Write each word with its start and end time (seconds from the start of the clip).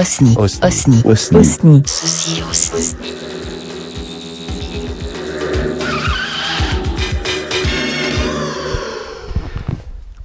Osni. 0.00 0.34
Osni. 0.38 1.02
Osni. 1.04 1.42
Osni. 1.44 1.82
Ceci. 1.84 2.96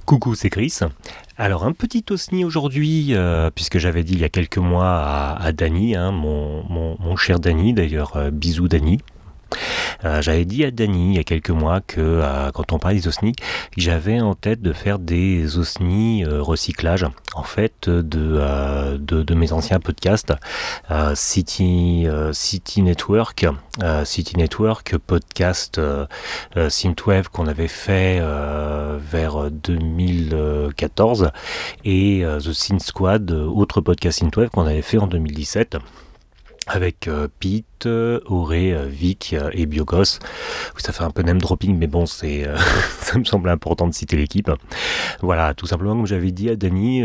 Coucou, 0.06 0.34
c'est 0.34 0.48
Chris. 0.48 0.78
Alors 1.36 1.64
un 1.64 1.72
petit 1.72 2.06
osni 2.08 2.46
aujourd'hui, 2.46 3.08
euh, 3.10 3.50
puisque 3.54 3.76
j'avais 3.76 4.02
dit 4.02 4.14
il 4.14 4.20
y 4.20 4.24
a 4.24 4.30
quelques 4.30 4.56
mois 4.56 4.88
à, 4.88 5.36
à 5.44 5.52
Dany, 5.52 5.94
hein, 5.94 6.10
mon, 6.10 6.64
mon, 6.70 6.96
mon 6.98 7.16
cher 7.16 7.38
Dany, 7.38 7.74
d'ailleurs 7.74 8.16
euh, 8.16 8.30
bisous 8.30 8.68
Dany. 8.68 9.00
Euh, 10.04 10.22
j'avais 10.22 10.44
dit 10.44 10.64
à 10.64 10.70
Dany 10.70 11.12
il 11.12 11.16
y 11.16 11.18
a 11.18 11.24
quelques 11.24 11.50
mois 11.50 11.80
que 11.80 12.00
euh, 12.00 12.50
quand 12.52 12.72
on 12.72 12.78
parlait 12.78 12.96
des 12.96 13.08
osnis, 13.08 13.34
j'avais 13.76 14.20
en 14.20 14.34
tête 14.34 14.62
de 14.62 14.72
faire 14.72 14.98
des 14.98 15.58
osnis 15.58 16.24
euh, 16.24 16.42
recyclage, 16.42 17.06
en 17.34 17.42
fait, 17.42 17.88
de, 17.88 19.34
mes 19.34 19.52
anciens 19.52 19.80
podcasts, 19.80 20.32
City, 21.14 22.06
City 22.32 22.82
Network, 22.82 23.46
City 24.04 24.36
Network, 24.36 24.96
podcast 24.96 25.80
Synthwave 26.68 27.28
qu'on 27.28 27.46
avait 27.46 27.68
fait 27.68 28.22
vers 28.98 29.50
2014 29.50 31.30
et 31.84 32.24
The 32.24 32.52
Synth 32.52 32.82
Squad, 32.82 33.30
autre 33.30 33.82
podcast 33.82 34.20
Synthwave 34.20 34.48
qu'on 34.48 34.66
avait 34.66 34.82
fait 34.82 34.98
en 34.98 35.06
2017 35.06 35.76
avec 36.66 37.08
Pete, 37.38 37.75
euh, 37.84 38.20
Auré, 38.26 38.72
euh, 38.72 38.86
Vic 38.88 39.34
euh, 39.34 39.50
et 39.52 39.66
Biogos. 39.66 40.20
Ça 40.78 40.92
fait 40.92 41.04
un 41.04 41.10
peu 41.10 41.22
name 41.22 41.40
dropping, 41.40 41.76
mais 41.76 41.86
bon, 41.86 42.06
c'est, 42.06 42.46
ça 43.00 43.18
me 43.18 43.24
semble 43.24 43.50
important 43.50 43.86
de 43.86 43.92
citer 43.92 44.16
l'équipe. 44.16 44.50
Voilà, 45.20 45.52
tout 45.52 45.66
simplement 45.66 45.96
comme 45.96 46.06
j'avais 46.06 46.30
dit 46.30 46.48
à 46.48 46.56
Dany, 46.56 47.02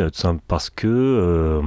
parce 0.48 0.70
que 0.70 1.62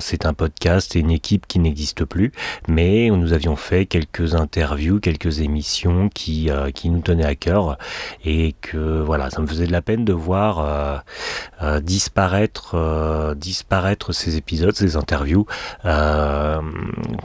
c'est 0.00 0.26
un 0.26 0.32
podcast 0.32 0.96
et 0.96 1.00
une 1.00 1.10
équipe 1.10 1.46
qui 1.46 1.58
n'existe 1.58 2.04
plus, 2.04 2.32
mais 2.66 3.10
nous 3.10 3.32
avions 3.32 3.56
fait 3.56 3.84
quelques 3.84 4.34
interviews, 4.34 5.00
quelques 5.00 5.40
émissions 5.40 6.08
qui, 6.08 6.48
qui 6.74 6.88
nous 6.88 7.00
tenaient 7.00 7.26
à 7.26 7.34
cœur 7.34 7.76
et 8.24 8.54
que 8.62 9.02
voilà, 9.02 9.28
ça 9.28 9.42
me 9.42 9.46
faisait 9.46 9.66
de 9.66 9.72
la 9.72 9.82
peine 9.82 10.04
de 10.04 10.14
voir 10.14 11.04
disparaître, 11.82 13.34
disparaître 13.36 14.12
ces 14.12 14.36
épisodes, 14.36 14.74
ces 14.74 14.96
interviews. 14.96 15.46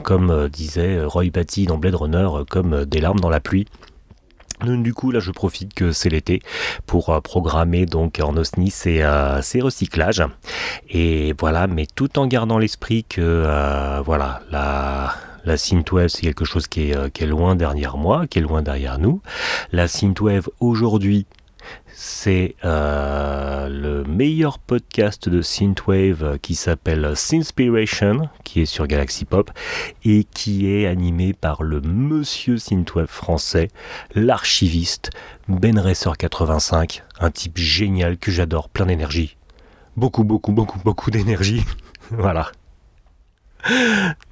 Comme 0.02 0.35
euh, 0.36 0.48
disait 0.48 1.04
Roy 1.04 1.30
Batty 1.32 1.66
dans 1.66 1.78
Blade 1.78 1.94
Runner, 1.94 2.28
euh, 2.32 2.44
comme 2.48 2.72
euh, 2.72 2.84
des 2.84 3.00
larmes 3.00 3.20
dans 3.20 3.30
la 3.30 3.40
pluie. 3.40 3.66
Du 4.64 4.94
coup, 4.94 5.10
là, 5.10 5.20
je 5.20 5.30
profite 5.32 5.74
que 5.74 5.92
c'est 5.92 6.08
l'été 6.08 6.40
pour 6.86 7.10
euh, 7.10 7.20
programmer 7.20 7.84
donc 7.84 8.20
en 8.22 8.36
OSNI 8.36 8.70
ces, 8.70 9.02
euh, 9.02 9.40
recyclages. 9.60 10.22
Et 10.88 11.34
voilà, 11.38 11.66
mais 11.66 11.86
tout 11.94 12.18
en 12.18 12.26
gardant 12.26 12.58
l'esprit 12.58 13.04
que 13.04 13.20
euh, 13.20 14.00
voilà, 14.00 14.40
la, 14.50 15.14
la 15.44 15.56
synthwave, 15.58 16.08
c'est 16.08 16.22
quelque 16.22 16.46
chose 16.46 16.68
qui 16.68 16.90
est, 16.90 16.96
euh, 16.96 17.10
qui 17.10 17.24
est 17.24 17.26
loin 17.26 17.54
derrière 17.54 17.98
moi, 17.98 18.26
qui 18.26 18.38
est 18.38 18.42
loin 18.42 18.62
derrière 18.62 18.98
nous. 18.98 19.20
La 19.72 19.88
synthwave 19.88 20.48
aujourd'hui, 20.60 21.26
c'est 21.86 22.54
euh, 22.64 23.68
le 23.68 24.04
meilleur 24.04 24.58
podcast 24.58 25.28
de 25.28 25.42
synthwave 25.42 26.38
qui 26.40 26.54
s'appelle 26.54 27.16
Synspiration, 27.16 28.28
qui 28.44 28.60
est 28.60 28.66
sur 28.66 28.86
Galaxy 28.86 29.24
Pop 29.24 29.50
et 30.04 30.24
qui 30.24 30.70
est 30.70 30.86
animé 30.86 31.32
par 31.32 31.62
le 31.62 31.80
monsieur 31.80 32.58
synthwave 32.58 33.06
français, 33.06 33.68
l'archiviste 34.14 35.10
Ben 35.48 35.78
Racer 35.78 36.16
85, 36.16 37.02
un 37.20 37.30
type 37.30 37.56
génial 37.58 38.18
que 38.18 38.30
j'adore, 38.30 38.68
plein 38.68 38.86
d'énergie. 38.86 39.36
Beaucoup, 39.96 40.24
beaucoup, 40.24 40.52
beaucoup, 40.52 40.78
beaucoup 40.78 41.10
d'énergie. 41.10 41.64
voilà. 42.10 42.50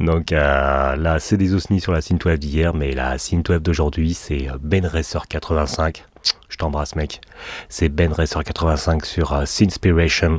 Donc 0.00 0.32
euh, 0.32 0.96
là, 0.96 1.18
c'est 1.18 1.36
des 1.36 1.54
osnis 1.54 1.80
sur 1.80 1.92
la 1.92 2.00
synthwave 2.00 2.38
d'hier, 2.38 2.74
mais 2.74 2.92
la 2.92 3.18
synthwave 3.18 3.60
d'aujourd'hui, 3.60 4.14
c'est 4.14 4.48
euh, 4.48 4.58
Ben 4.60 4.86
Racer 4.86 5.26
85. 5.26 6.04
Je 6.48 6.56
t'embrasse, 6.56 6.94
mec. 6.96 7.20
C'est 7.68 7.88
Ben 7.88 8.12
Racer 8.12 8.42
85 8.44 9.04
sur 9.04 9.32
euh, 9.32 9.44
Synspiration, 9.44 10.38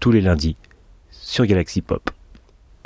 tous 0.00 0.10
les 0.10 0.20
lundis, 0.20 0.56
sur 1.10 1.46
Galaxy 1.46 1.82
Pop. 1.82 2.10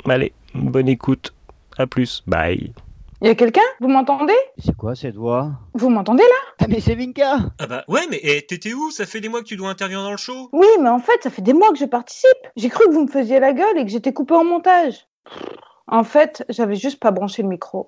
Allez, 0.07 0.33
bonne 0.53 0.87
écoute. 0.89 1.33
À 1.77 1.87
plus. 1.87 2.23
Bye. 2.27 2.73
Il 3.21 3.27
y 3.27 3.31
a 3.31 3.35
quelqu'un? 3.35 3.61
Vous 3.79 3.87
m'entendez? 3.87 4.33
C'est 4.57 4.75
quoi 4.75 4.93
cette 4.93 5.15
voix? 5.15 5.51
Vous 5.73 5.89
m'entendez 5.89 6.23
là? 6.23 6.53
Ah 6.59 6.65
mais 6.69 6.79
c'est 6.79 6.95
Vinka 6.95 7.37
Ah 7.59 7.67
bah 7.67 7.83
ouais, 7.87 8.01
mais 8.09 8.19
eh, 8.21 8.45
t'étais 8.45 8.73
où? 8.73 8.91
Ça 8.91 9.05
fait 9.05 9.21
des 9.21 9.29
mois 9.29 9.41
que 9.41 9.47
tu 9.47 9.55
dois 9.55 9.69
intervenir 9.69 10.03
dans 10.03 10.11
le 10.11 10.17
show. 10.17 10.49
Oui, 10.51 10.67
mais 10.81 10.89
en 10.89 10.99
fait, 10.99 11.23
ça 11.23 11.29
fait 11.29 11.41
des 11.41 11.53
mois 11.53 11.69
que 11.71 11.77
je 11.77 11.85
participe. 11.85 12.27
J'ai 12.55 12.69
cru 12.69 12.85
que 12.87 12.93
vous 12.93 13.03
me 13.05 13.11
faisiez 13.11 13.39
la 13.39 13.53
gueule 13.53 13.77
et 13.77 13.85
que 13.85 13.89
j'étais 13.91 14.13
coupé 14.13 14.35
en 14.35 14.43
montage. 14.43 15.07
En 15.87 16.03
fait, 16.03 16.45
j'avais 16.49 16.75
juste 16.75 16.99
pas 16.99 17.11
branché 17.11 17.41
le 17.41 17.47
micro. 17.47 17.87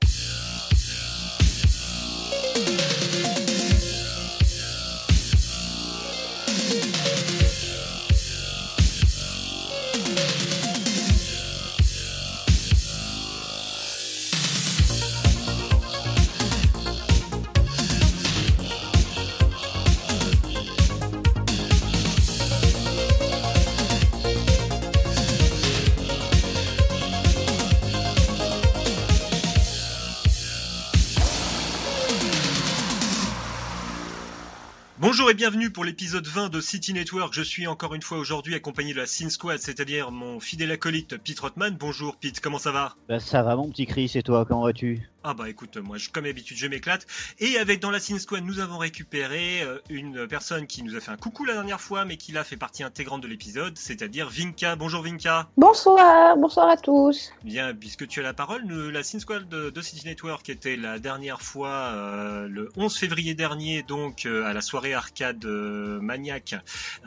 Bienvenue 35.50 35.67
pour 35.78 35.86
l'épisode 35.86 36.26
20 36.26 36.50
de 36.50 36.60
City 36.60 36.92
Network. 36.92 37.36
Je 37.36 37.44
suis 37.44 37.68
encore 37.68 37.94
une 37.94 38.02
fois 38.02 38.18
aujourd'hui 38.18 38.56
accompagné 38.56 38.94
de 38.94 38.98
la 38.98 39.06
Sin 39.06 39.30
Squad, 39.30 39.60
c'est-à-dire 39.60 40.10
mon 40.10 40.40
fidèle 40.40 40.72
acolyte 40.72 41.18
Pete 41.18 41.40
Rothman. 41.40 41.78
Bonjour 41.80 42.16
Pete, 42.16 42.40
comment 42.40 42.58
ça 42.58 42.72
va? 42.72 42.96
Bah 43.08 43.20
ça 43.20 43.44
va 43.44 43.56
mon 43.56 43.70
petit 43.70 43.86
Chris 43.86 44.12
et 44.16 44.24
toi, 44.24 44.44
comment 44.48 44.64
vas-tu? 44.64 45.08
Ah 45.24 45.34
bah 45.34 45.50
écoute, 45.50 45.76
moi 45.78 45.98
je, 45.98 46.10
comme 46.10 46.24
d'habitude 46.24 46.58
je 46.58 46.66
m'éclate. 46.68 47.06
Et 47.40 47.58
avec 47.60 47.80
dans 47.82 47.92
la 47.92 48.00
Sin 48.00 48.18
Squad, 48.18 48.44
nous 48.46 48.60
avons 48.60 48.78
récupéré 48.78 49.62
euh, 49.62 49.78
une 49.90 50.26
personne 50.26 50.66
qui 50.68 50.82
nous 50.84 50.96
a 50.96 51.00
fait 51.02 51.12
un 51.12 51.18
coucou 51.18 51.44
la 51.46 51.54
dernière 51.54 51.82
fois, 51.82 52.06
mais 52.06 52.16
qui 52.18 52.32
là 52.32 52.44
fait 52.46 52.56
partie 52.56 52.82
intégrante 52.82 53.22
de 53.22 53.28
l'épisode, 53.28 53.78
c'est-à-dire 53.78 54.30
Vinka. 54.30 54.78
Bonjour 54.78 55.04
Vinka. 55.04 55.48
Bonsoir, 55.58 56.38
bonsoir 56.38 56.70
à 56.70 56.78
tous. 56.78 57.34
Bien, 57.44 57.76
puisque 57.76 58.08
tu 58.08 58.22
as 58.22 58.24
la 58.24 58.34
parole, 58.34 58.64
nous- 58.66 58.90
la 58.90 59.04
Sin 59.04 59.20
Squad 59.20 59.48
de, 59.50 59.70
de 59.70 59.82
City 59.82 60.06
Network 60.08 60.48
était 60.50 60.78
la 60.78 60.98
dernière 60.98 61.42
fois 61.42 61.70
euh, 61.70 62.48
le 62.48 62.70
11 62.78 62.96
février 62.98 63.34
dernier, 63.36 63.84
donc 63.84 64.26
euh, 64.26 64.46
à 64.46 64.54
la 64.54 64.62
soirée 64.62 64.94
arcade 64.94 65.46
euh, 65.68 66.00
maniaque 66.02 66.56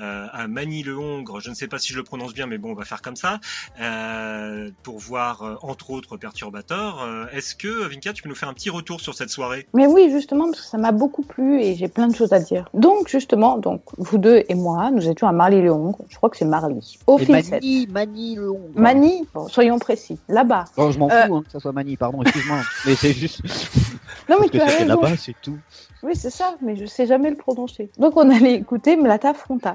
euh, 0.00 0.26
à 0.32 0.46
Manille-le-Hongre. 0.48 1.40
Je 1.40 1.50
ne 1.50 1.54
sais 1.54 1.66
pas 1.68 1.78
si 1.78 1.92
je 1.92 1.96
le 1.98 2.04
prononce 2.04 2.34
bien, 2.34 2.46
mais 2.46 2.58
bon, 2.58 2.70
on 2.72 2.74
va 2.74 2.84
faire 2.84 3.02
comme 3.02 3.16
ça. 3.16 3.40
euh, 3.80 4.70
pour 4.82 4.98
voir, 4.98 5.42
euh, 5.42 5.56
entre 5.62 5.90
autres, 5.90 6.16
Perturbator. 6.16 7.02
Euh, 7.02 7.26
Est-ce 7.32 7.54
que, 7.54 7.86
Vinka, 7.88 8.12
tu 8.12 8.22
peux 8.22 8.28
nous 8.28 8.34
faire 8.34 8.48
un 8.48 8.54
petit 8.54 8.70
retour 8.70 9.00
sur 9.00 9.14
cette 9.14 9.30
soirée? 9.30 9.66
Mais 9.74 9.86
oui, 9.86 10.10
justement, 10.10 10.44
parce 10.50 10.60
que 10.62 10.66
ça 10.66 10.78
m'a 10.78 10.92
beaucoup 10.92 11.22
plu 11.22 11.60
et 11.60 11.74
j'ai 11.76 11.88
plein 11.88 12.08
de 12.08 12.14
choses 12.14 12.32
à 12.32 12.38
dire. 12.40 12.68
Donc, 12.74 13.08
justement, 13.08 13.58
donc 13.58 13.82
vous 13.98 14.18
deux 14.18 14.42
et 14.48 14.54
moi, 14.54 14.90
nous 14.90 15.08
étions 15.08 15.26
à 15.28 15.32
Marly-le-Hongre. 15.32 15.98
Je 16.08 16.16
crois 16.16 16.30
que 16.30 16.36
c'est 16.36 16.44
Marly. 16.44 16.98
Au 17.06 17.18
Et 17.18 17.24
film 17.24 17.42
7. 17.42 17.52
Mani, 17.52 17.86
Mani 17.90 18.34
le 18.36 18.50
Hongre. 18.50 18.68
Mani, 18.74 19.26
bon, 19.34 19.48
soyons 19.48 19.78
précis, 19.78 20.18
là-bas. 20.28 20.64
Oh, 20.76 20.90
je 20.90 20.98
m'en 20.98 21.10
Euh. 21.10 21.26
fous 21.26 21.36
hein, 21.36 21.42
que 21.44 21.50
ça 21.52 21.60
soit 21.60 21.72
Mani, 21.72 21.96
pardon, 21.96 22.22
excuse-moi. 22.22 22.60
mais 22.86 22.94
c'est 22.94 23.12
juste 23.12 23.40
Non, 24.28 24.36
mais 24.40 24.48
parce 24.48 24.50
que 24.50 24.56
tu 24.56 24.60
as 24.62 24.68
c'était 24.68 24.82
raison. 24.84 25.00
là-bas, 25.00 25.16
c'est 25.16 25.36
tout. 25.42 25.58
Oui, 26.02 26.16
c'est 26.16 26.30
ça, 26.30 26.54
mais 26.62 26.76
je 26.76 26.86
sais 26.86 27.06
jamais 27.06 27.30
le 27.30 27.36
prononcer. 27.36 27.90
Donc 27.98 28.16
on 28.16 28.30
allait 28.30 28.54
écouter 28.54 28.96
Mlata 28.96 29.34
Fronta. 29.34 29.74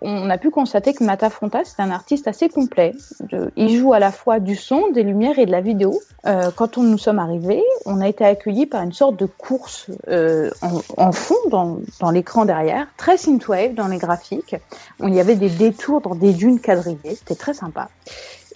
On 0.00 0.28
a 0.28 0.38
pu 0.38 0.50
constater 0.50 0.92
que 0.92 1.04
Mlata 1.04 1.30
Fronta, 1.30 1.60
c'est 1.64 1.80
un 1.80 1.90
artiste 1.90 2.26
assez 2.26 2.48
complet. 2.48 2.92
Il 3.56 3.78
joue 3.78 3.92
à 3.92 3.98
la 3.98 4.10
fois 4.10 4.40
du 4.40 4.56
son, 4.56 4.90
des 4.90 5.02
lumières 5.02 5.38
et 5.38 5.46
de 5.46 5.52
la 5.52 5.60
vidéo. 5.60 6.00
Euh, 6.26 6.50
quand 6.54 6.76
on 6.76 6.82
nous 6.82 6.98
sommes 6.98 7.20
arrivés, 7.20 7.62
on 7.86 8.00
a 8.00 8.08
été 8.08 8.24
accueillis 8.24 8.66
par 8.66 8.82
une 8.82 8.92
sorte 8.92 9.16
de 9.16 9.26
course 9.26 9.86
euh, 10.08 10.50
en, 10.96 11.12
fond, 11.12 11.36
dans, 11.48 11.78
dans 12.00 12.10
l'écran 12.10 12.44
derrière, 12.44 12.88
très 12.96 13.16
synthwave 13.16 13.74
dans 13.74 13.88
les 13.88 13.98
graphiques. 13.98 14.56
Il 15.00 15.14
y 15.14 15.20
avait 15.20 15.36
des 15.36 15.50
détours 15.50 16.00
dans 16.00 16.14
des 16.14 16.32
dunes 16.32 16.60
quadrillées, 16.60 17.14
c'était 17.14 17.36
très 17.36 17.54
sympa. 17.54 17.88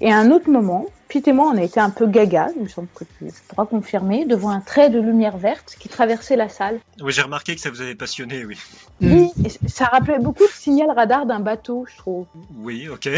Et 0.00 0.12
à 0.12 0.18
un 0.18 0.30
autre 0.30 0.48
moment, 0.50 0.86
Pete 1.08 1.26
et 1.28 1.32
moi, 1.32 1.50
on 1.52 1.56
a 1.56 1.62
été 1.62 1.80
un 1.80 1.90
peu 1.90 2.06
gaga, 2.06 2.48
il 2.56 2.62
me 2.62 2.68
semble 2.68 2.88
que 2.94 3.04
tu 3.18 3.32
pourras 3.48 3.66
confirmer, 3.66 4.26
devant 4.26 4.50
un 4.50 4.60
trait 4.60 4.90
de 4.90 5.00
lumière 5.00 5.38
verte 5.38 5.76
qui 5.80 5.88
traversait 5.88 6.36
la 6.36 6.48
salle. 6.48 6.78
Oui, 7.00 7.12
j'ai 7.12 7.22
remarqué 7.22 7.54
que 7.54 7.60
ça 7.60 7.70
vous 7.70 7.80
avait 7.80 7.94
passionné, 7.94 8.44
oui. 8.44 8.56
Oui, 9.00 9.30
et 9.44 9.48
c- 9.48 9.58
ça 9.66 9.86
rappelait 9.86 10.18
beaucoup 10.18 10.42
le 10.44 10.48
signal 10.50 10.90
radar 10.90 11.26
d'un 11.26 11.40
bateau, 11.40 11.84
je 11.90 11.96
trouve. 11.96 12.26
Oui, 12.62 12.88
ok. 12.88 13.08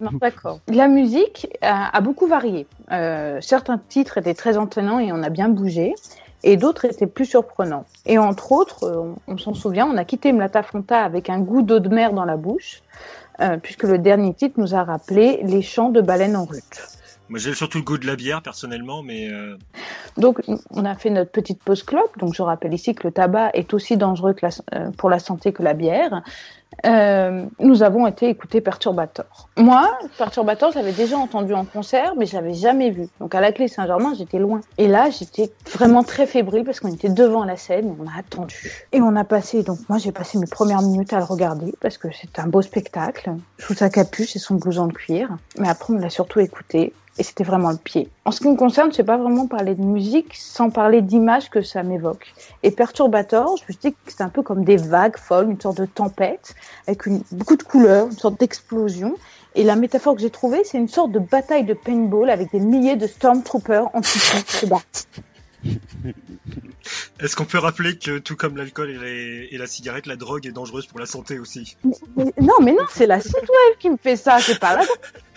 Non, 0.00 0.10
d'accord. 0.20 0.60
La 0.68 0.86
musique 0.86 1.48
a, 1.62 1.96
a 1.96 2.00
beaucoup 2.00 2.26
varié. 2.26 2.66
Euh, 2.92 3.40
certains 3.40 3.78
titres 3.78 4.18
étaient 4.18 4.34
très 4.34 4.56
entraînants 4.56 5.00
et 5.00 5.12
on 5.12 5.22
a 5.22 5.30
bien 5.30 5.48
bougé, 5.48 5.94
et 6.44 6.56
d'autres 6.56 6.84
étaient 6.84 7.06
plus 7.06 7.26
surprenants. 7.26 7.86
Et 8.06 8.18
entre 8.18 8.52
autres, 8.52 8.84
euh, 8.84 9.14
on, 9.26 9.34
on 9.34 9.38
s'en 9.38 9.54
souvient, 9.54 9.86
on 9.86 9.96
a 9.96 10.04
quitté 10.04 10.32
Mlata 10.32 10.62
Fonta 10.62 11.02
avec 11.02 11.30
un 11.30 11.40
goût 11.40 11.62
d'eau 11.62 11.80
de 11.80 11.88
mer 11.88 12.12
dans 12.12 12.24
la 12.24 12.36
bouche. 12.36 12.82
Euh, 13.42 13.56
puisque 13.56 13.82
le 13.82 13.98
dernier 13.98 14.34
titre 14.34 14.58
nous 14.58 14.74
a 14.74 14.84
rappelé 14.84 15.40
les 15.42 15.62
chants 15.62 15.90
de 15.90 16.00
baleines 16.00 16.36
en 16.36 16.44
rut. 16.44 16.80
Moi, 17.32 17.38
j'ai 17.38 17.54
surtout 17.54 17.78
le 17.78 17.84
goût 17.84 17.96
de 17.96 18.06
la 18.06 18.14
bière 18.14 18.42
personnellement, 18.42 19.02
mais 19.02 19.30
euh, 19.32 19.56
Donc, 20.18 20.42
on 20.68 20.84
a 20.84 20.94
fait 20.94 21.08
notre 21.08 21.30
petite 21.30 21.62
pause 21.62 21.82
clope. 21.82 22.18
Donc, 22.18 22.34
je 22.34 22.42
rappelle 22.42 22.74
ici 22.74 22.94
que 22.94 23.06
le 23.06 23.10
tabac 23.10 23.52
est 23.54 23.72
aussi 23.72 23.96
dangereux 23.96 24.36
euh, 24.74 24.90
pour 24.98 25.08
la 25.08 25.18
santé 25.18 25.50
que 25.54 25.62
la 25.62 25.72
bière. 25.72 26.22
Euh, 26.84 27.46
nous 27.58 27.82
avons 27.82 28.06
été 28.06 28.28
écouter 28.28 28.60
Perturbator. 28.60 29.48
Moi, 29.56 29.98
Perturbator, 30.18 30.72
j'avais 30.72 30.92
déjà 30.92 31.16
entendu 31.16 31.54
en 31.54 31.64
concert, 31.64 32.12
mais 32.18 32.26
je 32.26 32.34
l'avais 32.34 32.52
jamais 32.52 32.90
vu. 32.90 33.08
Donc, 33.18 33.34
à 33.34 33.40
la 33.40 33.50
clé 33.50 33.66
Saint-Germain, 33.66 34.12
j'étais 34.12 34.38
loin. 34.38 34.60
Et 34.76 34.86
là, 34.86 35.08
j'étais 35.08 35.50
vraiment 35.72 36.04
très 36.04 36.26
fébrile 36.26 36.64
parce 36.64 36.80
qu'on 36.80 36.92
était 36.92 37.08
devant 37.08 37.44
la 37.44 37.56
scène, 37.56 37.96
on 37.98 38.06
a 38.08 38.18
attendu. 38.18 38.86
Et 38.92 39.00
on 39.00 39.16
a 39.16 39.24
passé, 39.24 39.62
donc 39.62 39.78
moi, 39.88 39.96
j'ai 39.96 40.12
passé 40.12 40.36
mes 40.36 40.46
premières 40.46 40.82
minutes 40.82 41.14
à 41.14 41.18
le 41.18 41.24
regarder 41.24 41.72
parce 41.80 41.96
que 41.96 42.08
c'est 42.12 42.38
un 42.38 42.46
beau 42.46 42.60
spectacle, 42.60 43.32
sous 43.58 43.72
sa 43.72 43.88
capuche 43.88 44.36
et 44.36 44.38
son 44.38 44.56
blouson 44.56 44.86
de 44.86 44.92
cuir. 44.92 45.30
Mais 45.58 45.70
après, 45.70 45.94
on 45.94 45.96
l'a 45.96 46.10
surtout 46.10 46.40
écouté 46.40 46.92
et 47.18 47.22
c'était 47.22 47.44
vraiment 47.44 47.70
le 47.70 47.76
pied. 47.76 48.08
En 48.24 48.30
ce 48.30 48.40
qui 48.40 48.48
me 48.48 48.56
concerne, 48.56 48.90
je 48.90 48.96
sais 48.96 49.04
pas 49.04 49.16
vraiment 49.18 49.46
parler 49.46 49.74
de 49.74 49.82
musique 49.82 50.34
sans 50.34 50.70
parler 50.70 51.02
d'image 51.02 51.50
que 51.50 51.60
ça 51.62 51.82
m'évoque. 51.82 52.32
Et 52.62 52.70
Perturbator, 52.70 53.56
je 53.58 53.64
me 53.72 53.78
dis 53.78 53.92
que 53.92 53.98
c'est 54.06 54.22
un 54.22 54.28
peu 54.30 54.42
comme 54.42 54.64
des 54.64 54.76
vagues 54.78 55.18
folles, 55.18 55.50
une 55.50 55.60
sorte 55.60 55.78
de 55.78 55.84
tempête, 55.86 56.54
avec 56.86 57.04
une, 57.06 57.22
beaucoup 57.32 57.56
de 57.56 57.62
couleurs, 57.62 58.06
une 58.06 58.12
sorte 58.18 58.40
d'explosion. 58.40 59.14
Et 59.54 59.64
la 59.64 59.76
métaphore 59.76 60.14
que 60.14 60.22
j'ai 60.22 60.30
trouvée, 60.30 60.62
c'est 60.64 60.78
une 60.78 60.88
sorte 60.88 61.12
de 61.12 61.18
bataille 61.18 61.64
de 61.64 61.74
paintball 61.74 62.30
avec 62.30 62.50
des 62.52 62.60
milliers 62.60 62.96
de 62.96 63.06
stormtroopers 63.06 63.90
en 63.94 64.00
dessous. 64.00 64.18
est-ce 67.20 67.36
qu'on 67.36 67.44
peut 67.44 67.58
rappeler 67.58 67.96
que 67.96 68.18
tout 68.18 68.34
comme 68.34 68.56
l'alcool 68.56 68.90
et, 68.90 68.98
les- 68.98 69.48
et 69.52 69.58
la 69.58 69.66
cigarette, 69.66 70.06
la 70.06 70.16
drogue 70.16 70.46
est 70.46 70.50
dangereuse 70.52 70.86
pour 70.86 70.98
la 70.98 71.06
santé 71.06 71.38
aussi? 71.38 71.76
Mais- 72.16 72.32
non, 72.40 72.54
mais 72.62 72.72
non, 72.72 72.84
c'est 72.90 73.06
la 73.06 73.20
synthwave 73.20 73.76
qui 73.78 73.90
me 73.90 73.96
fait 73.96 74.16
ça, 74.16 74.38
c'est 74.40 74.58
pas 74.58 74.76
la 74.76 74.82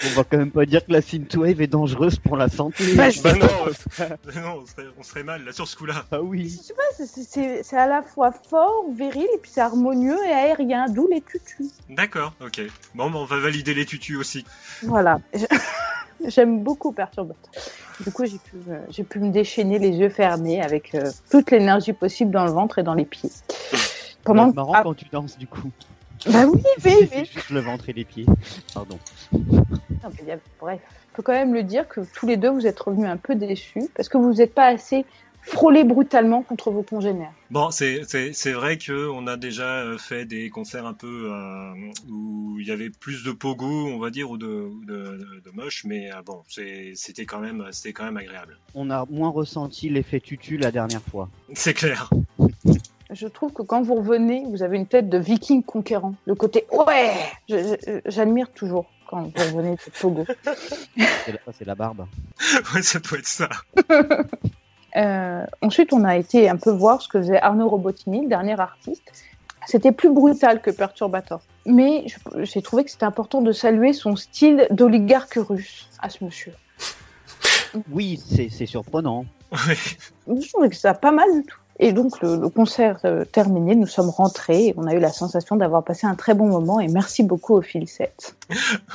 On 0.03 0.09
va 0.15 0.23
quand 0.23 0.37
même 0.37 0.51
pas 0.51 0.65
dire 0.65 0.85
que 0.85 0.91
la 0.91 1.01
synthwave 1.01 1.61
est 1.61 1.67
dangereuse 1.67 2.17
pour 2.19 2.35
la 2.35 2.49
santé. 2.49 2.95
Bah, 2.95 3.09
je- 3.09 3.21
Bah 3.21 3.33
non, 3.33 3.47
euh, 3.67 4.09
non 4.41 4.61
on, 4.61 4.65
serait, 4.65 4.87
on 4.99 5.03
serait 5.03 5.23
mal 5.23 5.45
là 5.45 5.53
sur 5.53 5.67
ce 5.67 5.75
coup-là. 5.77 6.05
Ah 6.11 6.21
oui. 6.21 6.49
Je 6.49 6.63
sais 6.67 6.73
pas, 6.73 6.81
c'est- 6.97 7.05
c'est- 7.05 7.23
c'est 7.29 7.63
c'est 7.63 7.77
à 7.77 7.87
la 7.87 8.01
fois 8.01 8.31
fort, 8.31 8.85
viril, 8.93 9.25
et 9.33 9.37
puis 9.41 9.51
c'est 9.53 9.61
harmonieux 9.61 10.17
et 10.27 10.31
aérien, 10.31 10.87
d'où 10.89 11.07
les 11.09 11.21
tutus. 11.21 11.71
D'accord, 11.89 12.33
ok. 12.41 12.61
Bon, 12.93 13.09
bah, 13.09 13.19
on 13.19 13.25
va 13.25 13.39
valider 13.39 13.73
les 13.73 13.85
tutus 13.85 14.17
aussi. 14.17 14.45
Voilà. 14.83 15.19
J'aime 16.27 16.63
beaucoup 16.63 16.91
Perturbator. 16.91 17.51
Du 18.01 18.11
coup, 18.11 18.25
j'ai 18.25 18.37
pu, 18.37 18.55
euh, 18.69 18.79
j'ai 18.89 19.03
pu 19.03 19.19
me 19.19 19.31
déchaîner 19.31 19.79
les 19.79 19.89
yeux 19.91 20.09
fermés 20.09 20.61
avec 20.61 20.95
euh, 20.95 21.11
toute 21.29 21.51
l'énergie 21.51 21.93
possible 21.93 22.31
dans 22.31 22.45
le 22.45 22.51
ventre 22.51 22.79
et 22.79 22.83
dans 22.83 22.93
les 22.95 23.05
pieds. 23.05 23.29
Pendant 24.23 24.49
C'est 24.49 24.55
marrant 24.55 24.73
Ah, 24.75 24.81
quand 24.83 24.93
tu 24.95 25.05
danses 25.11 25.37
du 25.37 25.45
coup. 25.47 25.69
bah 26.25 26.45
oui, 26.47 26.61
oui, 26.85 27.09
oui. 27.15 27.25
juste 27.31 27.49
le 27.51 27.59
ventre 27.59 27.89
et 27.89 27.93
les 27.93 28.05
pieds. 28.05 28.25
Pardon. 28.73 28.97
Bref, 30.59 30.79
je 31.11 31.15
peux 31.15 31.23
quand 31.23 31.33
même 31.33 31.53
le 31.53 31.63
dire 31.63 31.87
que 31.87 32.01
tous 32.13 32.27
les 32.27 32.37
deux, 32.37 32.49
vous 32.49 32.67
êtes 32.67 32.79
revenus 32.79 33.07
un 33.09 33.17
peu 33.17 33.35
déçus 33.35 33.83
parce 33.95 34.09
que 34.09 34.17
vous 34.17 34.33
n'êtes 34.33 34.53
pas 34.53 34.67
assez 34.67 35.05
frôlés 35.41 35.83
brutalement 35.83 36.41
contre 36.41 36.71
vos 36.71 36.81
congénères. 36.81 37.31
Bon, 37.51 37.69
c'est 37.69 38.01
c'est- 38.07 38.33
c'est 38.33 38.51
vrai 38.53 38.77
que 38.79 39.07
on 39.09 39.27
a 39.27 39.37
déjà 39.37 39.81
euh, 39.83 39.97
fait 39.99 40.25
des 40.25 40.49
concerts 40.49 40.87
un 40.87 40.93
peu 40.93 41.29
euh, 41.31 41.71
où 42.09 42.57
il 42.59 42.65
y 42.67 42.71
avait 42.71 42.89
plus 42.89 43.23
de 43.23 43.31
pogo, 43.31 43.67
on 43.67 43.99
va 43.99 44.09
dire, 44.09 44.31
ou 44.31 44.37
de, 44.37 44.71
de, 44.87 44.93
de, 44.95 45.41
de 45.45 45.51
moche, 45.53 45.83
mais 45.85 46.11
euh, 46.11 46.21
bon, 46.25 46.41
c'était 46.47 47.25
quand 47.27 47.39
même 47.39 47.63
c'était 47.71 47.93
quand 47.93 48.05
même 48.05 48.17
agréable. 48.17 48.57
On 48.73 48.89
a 48.89 49.05
moins 49.09 49.29
ressenti 49.29 49.87
l'effet 49.89 50.19
tutu 50.19 50.57
la 50.57 50.71
dernière 50.71 51.01
fois. 51.03 51.29
C'est 51.53 51.75
clair. 51.75 52.09
Je 53.11 53.27
trouve 53.27 53.53
que 53.53 53.61
quand 53.61 53.83
vous 53.83 53.93
revenez, 53.95 54.43
vous 54.49 54.63
avez 54.63 54.77
une 54.77 54.87
tête 54.87 55.09
de 55.09 55.19
viking 55.19 55.61
conquérant. 55.61 56.15
Le 56.25 56.33
côté 56.33 56.65
ouais, 56.71 57.13
j'admire 58.07 58.49
toujours 58.51 58.87
quand 59.07 59.21
vous 59.23 59.31
revenez 59.37 59.71
de 59.75 59.91
Togo. 59.99 60.25
C'est 61.25 61.31
la, 61.31 61.39
c'est 61.57 61.65
la 61.65 61.75
barbe. 61.75 62.07
ouais, 62.75 62.81
ça 62.81 62.99
doit 62.99 63.17
être 63.19 63.27
ça. 63.27 63.49
Euh, 64.97 65.45
ensuite, 65.61 65.91
on 65.91 66.05
a 66.05 66.15
été 66.15 66.47
un 66.47 66.55
peu 66.55 66.71
voir 66.71 67.01
ce 67.01 67.09
que 67.09 67.17
faisait 67.19 67.37
Arnaud 67.41 67.67
Robotini, 67.67 68.21
le 68.21 68.29
dernier 68.29 68.57
artiste. 68.57 69.25
C'était 69.67 69.91
plus 69.91 70.09
brutal 70.09 70.61
que 70.61 70.71
Perturbator. 70.71 71.41
Mais 71.65 72.05
je- 72.07 72.45
j'ai 72.45 72.61
trouvé 72.61 72.85
que 72.85 72.91
c'était 72.91 73.03
important 73.05 73.41
de 73.41 73.51
saluer 73.51 73.91
son 73.91 74.15
style 74.15 74.67
d'oligarque 74.71 75.33
russe 75.35 75.89
à 75.99 76.09
ce 76.09 76.23
monsieur. 76.23 76.53
Oui, 77.91 78.21
c'est 78.25 78.47
c'est 78.49 78.67
surprenant. 78.67 79.25
Ouais. 79.51 79.75
Je 80.41 80.47
trouvais 80.49 80.69
que 80.69 80.77
ça 80.77 80.91
a 80.91 80.93
pas 80.93 81.11
mal 81.11 81.27
du 81.33 81.43
tout. 81.45 81.59
Et 81.79 81.91
donc, 81.91 82.21
le, 82.21 82.37
le 82.37 82.49
concert 82.49 82.99
euh, 83.05 83.25
terminé, 83.25 83.75
nous 83.75 83.87
sommes 83.87 84.09
rentrés 84.09 84.67
et 84.67 84.73
on 84.77 84.87
a 84.87 84.93
eu 84.93 84.99
la 84.99 85.11
sensation 85.11 85.55
d'avoir 85.57 85.83
passé 85.83 86.07
un 86.07 86.15
très 86.15 86.33
bon 86.33 86.47
moment 86.47 86.79
et 86.79 86.87
merci 86.87 87.23
beaucoup 87.23 87.53
au 87.55 87.61
fil 87.61 87.87
7. 87.87 88.35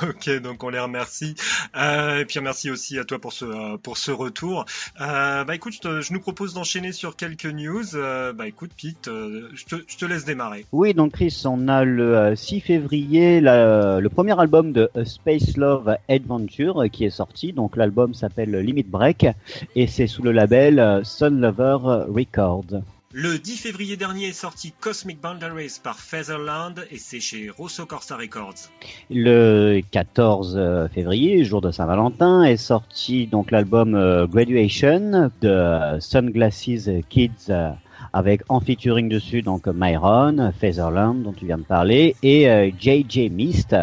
Ok, 0.03 0.29
donc 0.41 0.63
on 0.63 0.69
les 0.69 0.79
remercie. 0.79 1.35
Euh, 1.77 2.19
et 2.19 2.25
puis 2.25 2.39
merci 2.39 2.71
aussi 2.71 2.97
à 2.97 3.03
toi 3.03 3.19
pour 3.19 3.33
ce 3.33 3.45
euh, 3.45 3.77
pour 3.77 3.97
ce 3.97 4.11
retour. 4.11 4.65
Euh, 4.99 5.43
bah 5.43 5.53
écoute, 5.55 5.73
je, 5.73 5.79
te- 5.79 6.01
je 6.01 6.13
nous 6.13 6.19
propose 6.21 6.53
d'enchaîner 6.53 6.91
sur 6.91 7.15
quelques 7.15 7.45
news. 7.45 7.95
Euh, 7.95 8.33
bah 8.33 8.47
écoute, 8.47 8.71
Pete, 8.81 9.07
euh, 9.09 9.49
je, 9.53 9.65
te, 9.65 9.75
je 9.87 9.97
te 9.97 10.05
laisse 10.05 10.25
démarrer. 10.25 10.65
Oui, 10.71 10.93
donc 10.93 11.11
Chris, 11.13 11.43
on 11.45 11.67
a 11.67 11.83
le 11.83 12.15
euh, 12.17 12.35
6 12.35 12.61
février 12.61 13.41
la- 13.41 13.99
le 13.99 14.09
premier 14.09 14.39
album 14.39 14.71
de 14.71 14.89
A 14.95 15.05
Space 15.05 15.57
Love 15.57 15.95
Adventure 16.09 16.85
qui 16.91 17.05
est 17.05 17.09
sorti. 17.09 17.51
Donc 17.53 17.75
l'album 17.75 18.13
s'appelle 18.13 18.55
Limit 18.55 18.83
Break 18.83 19.27
et 19.75 19.87
c'est 19.87 20.07
sous 20.07 20.23
le 20.23 20.31
label 20.31 21.01
Sun 21.03 21.39
Lover 21.41 21.77
Records. 22.09 22.70
Le 23.13 23.37
10 23.37 23.57
février 23.57 23.97
dernier 23.97 24.27
est 24.27 24.33
sorti 24.33 24.71
Cosmic 24.79 25.19
Boundaries 25.19 25.81
par 25.83 25.99
Featherland 25.99 26.85
et 26.91 26.97
c'est 26.97 27.19
chez 27.19 27.49
Rosso 27.49 27.85
Corsa 27.85 28.15
Records. 28.15 28.69
Le 29.09 29.81
14 29.91 30.89
février, 30.93 31.43
jour 31.43 31.59
de 31.59 31.71
Saint-Valentin, 31.71 32.43
est 32.43 32.55
sorti 32.55 33.27
donc 33.27 33.51
l'album 33.51 33.95
euh, 33.95 34.27
Graduation 34.27 35.29
de 35.41 35.99
Sunglasses 35.99 36.89
Kids 37.09 37.49
euh, 37.49 37.71
avec 38.13 38.41
en 38.49 38.59
featuring 38.59 39.09
dessus 39.09 39.41
donc 39.41 39.67
Myron, 39.67 40.51
Featherland 40.59 41.23
dont 41.23 41.33
tu 41.33 41.45
viens 41.45 41.57
de 41.57 41.63
parler 41.63 42.15
et 42.23 42.49
euh, 42.49 42.69
JJ 42.79 43.29
Mist 43.31 43.75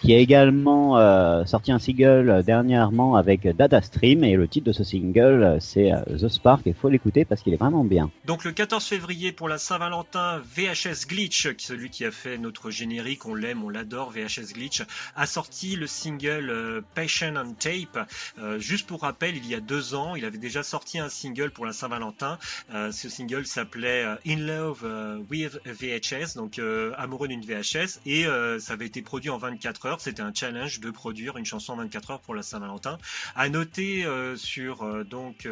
qui 0.00 0.14
a 0.14 0.18
également 0.18 0.98
euh, 0.98 1.44
sorti 1.44 1.72
un 1.72 1.78
single 1.78 2.30
euh, 2.30 2.42
dernièrement 2.42 3.16
avec 3.16 3.46
Data 3.46 3.82
Stream 3.82 4.24
et 4.24 4.34
le 4.34 4.48
titre 4.48 4.66
de 4.66 4.72
ce 4.72 4.84
single 4.84 5.42
euh, 5.42 5.58
c'est 5.60 5.92
euh, 5.92 6.02
The 6.18 6.28
Spark 6.28 6.66
et 6.66 6.72
faut 6.72 6.88
l'écouter 6.88 7.24
parce 7.24 7.42
qu'il 7.42 7.52
est 7.52 7.58
vraiment 7.58 7.84
bien. 7.84 8.10
Donc 8.24 8.44
le 8.44 8.52
14 8.52 8.84
février 8.84 9.32
pour 9.32 9.48
la 9.48 9.58
Saint-Valentin, 9.58 10.42
VHS 10.54 11.06
Glitch, 11.08 11.48
celui 11.58 11.90
qui 11.90 12.04
a 12.04 12.10
fait 12.10 12.38
notre 12.38 12.70
générique, 12.70 13.26
on 13.26 13.34
l'aime, 13.34 13.64
on 13.64 13.68
l'adore, 13.68 14.10
VHS 14.10 14.52
Glitch, 14.54 14.82
a 15.14 15.26
sorti 15.26 15.76
le 15.76 15.86
single 15.86 16.50
euh, 16.50 16.80
Passion 16.94 17.34
on 17.36 17.54
Tape. 17.54 18.08
Euh, 18.38 18.58
juste 18.58 18.86
pour 18.86 19.02
rappel, 19.02 19.36
il 19.36 19.46
y 19.46 19.54
a 19.54 19.60
deux 19.60 19.94
ans, 19.94 20.14
il 20.14 20.24
avait 20.24 20.38
déjà 20.38 20.62
sorti 20.62 20.98
un 20.98 21.08
single 21.08 21.50
pour 21.50 21.66
la 21.66 21.72
Saint-Valentin. 21.72 22.38
Euh, 22.74 22.92
ce 22.92 23.08
single 23.08 23.46
s'appelait 23.56 24.04
euh, 24.04 24.16
In 24.26 24.40
Love 24.40 24.82
euh, 24.84 25.18
with 25.30 25.58
VHS, 25.64 26.36
donc 26.36 26.58
euh, 26.58 26.92
amoureux 26.98 27.26
d'une 27.26 27.40
VHS, 27.40 28.00
et 28.04 28.24
ça 28.58 28.74
avait 28.74 28.86
été 28.86 29.00
produit 29.00 29.30
en 29.30 29.38
24 29.38 29.86
heures. 29.86 30.00
C'était 30.00 30.22
un 30.22 30.32
challenge 30.34 30.80
de 30.80 30.90
produire 30.90 31.38
une 31.38 31.46
chanson 31.46 31.72
en 31.72 31.76
24 31.76 32.10
heures 32.10 32.20
pour 32.20 32.34
la 32.34 32.42
Saint-Valentin. 32.42 32.98
À 33.34 33.48
noter 33.48 34.04
sur 34.36 35.04
donc 35.04 35.48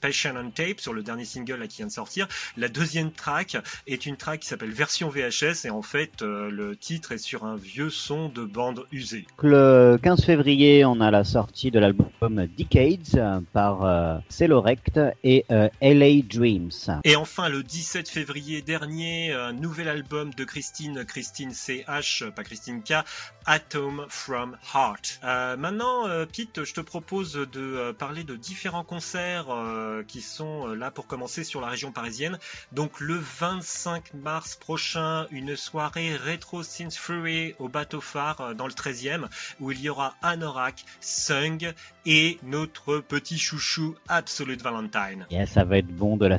Passion 0.00 0.34
on 0.36 0.50
Tape, 0.50 0.80
sur 0.80 0.92
le 0.92 1.02
dernier 1.02 1.24
single 1.24 1.56
là, 1.56 1.66
qui 1.66 1.78
vient 1.78 1.86
de 1.86 1.92
sortir, 1.92 2.28
la 2.56 2.68
deuxième 2.68 3.10
track 3.10 3.56
est 3.86 4.06
une 4.06 4.16
track 4.16 4.40
qui 4.40 4.48
s'appelle 4.48 4.70
version 4.70 5.08
VHS 5.08 5.64
et 5.64 5.70
en 5.70 5.82
fait 5.82 6.22
le 6.22 6.76
titre 6.76 7.12
est 7.12 7.18
sur 7.18 7.44
un 7.44 7.56
vieux 7.56 7.90
son 7.90 8.28
de 8.28 8.44
bande 8.44 8.84
usée. 8.92 9.26
Le 9.42 9.98
15 10.02 10.24
février, 10.24 10.84
on 10.84 11.00
a 11.00 11.10
la 11.10 11.24
sortie 11.24 11.70
de 11.70 11.78
l'album 11.78 12.46
Decades 12.58 13.42
par 13.52 14.20
Celorect 14.28 15.00
et 15.24 15.44
LA 15.48 16.22
Dreams. 16.28 16.99
Et 17.02 17.16
enfin 17.16 17.48
le 17.48 17.62
17 17.62 18.08
février 18.08 18.60
dernier, 18.60 19.32
un 19.32 19.54
nouvel 19.54 19.88
album 19.88 20.34
de 20.34 20.44
Christine, 20.44 21.04
Christine 21.06 21.52
CH, 21.54 22.24
pas 22.36 22.44
Christine 22.44 22.82
K, 22.82 23.04
Atom 23.46 24.04
from 24.08 24.58
Heart. 24.74 25.20
Euh, 25.24 25.56
maintenant, 25.56 26.06
euh, 26.08 26.26
Pete, 26.26 26.64
je 26.64 26.74
te 26.74 26.80
propose 26.82 27.32
de 27.32 27.48
euh, 27.56 27.92
parler 27.94 28.22
de 28.22 28.36
différents 28.36 28.84
concerts 28.84 29.46
euh, 29.48 30.02
qui 30.06 30.20
sont 30.20 30.68
euh, 30.68 30.74
là 30.74 30.90
pour 30.90 31.06
commencer 31.06 31.42
sur 31.42 31.60
la 31.60 31.68
région 31.68 31.90
parisienne. 31.90 32.38
Donc 32.72 33.00
le 33.00 33.14
25 33.14 34.14
mars 34.14 34.56
prochain, 34.56 35.26
une 35.30 35.56
soirée 35.56 36.16
rétro 36.16 36.62
synth 36.62 36.94
fury 36.94 37.54
au 37.58 37.68
bateau 37.68 38.00
phare 38.00 38.40
euh, 38.40 38.54
dans 38.54 38.66
le 38.66 38.72
13e 38.72 39.26
où 39.58 39.70
il 39.72 39.80
y 39.80 39.88
aura 39.88 40.14
Anorak, 40.22 40.84
Sung 41.00 41.72
et 42.04 42.38
notre 42.42 42.98
petit 42.98 43.38
chouchou 43.38 43.94
Absolute 44.08 44.62
Valentine. 44.62 45.26
Et 45.30 45.46
ça 45.46 45.64
va 45.64 45.78
être 45.78 45.88
bon 45.88 46.16
de 46.16 46.26
la 46.26 46.38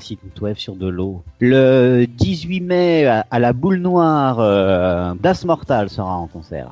sur 0.57 0.75
de 0.75 0.87
l'eau. 0.87 1.23
Le 1.39 2.05
18 2.05 2.61
mai, 2.61 3.05
à 3.05 3.25
à 3.31 3.39
la 3.39 3.53
boule 3.53 3.77
noire, 3.77 4.39
euh, 4.39 5.13
Das 5.21 5.45
Mortal 5.45 5.89
sera 5.89 6.15
en 6.17 6.27
concert. 6.27 6.71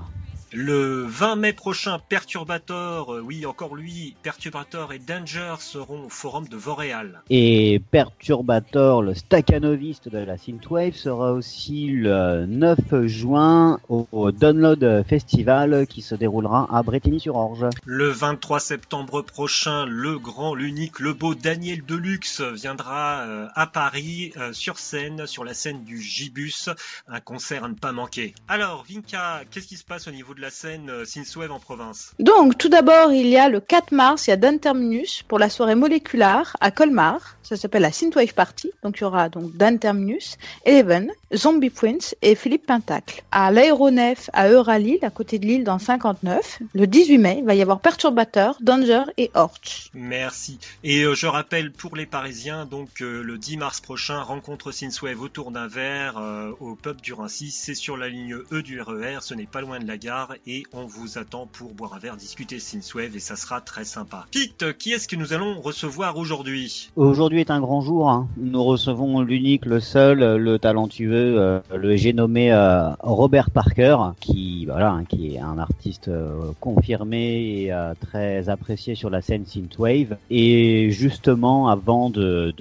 Le 0.52 1.06
20 1.06 1.36
mai 1.36 1.54
prochain, 1.54 2.00
Perturbator, 2.00 3.14
euh, 3.14 3.22
oui 3.22 3.46
encore 3.46 3.76
lui, 3.76 4.16
Perturbator 4.24 4.94
et 4.94 5.00
Danger 5.00 5.56
seront 5.60 6.06
au 6.06 6.10
forum 6.10 6.48
de 6.48 6.58
Voreal. 6.58 7.22
Et 7.30 7.80
Perturbator, 7.92 9.04
le 9.04 9.14
staccanoviste 9.14 10.10
de 10.10 10.18
la 10.18 10.38
Synthwave, 10.38 10.96
sera 10.96 11.34
aussi 11.34 11.88
le 11.88 12.48
9 12.48 13.06
juin 13.06 13.80
au, 13.90 14.08
au 14.12 14.32
Download 14.32 15.04
Festival 15.08 15.86
qui 15.88 16.02
se 16.02 16.16
déroulera 16.16 16.68
à 16.72 16.82
Bretigny-sur-Orge. 16.82 17.68
Le 17.86 18.10
23 18.10 18.60
septembre 18.60 19.22
prochain, 19.22 19.86
le 19.86 20.18
grand, 20.18 20.56
l'unique, 20.56 21.00
le 21.00 21.14
beau 21.14 21.36
Daniel 21.36 21.86
Deluxe 21.86 22.42
viendra 22.42 23.22
euh, 23.22 23.48
à 23.56 23.68
Paris 23.68 24.32
euh, 24.38 24.52
sur 24.54 24.80
scène, 24.80 25.28
sur 25.28 25.44
la 25.44 25.54
scène 25.54 25.84
du 25.84 26.02
Gibus, 26.02 26.70
un 27.08 27.20
concert 27.20 27.64
à 27.64 27.70
ne 27.70 27.76
pas 27.76 27.92
manquer. 27.92 28.34
Alors, 28.48 28.86
Vinka, 28.90 29.44
qu'est-ce 29.52 29.68
qui 29.68 29.78
se 29.78 29.84
passe 29.84 30.08
au 30.08 30.12
niveau 30.12 30.34
de 30.34 30.39
la 30.40 30.50
scène 30.50 30.90
euh, 30.90 31.04
Synthwave 31.04 31.52
en 31.52 31.60
province 31.60 32.14
Donc, 32.20 32.58
tout 32.58 32.70
d'abord, 32.70 33.12
il 33.12 33.28
y 33.28 33.38
a 33.38 33.50
le 33.50 33.60
4 33.60 33.92
mars, 33.92 34.28
il 34.28 34.30
y 34.30 34.34
a 34.34 34.38
Dan 34.38 34.60
Terminus 34.60 35.24
pour 35.28 35.38
la 35.38 35.50
soirée 35.50 35.76
moléculaire 35.76 36.56
à 36.62 36.72
Colmar. 36.72 37.36
Ça 37.44 37.58
s'appelle 37.58 37.82
la 37.82 37.92
Synthwave 37.92 38.34
Party. 38.34 38.72
Donc, 38.84 38.98
il 38.98 39.02
y 39.02 39.04
aura 39.04 39.28
donc 39.28 39.58
Dan 39.58 39.80
Terminus, 39.80 40.38
Eleven, 40.66 41.12
Zombie 41.36 41.70
Prince 41.70 42.16
et 42.22 42.36
Philippe 42.36 42.68
Pentacle. 42.68 43.22
À 43.32 43.52
l'aéronef 43.52 44.30
à 44.32 44.50
Euralille, 44.50 45.00
à 45.02 45.10
côté 45.10 45.40
de 45.40 45.46
l'île 45.46 45.64
dans 45.66 45.80
59, 45.80 46.60
le 46.74 46.88
18 46.88 47.18
mai, 47.18 47.38
il 47.40 47.46
va 47.46 47.56
y 47.56 47.62
avoir 47.62 47.82
Perturbateur, 47.82 48.58
Danger 48.62 49.04
et 49.18 49.32
Orch. 49.34 49.90
Merci. 49.94 50.58
Et 50.86 51.04
euh, 51.04 51.16
je 51.16 51.28
rappelle 51.28 51.72
pour 51.72 51.98
les 51.98 52.06
Parisiens, 52.06 52.66
donc 52.66 53.02
euh, 53.02 53.22
le 53.24 53.38
10 53.38 53.58
mars 53.58 53.82
prochain, 53.82 54.22
rencontre 54.22 54.72
Synthwave 54.72 55.22
autour 55.22 55.52
d'un 55.52 55.68
verre 55.68 56.22
au 56.60 56.76
pub 56.76 57.02
du 57.02 57.14
Rincy. 57.14 57.52
C'est 57.52 57.76
sur 57.76 57.98
la 57.98 58.08
ligne 58.08 58.38
E 58.52 58.62
du 58.62 58.82
RER, 58.82 59.18
ce 59.22 59.34
n'est 59.34 59.46
pas 59.46 59.62
loin 59.62 59.80
de 59.80 59.88
la 59.88 59.98
gare 59.98 60.29
et 60.46 60.64
on 60.74 60.86
vous 60.86 61.18
attend 61.18 61.48
pour 61.52 61.74
boire 61.74 61.94
un 61.94 62.00
verre, 62.00 62.16
discuter 62.16 62.60
Synthwave 62.60 63.16
et 63.16 63.20
ça 63.20 63.36
sera 63.36 63.62
très 63.62 63.84
sympa. 63.84 64.26
Pete, 64.32 64.78
qui 64.78 64.92
est-ce 64.92 65.08
que 65.08 65.16
nous 65.16 65.34
allons 65.34 65.60
recevoir 65.62 66.18
aujourd'hui? 66.18 66.90
Aujourd'hui 66.96 67.40
est 67.40 67.52
un 67.52 67.60
grand 67.60 67.82
jour. 67.82 68.10
hein. 68.10 68.28
Nous 68.38 68.64
recevons 68.64 69.22
l'unique, 69.22 69.66
le 69.66 69.80
seul, 69.80 70.20
le 70.38 70.60
talentueux, 70.60 71.40
euh, 71.40 71.60
le 71.76 71.96
j'ai 71.96 72.14
nommé 72.14 72.52
euh, 72.52 72.90
Robert 73.02 73.50
Parker, 73.52 73.98
qui 74.20 74.66
voilà, 74.66 74.92
hein, 74.92 75.04
qui 75.04 75.36
est 75.36 75.40
un 75.40 75.58
artiste 75.58 76.08
euh, 76.08 76.52
confirmé 76.60 77.64
et 77.66 77.74
très 78.00 78.50
apprécié 78.50 78.96
sur 78.96 79.10
la 79.10 79.22
scène 79.22 79.46
synthwave. 79.46 80.18
Et 80.30 80.92
justement, 80.92 81.68
avant 81.70 82.10
de 82.10 82.54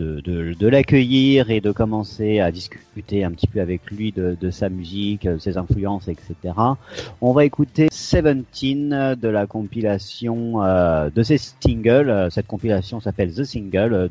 l'accueillir 0.66 1.50
et 1.50 1.60
de 1.60 1.70
commencer 1.70 2.40
à 2.40 2.50
discuter 2.50 3.24
un 3.24 3.30
petit 3.30 3.46
peu 3.46 3.60
avec 3.60 3.90
lui 3.90 4.12
de, 4.12 4.36
de 4.40 4.50
sa 4.50 4.68
musique, 4.68 5.28
ses 5.38 5.56
influences, 5.56 6.08
etc. 6.08 6.34
On 7.20 7.32
va 7.32 7.44
écouter 7.44 7.57
Seventeen 7.90 9.16
de 9.20 9.28
la 9.28 9.46
compilation 9.46 10.62
euh, 10.62 11.10
de 11.10 11.22
ses 11.22 11.38
singles. 11.38 12.10
Euh, 12.10 12.30
Cette 12.30 12.46
compilation 12.46 13.00
s'appelle 13.00 13.34
The 13.34 13.44
Single 13.44 13.92
euh, 13.94 14.08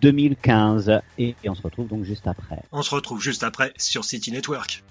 2013-2015 0.00 1.00
et, 1.18 1.34
et 1.42 1.48
on 1.48 1.54
se 1.54 1.62
retrouve 1.62 1.88
donc 1.88 2.04
juste 2.04 2.26
après. 2.26 2.62
On 2.72 2.82
se 2.82 2.94
retrouve 2.94 3.20
juste 3.20 3.42
après 3.42 3.72
sur 3.76 4.04
City 4.04 4.30
Network. 4.32 4.82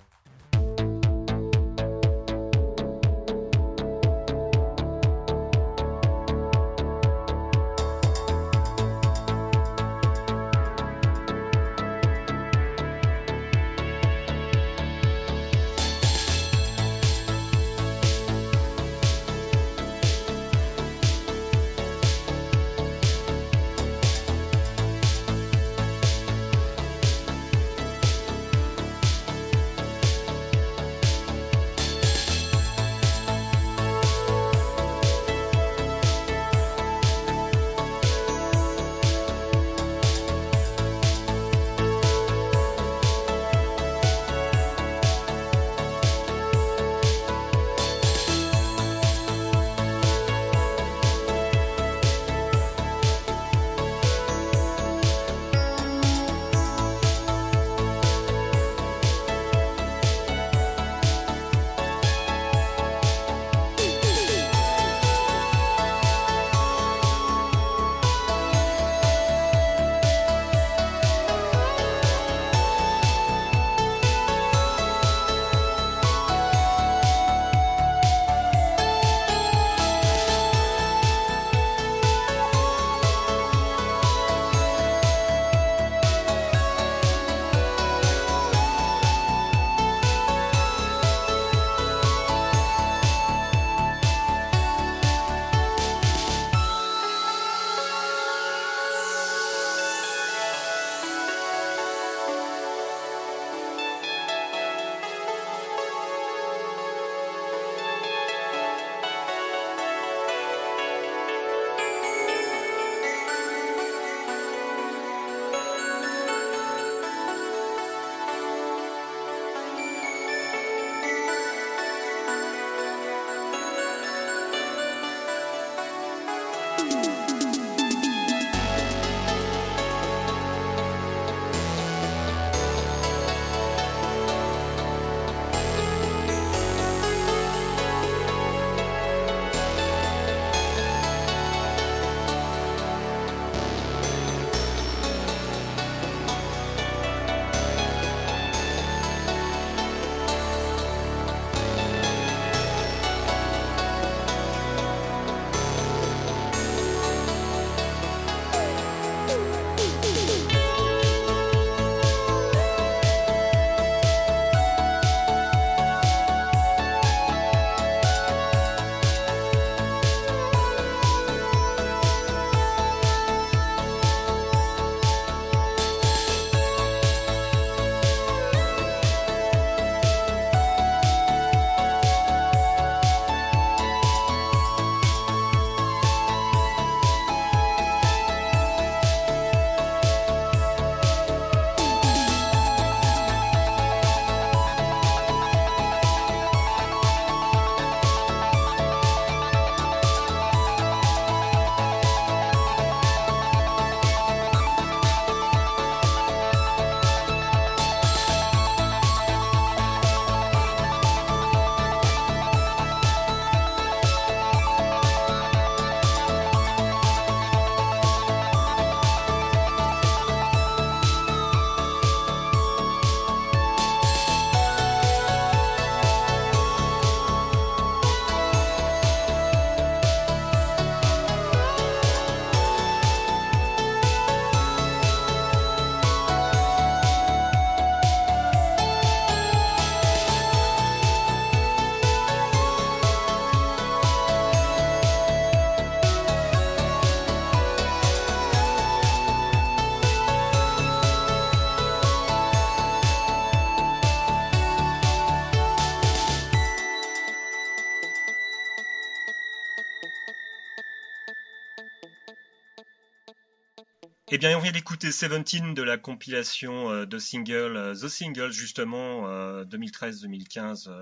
Eh 264.31 264.38
bien, 264.38 264.55
on 264.55 264.62
vient 264.62 264.71
d'écouter 264.71 265.07
17 265.07 265.74
de 265.74 265.81
la 265.81 265.98
compilation 265.98 266.91
euh, 266.91 267.05
de 267.07 267.17
singles 267.17 267.75
euh, 267.75 267.95
The 267.95 268.07
Single, 268.07 268.51
justement, 268.51 269.27
2013-2015, 269.63 270.88
euh, 270.88 270.99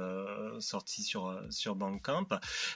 sorti 0.60 1.04
sur, 1.04 1.40
sur 1.50 1.76
Bandcamp. 1.76 2.28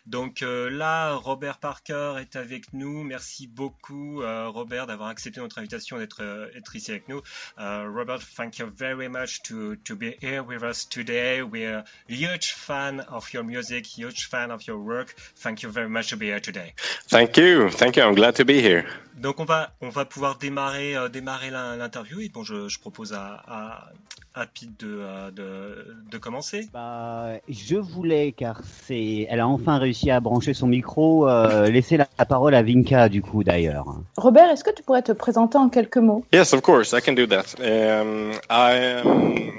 Donc 0.05 0.41
là, 0.41 1.15
Robert 1.15 1.57
Parker 1.57 2.15
est 2.19 2.35
avec 2.35 2.73
nous. 2.73 3.03
Merci 3.03 3.47
beaucoup, 3.47 4.21
Robert, 4.23 4.87
d'avoir 4.87 5.09
accepté 5.09 5.39
notre 5.39 5.59
invitation 5.59 5.97
d'être 5.97 6.21
être 6.55 6.75
ici 6.75 6.91
avec 6.91 7.07
nous. 7.07 7.21
Robert, 7.57 8.19
thank 8.35 8.59
you 8.59 8.67
very 8.75 9.07
much 9.09 9.41
to, 9.43 9.75
to 9.77 9.95
be 9.95 10.15
here 10.21 10.43
with 10.43 10.63
us 10.63 10.87
today. 10.87 11.41
We're 11.41 11.83
huge 12.07 12.53
fan 12.53 13.01
of 13.09 13.31
your 13.33 13.43
music, 13.43 13.85
huge 13.85 14.27
fan 14.27 14.51
of 14.51 14.65
your 14.67 14.77
work. 14.77 15.15
Thank 15.35 15.63
you 15.63 15.69
very 15.71 15.89
much 15.89 16.09
to 16.09 16.17
be 16.17 16.27
here 16.27 16.39
today. 16.39 16.73
Thank 17.07 17.37
you. 17.37 17.69
Thank 17.69 17.97
you. 17.97 18.03
I'm 18.03 18.15
glad 18.15 18.35
to 18.35 18.45
be 18.45 18.61
here. 18.61 18.85
Donc 19.17 19.39
on 19.39 19.45
va 19.45 19.71
on 19.81 19.89
va 19.89 20.05
pouvoir 20.05 20.37
démarrer 20.37 20.95
euh, 20.95 21.09
démarrer 21.09 21.51
l'interview 21.51 22.21
et 22.21 22.29
bon 22.29 22.43
je, 22.43 22.67
je 22.69 22.79
propose 22.79 23.13
à, 23.13 23.43
à, 23.47 23.91
à 24.33 24.45
Pete 24.45 24.79
de, 24.79 24.99
euh, 25.01 25.31
de, 25.31 25.95
de, 26.09 26.17
commencer? 26.17 26.67
Bah, 26.73 27.33
je 27.49 27.75
voulais 27.75 28.31
car 28.31 28.61
c'est 28.87 29.27
elle 29.29 29.41
a 29.41 29.47
enfin 29.47 29.77
réussi 29.77 30.09
à 30.09 30.19
brancher 30.19 30.53
son 30.53 30.67
micro 30.67 31.27
euh, 31.27 31.67
laisser 31.69 31.97
la, 31.97 32.07
la, 32.17 32.25
parole 32.25 32.55
à 32.55 32.63
Vinka 32.63 33.09
du 33.09 33.21
coup 33.21 33.43
d'ailleurs. 33.43 33.85
Robert, 34.17 34.49
est-ce 34.49 34.63
que 34.63 34.73
tu 34.73 34.83
pourrais 34.83 35.01
te 35.01 35.11
présenter 35.11 35.57
en 35.57 35.69
quelques 35.69 35.97
mots? 35.97 36.23
Yes, 36.33 36.53
of 36.53 36.61
course, 36.61 36.93
I 36.93 37.01
can 37.01 37.13
do 37.13 37.27
that. 37.27 37.55
Um, 37.59 38.31
I 38.49 39.01
um, 39.03 39.51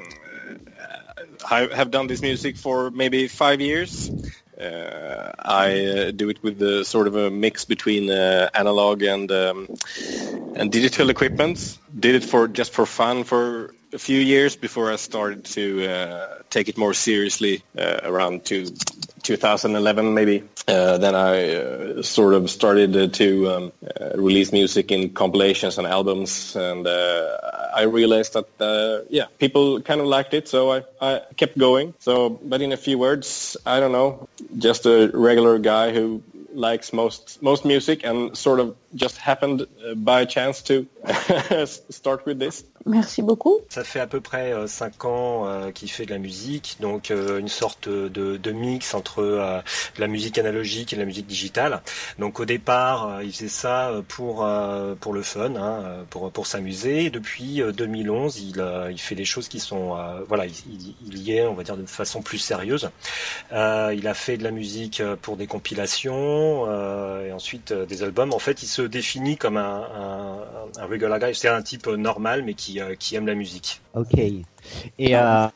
I 1.50 1.68
have 1.74 1.90
done 1.90 2.06
this 2.06 2.22
music 2.22 2.56
for 2.56 2.90
maybe 2.90 3.28
five 3.28 3.60
years. 3.60 4.10
Uh, 4.58 5.32
I 5.38 5.86
uh, 5.86 6.10
do 6.12 6.30
it 6.30 6.42
with 6.42 6.58
the 6.58 6.84
sort 6.84 7.08
of 7.08 7.16
a 7.16 7.30
mix 7.30 7.64
between 7.64 8.10
uh, 8.10 8.48
analog 8.54 9.02
and 9.02 9.30
um, 9.30 9.68
and 10.54 10.70
digital 10.70 11.10
equipment. 11.10 11.78
Did 11.98 12.14
it 12.14 12.24
for 12.24 12.48
just 12.48 12.72
for 12.72 12.86
fun 12.86 13.24
for 13.24 13.74
a 13.92 13.98
few 13.98 14.18
years 14.18 14.56
before 14.56 14.90
I 14.90 14.96
started 14.96 15.44
to 15.56 15.86
uh, 15.86 16.38
take 16.50 16.68
it 16.68 16.78
more 16.78 16.94
seriously 16.94 17.62
uh, 17.76 18.00
around 18.04 18.44
two, 18.44 18.66
2011 19.22 20.14
maybe. 20.14 20.44
Uh, 20.66 20.98
then 20.98 21.14
I 21.14 21.54
uh, 21.54 22.02
sort 22.02 22.34
of 22.34 22.50
started 22.50 22.96
uh, 22.96 23.08
to 23.08 23.50
um, 23.50 23.72
uh, 23.82 24.10
release 24.16 24.52
music 24.52 24.90
in 24.92 25.10
compilations 25.10 25.78
and 25.78 25.86
albums, 25.86 26.56
and 26.56 26.86
I 26.86 27.82
realized 27.82 28.34
that 28.34 29.06
yeah, 29.10 29.26
people 29.38 29.80
kind 29.80 30.00
of 30.00 30.06
liked 30.06 30.34
it, 30.34 30.48
so 30.48 30.72
I, 30.72 30.82
I 31.00 31.20
kept 31.36 31.58
going. 31.58 31.94
So, 31.98 32.30
but 32.30 32.62
in 32.62 32.72
a 32.72 32.76
few 32.76 32.98
words, 32.98 33.56
I 33.66 33.80
don't 33.80 33.92
know, 33.92 34.28
just 34.56 34.86
a 34.86 35.10
regular 35.12 35.58
guy 35.58 35.92
who 35.92 36.22
likes 36.54 36.92
most 36.92 37.42
most 37.42 37.64
music 37.64 38.04
and 38.04 38.36
sort 38.36 38.60
of 38.60 38.76
just 38.94 39.18
happened 39.18 39.66
by 39.96 40.24
chance 40.26 40.62
to 40.62 40.86
start 41.90 42.26
with 42.26 42.38
this. 42.38 42.64
Merci 42.84 43.22
beaucoup. 43.22 43.60
Ça 43.68 43.84
fait 43.84 44.00
à 44.00 44.06
peu 44.06 44.20
près 44.20 44.54
5 44.66 45.04
ans 45.04 45.46
euh, 45.46 45.70
qu'il 45.70 45.90
fait 45.90 46.04
de 46.04 46.10
la 46.10 46.18
musique, 46.18 46.78
donc 46.80 47.10
euh, 47.10 47.38
une 47.38 47.48
sorte 47.48 47.88
de, 47.88 48.36
de 48.36 48.52
mix 48.52 48.94
entre 48.94 49.22
euh, 49.22 49.60
la 49.98 50.08
musique 50.08 50.38
analogique 50.38 50.92
et 50.92 50.96
la 50.96 51.04
musique 51.04 51.26
digitale. 51.26 51.82
Donc 52.18 52.40
au 52.40 52.44
départ, 52.44 53.22
il 53.22 53.32
faisait 53.32 53.48
ça 53.48 53.92
pour 54.08 54.46
pour 55.00 55.12
le 55.12 55.22
fun, 55.22 55.54
hein, 55.56 56.04
pour 56.10 56.30
pour 56.32 56.46
s'amuser. 56.46 57.10
Depuis 57.10 57.62
2011, 57.76 58.40
il 58.40 58.64
il 58.90 59.00
fait 59.00 59.14
des 59.14 59.24
choses 59.24 59.48
qui 59.48 59.60
sont 59.60 59.96
voilà, 60.28 60.46
il, 60.46 60.52
il, 61.06 61.18
y 61.18 61.36
est, 61.36 61.46
on 61.46 61.54
va 61.54 61.62
dire 61.62 61.76
de 61.76 61.86
façon 61.86 62.22
plus 62.22 62.38
sérieuse. 62.38 62.90
il 63.50 64.08
a 64.08 64.14
fait 64.14 64.36
de 64.36 64.44
la 64.44 64.50
musique 64.50 65.02
pour 65.22 65.36
des 65.36 65.46
compilations 65.46 66.66
et 67.22 67.32
ensuite 67.32 67.72
des 67.72 68.02
albums. 68.02 68.32
En 68.32 68.38
fait, 68.38 68.62
il 68.62 68.66
se 68.66 68.81
définit 68.88 69.36
comme 69.36 69.56
un, 69.56 70.38
regular 70.88 71.18
guy. 71.18 71.34
C'est 71.34 71.48
un 71.48 71.62
type 71.62 71.86
normal, 71.86 72.42
mais 72.44 72.54
qui 72.54 72.80
euh, 72.80 72.94
qui, 72.98 73.16
aiment 73.16 73.26
la 73.26 73.34
musique. 73.34 73.80
Ok. 73.94 74.18
Et 74.18 75.16
euh, 75.16 75.46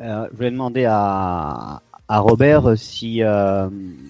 euh, 0.00 0.26
je 0.32 0.38
vais 0.38 0.50
demander 0.50 0.84
à, 0.84 1.80
à 2.08 2.18
Robert 2.18 2.76
si 2.76 3.22
euh, 3.22 3.68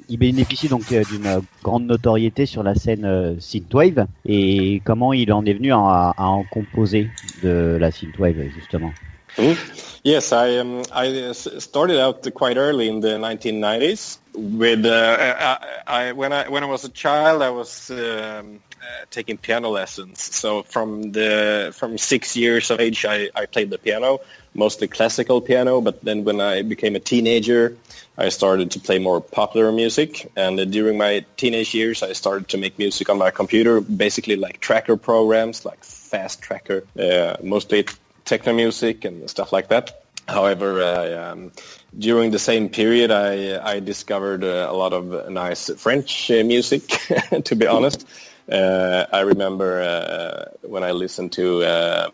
il 0.09 0.19
bénéficie 0.19 0.69
donc 0.69 0.89
d'une 0.89 1.43
grande 1.63 1.87
notoriété 1.87 2.47
sur 2.47 2.63
la 2.63 2.75
scène 2.75 3.37
synthwave 3.41 4.07
et 4.27 4.83
comment 4.85 5.13
il 5.13 5.33
en 5.33 5.45
est 5.45 5.55
venu 5.55 5.73
à, 5.73 6.13
à 6.17 6.25
en 6.25 6.45
composer 6.45 7.09
de 7.43 7.77
la 7.81 7.91
synthwave 7.91 8.49
justement. 8.55 8.91
Mm. 9.37 10.01
Yes, 10.05 10.33
I 10.33 10.59
um, 10.59 10.83
I 10.93 11.33
started 11.33 12.01
out 12.01 12.27
quite 12.35 12.57
early 12.57 12.89
in 12.89 13.01
the 13.01 13.17
1990s 13.19 14.19
with 14.35 14.85
uh, 14.85 15.59
I, 15.87 16.09
I, 16.09 16.13
when 16.13 16.33
I 16.33 16.49
when 16.49 16.63
I 16.65 16.67
was 16.67 16.85
a 16.85 16.89
child 16.89 17.41
I 17.41 17.51
was 17.51 17.91
um, 17.91 18.61
uh, 18.83 19.05
taking 19.11 19.39
piano 19.39 19.69
lessons. 19.71 20.21
So 20.21 20.65
from 20.65 21.13
the 21.13 21.73
from 21.77 21.99
six 21.99 22.37
years 22.37 22.71
of 22.73 22.81
age, 22.81 23.05
I, 23.05 23.31
I 23.35 23.47
played 23.47 23.71
the 23.71 23.79
piano, 23.79 24.19
mostly 24.55 24.89
classical 24.89 25.41
piano. 25.41 25.81
But 25.81 26.03
then 26.03 26.25
when 26.25 26.41
I 26.41 26.63
became 26.63 26.97
a 26.97 27.01
teenager, 27.01 27.77
I 28.19 28.31
started 28.31 28.73
to 28.73 28.81
play 28.81 28.99
more 28.99 29.21
popular 29.21 29.71
music. 29.71 30.33
And 30.35 30.59
uh, 30.59 30.65
during 30.65 30.99
my 30.99 31.25
teenage 31.37 31.75
years, 31.75 32.03
I 32.03 32.13
started 32.13 32.49
to 32.49 32.59
make 32.59 32.77
music 32.77 33.09
on 33.09 33.19
my 33.19 33.31
computer, 33.31 33.81
basically 33.81 34.35
like 34.35 34.59
tracker 34.59 34.97
programs, 34.97 35.65
like 35.65 35.85
Fast 35.85 36.43
Tracker, 36.43 36.83
uh, 36.99 37.37
mostly 37.43 37.87
techno 38.25 38.53
music 38.53 39.05
and 39.05 39.29
stuff 39.29 39.53
like 39.53 39.69
that. 39.69 40.03
However, 40.29 40.83
uh, 40.83 41.33
um, 41.33 41.53
during 41.99 42.31
the 42.31 42.39
same 42.39 42.69
period, 42.69 43.11
I, 43.11 43.59
I 43.75 43.81
discovered 43.81 44.45
uh, 44.45 44.69
a 44.71 44.73
lot 44.73 44.93
of 44.93 45.31
nice 45.31 45.69
French 45.75 46.31
uh, 46.31 46.45
music, 46.45 46.87
to 47.45 47.57
be 47.57 47.67
honest. 47.67 48.07
Uh, 48.51 49.07
I 49.13 49.21
remember 49.21 49.83
uh, 49.83 50.69
when 50.69 50.83
I 50.83 50.93
listened 50.93 51.33
to 51.33 51.63
uh, 51.65 52.11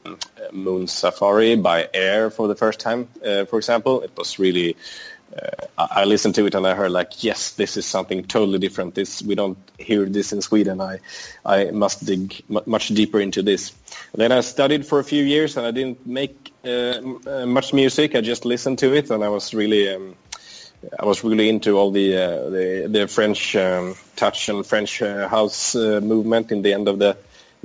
Moon 0.52 0.86
Safari 0.86 1.56
by 1.56 1.88
Air 1.92 2.30
for 2.30 2.48
the 2.48 2.54
first 2.54 2.80
time, 2.80 3.08
uh, 3.24 3.44
for 3.46 3.58
example. 3.58 4.02
It 4.02 4.12
was 4.16 4.38
really, 4.38 4.76
uh, 5.36 5.86
I 5.90 6.04
listened 6.04 6.34
to 6.36 6.46
it 6.46 6.54
and 6.54 6.66
I 6.66 6.74
heard 6.74 6.90
like, 6.90 7.22
yes, 7.22 7.52
this 7.52 7.76
is 7.76 7.86
something 7.86 8.24
totally 8.24 8.58
different. 8.58 8.94
This 8.94 9.22
we 9.22 9.34
don't 9.34 9.58
hear 9.78 10.06
this 10.06 10.32
in 10.32 10.42
Sweden. 10.42 10.80
I, 10.80 11.00
I 11.44 11.70
must 11.70 12.04
dig 12.04 12.42
m- 12.50 12.62
much 12.66 12.88
deeper 12.88 13.20
into 13.20 13.42
this. 13.42 13.72
Then 14.14 14.32
I 14.32 14.40
studied 14.40 14.86
for 14.86 14.98
a 14.98 15.04
few 15.04 15.22
years 15.22 15.56
and 15.56 15.66
I 15.66 15.70
didn't 15.70 16.06
make 16.06 16.52
uh, 16.64 17.00
much 17.46 17.72
music. 17.72 18.14
I 18.14 18.20
just 18.20 18.44
listened 18.44 18.78
to 18.80 18.94
it 18.94 19.10
and 19.10 19.22
I 19.22 19.28
was 19.28 19.54
really 19.54 19.94
um, 19.94 20.16
I 20.98 21.04
was 21.04 21.24
really 21.24 21.48
into 21.48 21.76
all 21.76 21.90
the 21.90 22.16
uh, 22.16 22.50
the, 22.50 22.88
the, 22.88 23.08
French 23.08 23.56
um, 23.56 23.96
touch 24.16 24.48
and 24.48 24.64
French 24.64 25.02
uh, 25.02 25.28
house 25.28 25.74
uh, 25.74 26.00
movement 26.00 26.52
in 26.52 26.62
the 26.62 26.72
end 26.72 26.88
of 26.88 26.98
the 26.98 27.16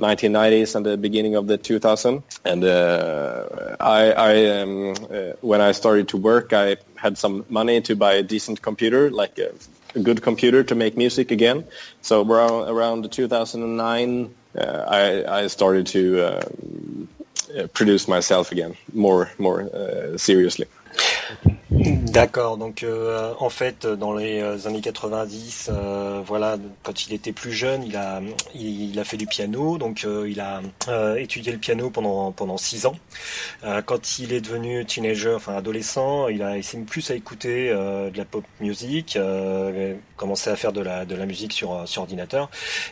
1990s 0.06 0.74
and 0.74 0.84
the 0.86 0.96
beginning 0.96 1.34
of 1.34 1.46
the 1.46 1.58
2000s. 1.58 2.22
And 2.44 2.64
uh, 2.64 3.76
I, 3.80 4.12
I 4.12 4.60
um, 4.60 4.94
uh, 5.10 5.32
when 5.40 5.60
I 5.60 5.72
started 5.72 6.08
to 6.08 6.16
work, 6.16 6.52
I 6.52 6.76
had 6.96 7.18
some 7.18 7.44
money 7.48 7.80
to 7.82 7.96
buy 7.96 8.14
a 8.14 8.22
decent 8.22 8.62
computer, 8.62 9.10
like 9.10 9.38
a, 9.38 9.52
a 9.94 10.00
good 10.00 10.22
computer 10.22 10.62
to 10.64 10.74
make 10.74 10.96
music 10.96 11.30
again. 11.30 11.64
So 12.02 12.22
around 12.22 12.68
around 12.68 13.12
2009, 13.12 14.34
uh, 14.56 14.60
I, 14.60 15.40
I 15.40 15.46
started 15.48 15.86
to 15.88 16.02
um, 16.22 17.08
produce 17.72 18.08
myself 18.08 18.52
again 18.52 18.76
more 18.92 19.30
more 19.38 19.70
seriously. 20.16 20.66
D'accord. 22.14 22.58
Donc 22.58 22.84
euh, 22.84 23.34
en 23.40 23.50
fait, 23.50 23.86
dans 23.86 24.14
les 24.14 24.40
euh, 24.40 24.68
années 24.68 24.80
90, 24.80 25.70
euh, 25.72 26.22
voilà, 26.24 26.58
quand 26.84 27.08
il 27.08 27.12
était 27.12 27.32
plus 27.32 27.50
jeune, 27.50 27.82
il 27.82 27.96
a 27.96 28.22
il, 28.54 28.96
a 29.00 29.04
fait 29.04 29.16
du 29.16 29.26
piano. 29.26 29.78
Donc 29.78 30.06
il 30.06 30.40
a 30.40 30.62
étudié 31.18 31.50
le 31.50 31.58
piano 31.58 31.90
pendant 31.90 32.30
pendant 32.30 32.56
six 32.56 32.86
ans. 32.86 32.94
quand 33.86 34.20
il 34.20 34.32
est 34.32 34.40
devenu 34.40 34.84
teenager, 34.84 35.34
enfin 35.34 35.56
adolescent, 35.56 36.28
il 36.28 36.44
a 36.44 36.56
essayé 36.56 36.84
plus 36.84 37.10
à 37.10 37.16
écouter 37.16 37.70
de 37.70 38.16
la 38.16 38.24
pop 38.24 38.44
music, 38.60 39.18
commencé 40.16 40.50
à 40.50 40.56
faire 40.56 40.72
de 40.72 40.82
la 40.82 41.04
de 41.04 41.16
la 41.16 41.26
musique 41.26 41.52
sur 41.52 41.88
sur 41.88 42.02
ordinateur, 42.02 42.48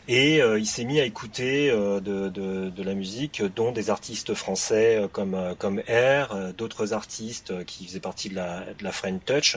et 0.09 0.39
il 0.39 0.67
s'est 0.67 0.85
mis 0.85 0.99
à 1.01 1.05
écouter 1.05 1.71
de, 1.71 2.01
de, 2.01 2.71
de 2.71 2.83
la 2.83 2.95
musique, 2.95 3.43
dont 3.55 3.71
des 3.71 3.91
artistes 3.91 4.35
français 4.35 5.01
comme 5.13 5.55
comme 5.59 5.81
Air, 5.87 6.53
d'autres 6.57 6.93
artistes 6.93 7.65
qui 7.67 7.87
faisaient 7.87 8.01
partie 8.01 8.29
de 8.31 8.35
la 8.35 8.65
la 8.83 8.93
French 8.93 9.21
Touch. 9.25 9.57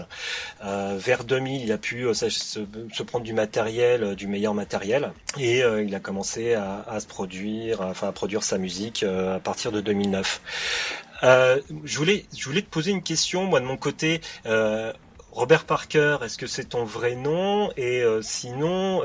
Euh, 0.64 0.98
vers 0.98 1.24
2000, 1.24 1.62
il 1.62 1.72
a 1.72 1.78
pu 1.78 2.06
euh, 2.06 2.14
se, 2.14 3.04
prendre 3.04 3.26
du 3.26 3.34
matériel, 3.34 4.04
euh, 4.04 4.16
du 4.16 4.28
meilleur 4.28 4.54
matériel, 4.54 5.12
et 5.40 5.60
il 5.60 5.94
a 5.96 6.00
commencé 6.00 6.54
à, 6.54 7.00
se 7.00 7.08
produire, 7.08 7.82
enfin 7.82 8.08
à 8.08 8.12
produire 8.12 8.44
sa 8.44 8.58
musique 8.58 9.04
à 9.04 9.40
partir 9.40 9.72
de 9.72 9.82
2009. 9.82 10.42
Euh, 11.24 11.60
je 11.84 11.98
voulais, 11.98 12.26
je 12.38 12.46
voulais 12.46 12.62
te 12.62 12.70
poser 12.70 12.92
une 12.92 13.04
question, 13.04 13.46
moi 13.46 13.60
de 13.60 13.66
mon 13.66 13.78
côté. 13.78 14.22
Robert 15.32 15.66
Parker, 15.66 16.20
est-ce 16.24 16.38
que 16.38 16.48
c'est 16.48 16.70
ton 16.70 16.86
vrai 16.86 17.16
nom? 17.16 17.70
Et 17.76 18.04
sinon, 18.22 19.02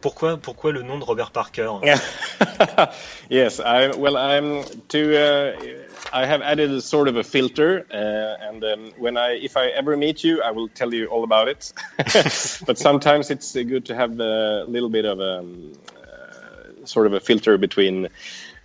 pourquoi, 0.00 0.36
pourquoi 0.36 0.70
le 0.70 0.82
nom 0.82 0.98
de 0.98 1.04
Robert 1.04 1.32
Parker? 1.32 1.72
Yes, 3.30 3.58
well, 3.58 4.16
I'm. 4.16 4.62
Uh, 4.94 5.83
I 6.12 6.26
have 6.26 6.42
added 6.42 6.70
a 6.70 6.80
sort 6.80 7.08
of 7.08 7.16
a 7.16 7.24
filter, 7.24 7.86
uh, 7.90 8.48
and 8.48 8.64
um, 8.64 8.92
when 8.98 9.16
I, 9.16 9.32
if 9.32 9.56
I 9.56 9.66
ever 9.68 9.96
meet 9.96 10.22
you, 10.24 10.42
I 10.42 10.50
will 10.50 10.68
tell 10.68 10.92
you 10.92 11.06
all 11.06 11.24
about 11.24 11.48
it. 11.48 11.72
but 12.66 12.78
sometimes 12.78 13.30
it's 13.30 13.52
good 13.52 13.86
to 13.86 13.94
have 13.94 14.18
a 14.20 14.64
little 14.68 14.88
bit 14.88 15.04
of 15.04 15.20
a 15.20 15.38
um, 15.38 15.72
uh, 15.96 16.86
sort 16.86 17.06
of 17.06 17.12
a 17.14 17.20
filter 17.20 17.58
between 17.58 18.08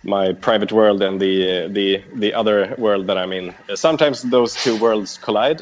my 0.02 0.32
private 0.32 0.72
world 0.72 1.02
and 1.02 1.20
the 1.20 1.68
the 1.68 2.02
the 2.14 2.32
other 2.32 2.74
world 2.78 3.06
that 3.08 3.18
I'm 3.18 3.32
in. 3.32 3.54
sometimes 3.74 4.22
those 4.22 4.54
two 4.54 4.76
worlds 4.78 5.18
collide, 5.18 5.60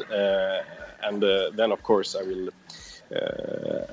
and 1.03 1.21
then 1.21 1.71
of 1.71 1.83
course 1.83 2.15
I 2.15 2.23
will 2.23 2.49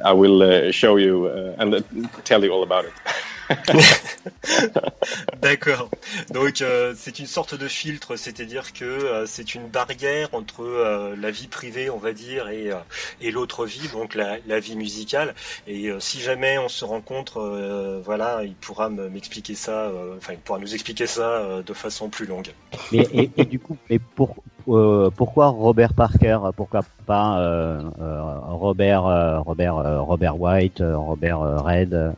I 0.05 0.13
will 0.13 0.71
show 0.71 0.97
you 0.97 1.29
and 1.29 1.85
tell 2.25 2.45
you 2.45 2.51
all 2.53 2.63
about 2.63 2.85
it. 2.85 2.93
D'accord. 5.41 5.91
Donc 6.31 6.61
euh, 6.61 6.95
c'est 6.97 7.19
une 7.19 7.27
sorte 7.27 7.55
de 7.55 7.69
filtre, 7.69 8.17
c'est-à-dire 8.17 8.73
que 8.73 8.85
euh, 8.85 9.27
c'est 9.27 9.55
une 9.55 9.67
barrière 9.69 10.29
entre 10.33 10.63
euh, 10.63 11.15
la 11.17 11.31
vie 11.31 11.49
privée, 11.49 11.91
on 11.91 11.99
va 11.99 12.13
dire, 12.13 12.49
et, 12.49 13.31
l'autre 13.31 13.67
vie, 13.67 13.89
donc 13.89 14.15
la, 14.15 14.61
vie 14.61 14.77
musicale. 14.77 15.35
Et 15.67 15.91
si 16.01 16.21
jamais 16.21 16.59
on 16.59 16.69
se 16.69 16.85
rencontre, 16.85 18.01
voilà, 18.05 18.45
il 18.45 18.55
pourra 18.55 18.89
m'expliquer 18.89 19.55
ça, 19.55 19.93
enfin 20.17 20.33
il 20.33 20.39
pourra 20.39 20.59
nous 20.59 20.75
expliquer 20.75 21.07
ça 21.07 21.63
de 21.65 21.75
façon 21.75 22.09
plus 22.09 22.27
longue. 22.27 22.53
Mais, 22.93 23.31
et 23.37 23.45
du 23.45 23.59
coup, 23.59 23.77
mais 23.91 23.99
pour, 23.99 24.37
pourquoi 24.67 25.49
Robert 25.49 25.95
Parker 25.95 26.39
Pourquoi 26.57 26.81
pas 27.07 27.39
euh, 27.39 27.81
Robert, 27.99 29.43
Robert, 29.45 30.05
Robert 30.05 30.37
White, 30.39 30.83
Robert 30.85 31.63
Red 31.65 32.15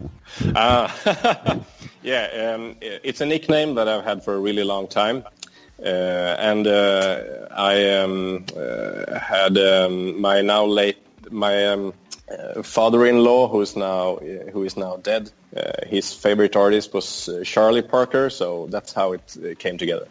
Ah, 0.54 0.90
yeah, 2.02 2.54
um, 2.54 2.76
it's 2.80 3.20
a 3.20 3.26
nickname 3.26 3.74
that 3.74 3.88
I've 3.88 4.04
had 4.04 4.24
for 4.24 4.34
a 4.34 4.38
really 4.38 4.64
long 4.64 4.88
time. 4.88 5.24
Uh, 5.80 6.34
and 6.38 6.66
uh, 6.66 7.46
I 7.52 7.90
um, 7.98 8.44
uh, 8.56 9.18
had 9.18 9.56
um, 9.58 10.20
my 10.20 10.42
now 10.42 10.64
late 10.64 10.98
my 11.30 11.66
um, 11.66 11.94
uh, 12.30 12.62
father-in-law, 12.62 13.48
who 13.48 13.60
is 13.60 13.76
now 13.76 14.16
who 14.52 14.64
is 14.64 14.76
now 14.76 14.96
dead. 14.96 15.30
Uh, 15.56 15.86
his 15.86 16.12
favorite 16.12 16.56
artist 16.56 16.92
was 16.92 17.28
uh, 17.28 17.42
Charlie 17.44 17.82
Parker, 17.82 18.28
so 18.28 18.66
that's 18.70 18.92
how 18.92 19.12
it 19.12 19.58
came 19.58 19.78
together. 19.78 20.08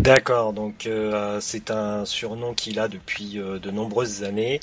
D'accord, 0.00 0.54
donc 0.54 0.86
euh, 0.86 1.40
c'est 1.42 1.70
un 1.70 2.06
surnom 2.06 2.54
qu'il 2.54 2.80
a 2.80 2.88
depuis 2.88 3.38
euh, 3.38 3.58
de 3.58 3.70
nombreuses 3.70 4.24
années 4.24 4.58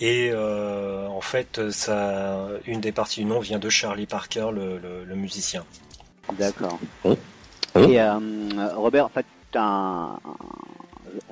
et 0.00 0.30
euh, 0.30 1.08
en 1.08 1.22
fait 1.22 1.70
ça, 1.70 2.46
une 2.66 2.82
des 2.82 2.92
parties 2.92 3.20
du 3.20 3.26
nom 3.26 3.40
vient 3.40 3.58
de 3.58 3.70
Charlie 3.70 4.04
Parker, 4.04 4.48
le, 4.52 4.76
le, 4.76 5.04
le 5.06 5.14
musicien. 5.14 5.64
D'accord. 6.38 6.78
Mmh. 7.06 7.14
Et 7.78 7.98
Robert, 8.74 9.06
en 9.06 9.08
fait, 9.08 9.24
un, 9.54 10.18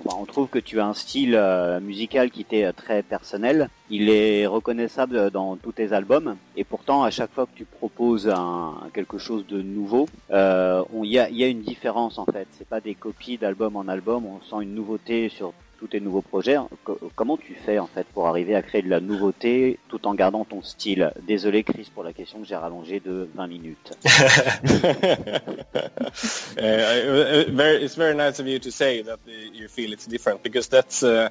on 0.05 0.25
trouve 0.25 0.49
que 0.49 0.59
tu 0.59 0.81
as 0.81 0.87
un 0.87 0.95
style 0.95 1.35
euh, 1.35 1.81
musical 1.81 2.31
qui 2.31 2.45
t'est 2.45 2.65
euh, 2.65 2.73
très 2.73 3.03
personnel. 3.03 3.69
Il 3.91 4.09
est 4.09 4.47
reconnaissable 4.47 5.31
dans 5.31 5.57
tous 5.57 5.73
tes 5.73 5.93
albums. 5.93 6.37
Et 6.57 6.65
pourtant, 6.65 7.03
à 7.03 7.11
chaque 7.11 7.33
fois 7.33 7.47
que 7.47 7.57
tu 7.57 7.65
proposes 7.65 8.29
un, 8.29 8.75
quelque 8.95 9.19
chose 9.19 9.47
de 9.47 9.61
nouveau, 9.63 10.09
euh, 10.31 10.83
il 11.03 11.11
y, 11.11 11.19
a, 11.19 11.31
y, 11.31 11.45
a, 11.45 11.49
une 11.49 11.63
différence 11.63 12.19
en 12.19 12.27
fait. 12.27 12.47
C'est 12.53 12.69
pas 12.69 12.81
des 12.81 12.95
copies 12.95 13.39
d'album 13.39 13.77
en 13.77 13.89
album. 13.89 14.25
On 14.27 14.41
sent 14.43 14.63
une 14.63 14.75
nouveauté 14.75 15.29
sur 15.29 15.53
tous 15.81 15.89
tes 15.89 16.01
nouveaux 16.01 16.21
projets. 16.21 16.57
Comment 17.17 17.39
tu 17.39 17.55
fais 17.55 17.79
en 17.79 17.87
fait 17.87 18.07
pour 18.13 18.29
arriver 18.29 18.55
à 18.55 18.63
créer 18.63 18.83
de 18.83 18.91
la 18.91 19.01
nouveauté 19.01 19.79
tout 19.89 20.07
en 20.07 20.15
gardant 20.15 20.45
ton 20.45 20.63
style? 20.63 21.11
Désolé 21.27 21.65
Chris 21.65 21.91
pour 21.93 22.05
la 22.05 22.13
question 22.13 22.41
que 22.41 22.47
j'ai 22.47 22.55
rallongée 22.55 23.01
de 23.01 23.29
20 23.35 23.47
minutes. 23.47 23.93
uh, 24.05 24.11
very, 27.51 27.83
it's 27.83 27.97
very 27.97 28.15
nice 28.15 28.39
of 28.39 28.47
you 28.47 28.59
to 28.59 28.71
say 28.71 29.03
that 29.03 29.19
you 29.27 29.69
feel 29.69 29.93
it's 29.93 30.07
different 30.07 30.43
because 30.43 30.69
that's. 30.69 31.03
Uh, 31.03 31.31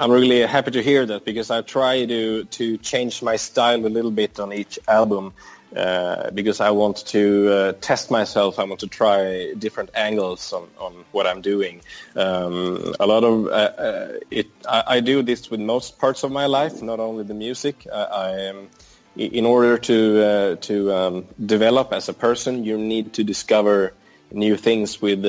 I'm 0.00 0.12
really 0.12 0.42
happy 0.42 0.70
to 0.70 0.82
hear 0.82 1.06
that 1.06 1.24
because 1.24 1.50
I 1.50 1.62
try 1.62 2.04
to 2.06 2.44
to 2.44 2.76
change 2.76 3.22
my 3.22 3.36
style 3.36 3.84
a 3.86 3.88
little 3.88 4.12
bit 4.12 4.38
on 4.38 4.52
each 4.52 4.78
album. 4.86 5.32
Uh, 5.74 6.32
because 6.32 6.60
I 6.60 6.70
want 6.70 7.06
to 7.06 7.52
uh, 7.52 7.72
test 7.80 8.10
myself. 8.10 8.58
I 8.58 8.64
want 8.64 8.80
to 8.80 8.88
try 8.88 9.54
different 9.56 9.90
angles 9.94 10.52
on, 10.52 10.68
on 10.78 11.04
what 11.12 11.28
I'm 11.28 11.42
doing. 11.42 11.80
Um, 12.16 12.94
a 12.98 13.06
lot 13.06 13.22
of 13.22 13.46
uh, 13.46 13.50
uh 13.50 14.12
it. 14.32 14.48
I, 14.68 14.96
I, 14.96 15.00
do 15.00 15.22
this 15.22 15.48
with 15.48 15.60
most 15.60 16.00
parts 16.00 16.24
of 16.24 16.32
my 16.32 16.46
life, 16.46 16.82
not 16.82 16.98
only 16.98 17.22
the 17.22 17.34
music. 17.34 17.86
I, 17.92 18.02
I 18.02 18.30
am, 18.50 18.68
in 19.14 19.46
order 19.46 19.78
to 19.78 20.24
uh, 20.24 20.56
to 20.56 20.92
um, 20.92 21.26
develop 21.38 21.92
as 21.92 22.08
a 22.08 22.14
person, 22.14 22.64
you 22.64 22.76
need 22.76 23.12
to 23.14 23.22
discover 23.22 23.94
new 24.32 24.56
things 24.56 25.00
with 25.00 25.22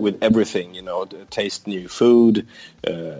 with 0.00 0.18
everything. 0.22 0.74
You 0.76 0.82
know, 0.82 1.04
taste 1.28 1.66
new 1.66 1.88
food, 1.88 2.46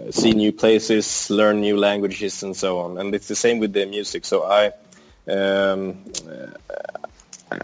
see 0.09 0.31
new 0.31 0.51
places, 0.51 1.29
learn 1.29 1.61
new 1.61 1.77
languages, 1.77 2.41
and 2.41 2.55
so 2.55 2.79
on. 2.79 2.97
And 2.97 3.13
it's 3.13 3.27
the 3.27 3.35
same 3.35 3.59
with 3.59 3.73
the 3.73 3.85
music. 3.85 4.25
So 4.25 4.45
I 4.45 4.71
um, 5.27 6.03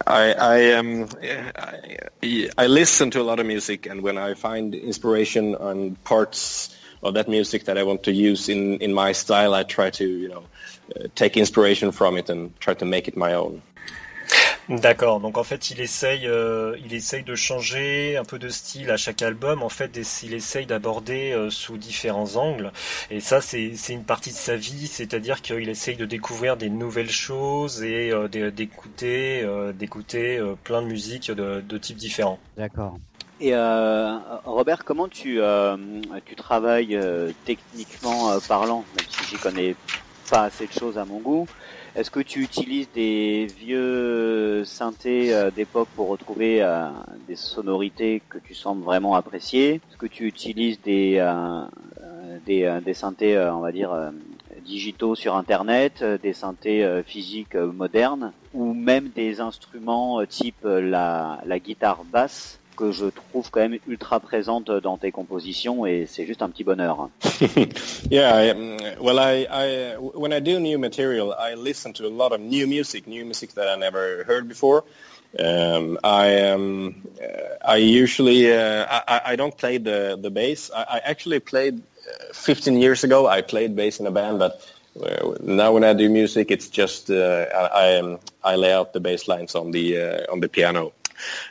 I 0.07 0.33
I, 0.33 0.71
um, 0.73 1.07
I, 1.55 2.49
I 2.57 2.67
listen 2.67 3.11
to 3.11 3.21
a 3.21 3.23
lot 3.23 3.39
of 3.39 3.45
music, 3.45 3.85
and 3.85 4.01
when 4.01 4.17
I 4.17 4.33
find 4.33 4.73
inspiration 4.73 5.55
on 5.55 5.95
parts 6.03 6.75
of 7.03 7.13
that 7.13 7.27
music 7.27 7.65
that 7.65 7.77
I 7.77 7.83
want 7.83 8.03
to 8.03 8.11
use 8.11 8.49
in 8.49 8.79
in 8.79 8.93
my 8.93 9.11
style, 9.11 9.53
I 9.53 9.63
try 9.63 9.91
to 9.91 10.07
you 10.07 10.29
know 10.29 10.43
uh, 10.95 11.07
take 11.15 11.37
inspiration 11.37 11.91
from 11.91 12.17
it 12.17 12.29
and 12.29 12.59
try 12.59 12.73
to 12.75 12.85
make 12.85 13.07
it 13.07 13.15
my 13.15 13.33
own. 13.33 13.61
D'accord. 14.69 15.19
Donc 15.19 15.37
en 15.37 15.43
fait, 15.43 15.69
il 15.69 15.79
essaye, 15.79 16.27
euh, 16.27 16.75
il 16.83 16.93
essaye 16.93 17.23
de 17.23 17.35
changer 17.35 18.17
un 18.17 18.23
peu 18.23 18.39
de 18.39 18.49
style 18.49 18.89
à 18.89 18.97
chaque 18.97 19.21
album. 19.21 19.61
En 19.61 19.69
fait, 19.69 19.99
il 20.23 20.33
essaye 20.33 20.65
d'aborder 20.65 21.31
euh, 21.33 21.49
sous 21.49 21.77
différents 21.77 22.35
angles. 22.35 22.71
Et 23.11 23.19
ça, 23.19 23.41
c'est 23.41 23.73
une 23.89 24.03
partie 24.03 24.31
de 24.31 24.35
sa 24.35 24.55
vie. 24.55 24.87
C'est-à-dire 24.87 25.41
qu'il 25.41 25.69
essaye 25.69 25.95
de 25.95 26.05
découvrir 26.05 26.57
des 26.57 26.69
nouvelles 26.69 27.11
choses 27.11 27.83
et 27.83 28.11
euh, 28.11 28.27
d'écouter, 28.49 29.47
d'écouter 29.73 30.41
plein 30.63 30.81
de 30.81 30.87
musiques 30.87 31.31
de, 31.31 31.61
de 31.61 31.77
types 31.77 31.97
différents. 31.97 32.39
D'accord. 32.57 32.97
Et 33.41 33.53
Robert, 34.45 34.85
comment 34.85 35.07
tu 35.07 35.39
tu 36.25 36.35
travailles 36.35 36.97
techniquement 37.45 38.39
parlant, 38.47 38.85
même 38.97 39.07
si 39.09 39.29
j'y 39.29 39.37
connais 39.37 39.75
pas 40.29 40.43
assez 40.43 40.67
de 40.67 40.71
choses 40.71 40.97
à 40.97 41.05
mon 41.05 41.19
goût. 41.19 41.47
Est-ce 41.95 42.11
que 42.11 42.19
tu 42.19 42.41
utilises 42.41 42.89
des 42.93 43.47
vieux 43.57 44.65
synthés 44.65 45.33
euh, 45.33 45.49
d'époque 45.49 45.87
pour 45.95 46.09
retrouver 46.09 46.61
euh, 46.61 46.89
des 47.25 47.37
sonorités 47.37 48.21
que 48.27 48.37
tu 48.37 48.53
sembles 48.53 48.83
vraiment 48.83 49.15
apprécier? 49.15 49.75
Est-ce 49.75 49.95
que 49.95 50.05
tu 50.05 50.25
utilises 50.25 50.81
des 50.81 51.15
euh, 51.19 51.63
des, 52.45 52.79
des, 52.83 52.93
synthés, 52.93 53.39
on 53.39 53.61
va 53.61 53.71
dire 53.71 54.11
digitaux 54.65 55.15
sur 55.15 55.35
Internet, 55.35 56.03
des 56.21 56.33
synthés 56.33 57.01
physiques 57.05 57.55
modernes, 57.55 58.33
ou 58.53 58.73
même 58.73 59.09
des 59.15 59.39
instruments 59.39 60.23
type 60.25 60.63
la, 60.63 61.39
la 61.45 61.59
guitare 61.59 62.03
basse? 62.03 62.59
Que 62.75 62.91
je 62.91 63.05
trouve 63.05 63.49
quand 63.49 63.61
même 63.61 63.79
ultra 63.87 64.19
présente 64.19 64.69
dans 64.71 64.97
tes 64.97 65.11
compositions 65.11 65.85
et 65.85 66.05
c'est 66.07 66.25
juste 66.25 66.41
un 66.41 66.49
petit 66.49 66.63
bonheur. 66.63 67.09
yeah, 68.11 68.35
I, 68.35 68.49
um, 68.49 68.77
well, 68.99 69.19
I, 69.19 69.47
I, 69.49 69.97
when 69.97 70.33
I 70.33 70.39
do 70.39 70.59
new 70.59 70.77
material, 70.77 71.33
I 71.33 71.55
listen 71.55 71.93
to 71.93 72.05
a 72.05 72.09
lot 72.09 72.31
of 72.31 72.39
new 72.39 72.67
music, 72.67 73.07
new 73.07 73.25
music 73.25 73.53
that 73.55 73.67
I 73.67 73.77
never 73.79 74.23
heard 74.25 74.47
before. 74.47 74.83
Um, 75.37 75.97
I 76.03 76.49
um, 76.51 76.95
uh, 77.21 77.73
I 77.73 77.77
usually 77.77 78.53
uh, 78.53 78.85
I, 78.89 79.33
I 79.33 79.35
don't 79.35 79.57
play 79.57 79.77
the 79.77 80.17
the 80.21 80.29
bass. 80.29 80.71
I, 80.73 80.83
I 80.83 80.97
actually 80.99 81.39
played 81.39 81.79
uh, 81.79 82.33
15 82.33 82.77
years 82.77 83.03
ago. 83.03 83.27
I 83.27 83.41
played 83.41 83.75
bass 83.75 83.99
in 83.99 84.07
a 84.07 84.11
band, 84.11 84.39
but 84.39 84.61
uh, 85.01 85.35
now 85.41 85.73
when 85.73 85.83
I 85.83 85.93
do 85.93 86.09
music, 86.09 86.51
it's 86.51 86.69
just 86.69 87.09
uh, 87.09 87.47
I 87.53 87.99
I, 87.99 88.17
I 88.43 88.55
lay 88.55 88.71
out 88.71 88.93
the 88.93 89.01
bass 89.01 89.27
lines 89.27 89.55
on 89.55 89.71
the 89.71 89.97
uh, 89.97 90.31
on 90.31 90.39
the 90.39 90.47
piano. 90.47 90.93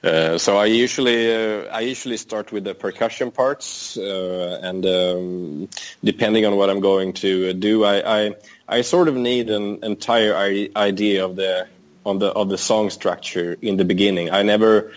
Uh, 0.02 0.38
so 0.38 0.56
I 0.56 0.66
usually 0.66 1.32
uh, 1.34 1.64
I 1.72 1.80
usually 1.80 2.16
start 2.16 2.52
with 2.52 2.64
the 2.64 2.74
percussion 2.74 3.30
parts, 3.30 3.96
uh, 3.96 4.60
and 4.62 4.84
um, 4.86 5.68
depending 6.02 6.46
on 6.46 6.56
what 6.56 6.68
I'm 6.70 6.80
going 6.80 7.14
to 7.14 7.52
do, 7.54 7.84
I, 7.84 8.26
I, 8.26 8.34
I 8.68 8.82
sort 8.82 9.08
of 9.08 9.16
need 9.16 9.50
an 9.50 9.82
entire 9.82 10.36
idea 10.76 11.24
of 11.24 11.36
the 11.36 11.66
on 12.04 12.18
the 12.18 12.28
of 12.28 12.48
the 12.48 12.58
song 12.58 12.90
structure 12.90 13.56
in 13.62 13.76
the 13.76 13.84
beginning. 13.84 14.30
I 14.30 14.42
never. 14.42 14.92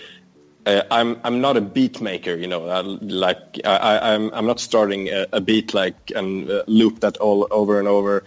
Uh, 0.65 0.83
I'm 0.91 1.21
I'm 1.23 1.39
not 1.39 1.55
a 1.55 1.61
beat 1.61 2.01
maker, 2.01 2.35
you 2.35 2.47
know. 2.47 2.67
I, 2.67 2.81
like 2.81 3.61
I, 3.63 4.13
I'm 4.13 4.33
I'm 4.33 4.45
not 4.45 4.59
starting 4.59 5.07
a, 5.07 5.25
a 5.31 5.39
beat 5.39 5.73
like 5.73 6.11
and 6.13 6.49
uh, 6.49 6.63
loop 6.67 6.99
that 6.99 7.15
all 7.17 7.47
over 7.49 7.79
and 7.79 7.87
over, 7.87 8.25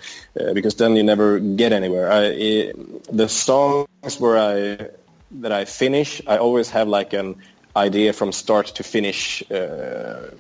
because 0.54 0.74
then 0.76 0.96
you 0.96 1.02
never 1.02 1.38
get 1.38 1.74
anywhere. 1.74 2.10
I, 2.10 2.72
the 3.12 3.28
songs 3.28 4.18
where 4.18 4.38
I 4.38 4.88
that 5.30 5.52
I 5.52 5.64
finish, 5.64 6.22
I 6.26 6.38
always 6.38 6.70
have 6.70 6.88
like 6.88 7.12
an 7.12 7.36
idea 7.76 8.12
from 8.12 8.32
start 8.32 8.66
to 8.66 8.82
finish 8.82 9.42
uh, 9.50 10.30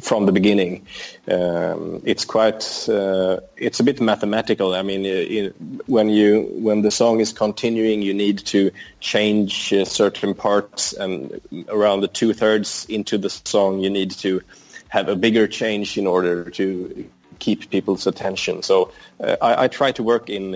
from 0.00 0.26
the 0.26 0.32
beginning. 0.32 0.86
Um, 1.30 2.02
it's 2.04 2.24
quite, 2.24 2.88
uh, 2.88 3.40
it's 3.56 3.80
a 3.80 3.84
bit 3.84 4.00
mathematical. 4.00 4.74
I 4.74 4.82
mean, 4.82 5.04
it, 5.04 5.56
when 5.86 6.08
you 6.08 6.42
when 6.42 6.82
the 6.82 6.90
song 6.90 7.20
is 7.20 7.32
continuing, 7.32 8.02
you 8.02 8.14
need 8.14 8.38
to 8.46 8.70
change 9.00 9.72
uh, 9.72 9.84
certain 9.84 10.34
parts, 10.34 10.92
and 10.92 11.40
around 11.68 12.02
the 12.02 12.08
two 12.08 12.34
thirds 12.34 12.86
into 12.88 13.18
the 13.18 13.30
song, 13.30 13.80
you 13.80 13.90
need 13.90 14.10
to 14.12 14.42
have 14.88 15.08
a 15.08 15.16
bigger 15.16 15.48
change 15.48 15.98
in 15.98 16.06
order 16.06 16.50
to 16.50 17.10
keep 17.46 17.70
people's 17.70 18.06
attention. 18.12 18.62
So 18.62 18.76
uh, 19.20 19.36
I, 19.64 19.68
try 19.68 19.92
to 19.98 20.02
work 20.02 20.28
in 20.28 20.46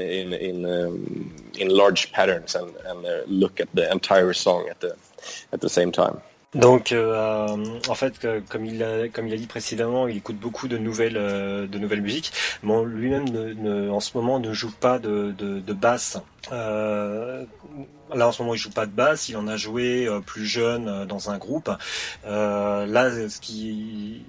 um, 0.64 0.96
large 1.83 2.03
patterns 2.16 2.57
and, 2.57 2.74
uh, 3.07 3.22
look 3.42 3.61
at 3.61 3.68
the 3.79 3.87
entire 3.98 4.33
song 4.33 4.62
at 4.72 4.81
the 4.81 4.92
at 5.55 5.61
the 5.61 5.68
same 5.79 5.92
time. 5.92 6.16
Donc, 6.55 6.90
euh, 6.90 7.46
en 7.88 7.94
fait, 7.94 8.14
comme 8.48 8.64
il 8.66 8.83
a, 8.83 9.07
dit 9.07 9.46
précédemment, 9.46 10.09
il 10.09 10.16
écoute 10.16 10.37
beaucoup 10.37 10.66
de 10.66 10.79
nouvelles, 10.79 11.16
euh, 11.16 11.68
musiques. 12.00 12.33
Lui-même, 12.64 13.26
en 13.92 14.00
ce 14.00 14.16
moment, 14.16 14.40
ne 14.40 14.53
joue 14.53 14.72
pas 14.72 14.98
de, 14.98 15.72
basse. 15.72 16.18
Euh, 16.50 17.44
là, 18.12 18.26
en 18.26 18.33
ce 18.33 18.42
moment, 18.42 18.55
il 18.55 18.59
joue 18.59 18.72
pas 18.72 18.87
de 18.87 18.90
basse. 18.90 19.29
Il 19.29 19.37
en 19.37 19.46
a 19.46 19.57
joué 19.57 20.09
plus 20.26 20.44
jeune 20.44 21.07
dans 21.07 21.31
un 21.31 21.38
groupe. 21.38 21.70
là, 22.24 23.11
ce 23.29 23.40
qui 23.40 24.24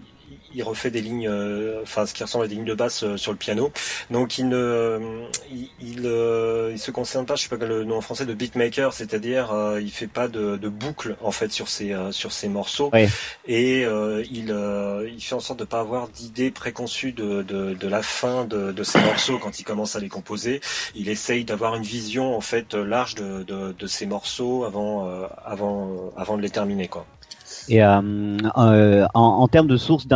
il 0.54 0.64
refait 0.64 0.92
des 0.92 1.02
lignes, 1.02 1.28
euh, 1.28 1.82
enfin 1.84 2.06
ce 2.06 2.14
qui 2.14 2.24
ressemble 2.24 2.46
à 2.46 2.48
des 2.48 2.56
lignes 2.56 2.66
de 2.66 2.74
basse 2.74 3.04
euh, 3.04 3.18
sur 3.18 3.32
le 3.32 3.38
piano. 3.38 3.72
Donc 4.10 4.38
il 4.38 4.50
ne, 4.50 5.24
il, 5.52 5.70
il, 5.82 6.06
euh, 6.06 6.76
se 6.78 6.92
concerne 6.92 7.26
pas, 7.26 7.36
je 7.36 7.44
sais 7.44 7.50
pas 7.50 7.64
le 7.64 7.84
nom 7.84 7.98
en 7.98 8.02
français, 8.02 8.26
de 8.26 8.34
beatmaker, 8.34 8.94
c'est-à-dire 8.94 9.54
il 9.80 9.92
fait 9.92 10.08
pas 10.08 10.28
de, 10.28 10.58
de, 10.58 10.70
boucle 10.70 11.16
en 11.22 11.32
fait 11.32 11.52
sur 11.52 11.68
ses 11.68 11.96
sur 12.12 12.32
ses 12.32 12.50
morceaux 12.50 12.92
et 13.48 13.82
il 13.84 14.56
il 15.14 15.22
fait 15.22 15.36
en 15.36 15.40
sorte 15.40 15.60
de 15.60 15.66
pas 15.66 15.80
avoir 15.80 16.08
d'idée 16.10 16.50
préconçue 16.50 17.12
de, 17.12 17.44
de, 17.44 17.74
de, 17.74 17.88
la 17.88 18.02
fin 18.02 18.46
de, 18.46 18.72
de 18.72 18.84
ses 18.84 19.00
morceaux 19.00 19.38
quand 19.38 19.60
il 19.60 19.64
commence 19.64 19.96
à 19.96 20.00
les 20.00 20.10
composer. 20.10 20.62
Il 20.96 21.10
essaye 21.10 21.46
d'avoir 21.46 21.76
une 21.76 21.84
vision 21.84 22.36
en 22.36 22.42
fait 22.42 22.74
large 22.74 23.16
de, 23.16 23.44
de, 23.44 23.74
de 23.74 23.88
ses 23.88 24.06
morceaux 24.06 24.64
avant 24.64 25.08
avant 25.46 26.12
avant 26.18 26.38
de 26.38 26.42
les 26.42 26.50
terminer 26.50 26.88
quoi. 26.88 27.06
Et 27.70 27.84
euh, 27.84 28.38
euh, 28.58 29.06
en, 29.14 29.22
en, 29.22 29.48
termes 29.48 29.68
de 29.68 29.78
source 29.78 30.08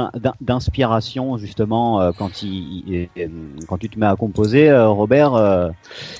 d'inspiration, 0.41 1.37
justement, 1.37 2.01
euh, 2.01 2.11
quand, 2.17 2.41
il, 2.43 3.09
quand 3.67 3.77
tu 3.77 3.89
te 3.89 3.99
mets 3.99 4.05
à 4.05 4.15
composer, 4.15 4.73
Robert, 4.75 5.71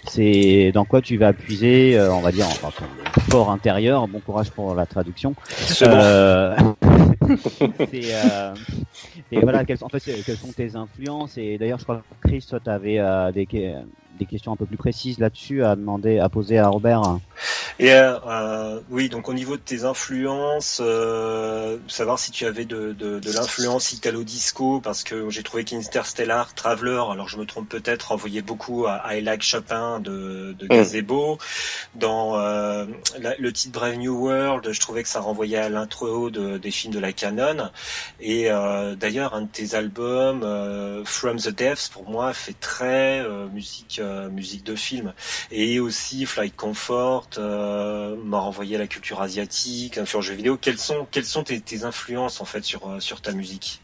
c'est 0.07 0.71
dans 0.73 0.85
quoi 0.85 1.01
tu 1.01 1.17
vas 1.17 1.33
puiser, 1.33 1.99
on 1.99 2.21
va 2.21 2.31
dire, 2.31 2.47
enfin, 2.47 2.69
ton 2.77 2.85
fort 3.31 3.51
intérieur. 3.51 4.07
Bon 4.07 4.19
courage 4.19 4.51
pour 4.51 4.75
la 4.75 4.85
traduction. 4.85 5.35
C'est 5.47 5.85
et 9.31 9.39
voilà, 9.41 9.65
quelles, 9.65 9.83
en 9.83 9.89
fait, 9.89 9.99
quelles 10.25 10.37
sont 10.37 10.51
tes 10.51 10.75
influences? 10.75 11.37
Et 11.37 11.57
d'ailleurs, 11.57 11.79
je 11.79 11.83
crois 11.83 12.03
que 12.21 12.27
Chris, 12.27 12.45
toi, 12.47 12.59
tu 12.63 12.69
avais 12.69 12.99
des, 13.33 13.47
des 14.17 14.25
questions 14.25 14.53
un 14.53 14.55
peu 14.55 14.65
plus 14.65 14.77
précises 14.77 15.19
là-dessus 15.19 15.63
à 15.63 15.75
demander, 15.75 16.19
à 16.19 16.29
poser 16.29 16.57
à 16.57 16.67
Robert. 16.67 17.01
Et 17.79 17.91
euh, 17.91 18.17
euh, 18.27 18.79
oui, 18.89 19.09
donc 19.09 19.27
au 19.27 19.33
niveau 19.33 19.57
de 19.57 19.61
tes 19.61 19.83
influences, 19.83 20.81
euh, 20.83 21.77
savoir 21.87 22.19
si 22.19 22.31
tu 22.31 22.45
avais 22.45 22.65
de, 22.65 22.93
de, 22.93 23.19
de 23.19 23.31
l'influence 23.33 23.91
italo-disco, 23.91 24.79
parce 24.79 25.03
que 25.03 25.29
j'ai 25.29 25.43
trouvé 25.43 25.63
qu'Interstellar 25.65 26.53
Traveler, 26.53 27.03
alors 27.11 27.27
je 27.27 27.37
me 27.37 27.45
trompe 27.45 27.67
peut-être, 27.67 28.11
envoyait 28.11 28.41
beaucoup 28.41 28.85
à 28.87 29.15
I 29.15 29.21
Like 29.21 29.43
Chopin 29.43 29.99
de, 29.99 30.55
de 30.57 30.65
mm. 30.65 30.69
Gazebo. 30.69 31.37
Dans 31.95 32.39
euh, 32.39 32.85
le 33.39 33.51
titre 33.51 33.77
Brave 33.77 33.95
New 33.95 34.15
World, 34.15 34.71
je 34.71 34.79
trouvais 34.79 35.03
que 35.03 35.09
ça 35.09 35.19
renvoyait 35.19 35.57
à 35.57 35.69
l'intro 35.69 36.29
de, 36.29 36.57
des 36.57 36.71
films 36.71 36.93
de 36.93 36.99
la 36.99 37.11
canon. 37.11 37.69
Et 38.19 38.49
euh, 38.49 38.95
d'ailleurs, 38.95 39.33
un 39.33 39.41
de 39.41 39.47
tes 39.47 39.75
albums, 39.75 40.41
euh, 40.43 41.03
From 41.05 41.37
the 41.37 41.49
Depths, 41.49 41.89
pour 41.91 42.09
moi, 42.09 42.33
fait 42.33 42.55
très 42.59 43.25
musique 43.53 44.01
musique 44.29 44.63
de 44.63 44.75
film. 44.75 45.13
Et 45.51 45.79
aussi 45.79 46.25
Flight 46.25 46.55
Comfort. 46.55 47.29
Euh, 47.37 48.15
m'a 48.23 48.39
renvoyé 48.39 48.75
à 48.75 48.79
la 48.79 48.87
culture 48.87 49.21
asiatique, 49.21 49.99
sur 50.05 50.19
le 50.19 50.25
jeu 50.25 50.33
vidéo. 50.33 50.57
Quelles 50.57 50.77
sont, 50.77 51.07
quelles 51.09 51.25
sont 51.25 51.43
tes, 51.43 51.83
influences 51.83 52.41
en 52.41 52.45
fait 52.45 52.63
sur, 52.63 52.87
euh, 52.87 52.99
sur 52.99 53.21
ta 53.21 53.31
musique? 53.31 53.81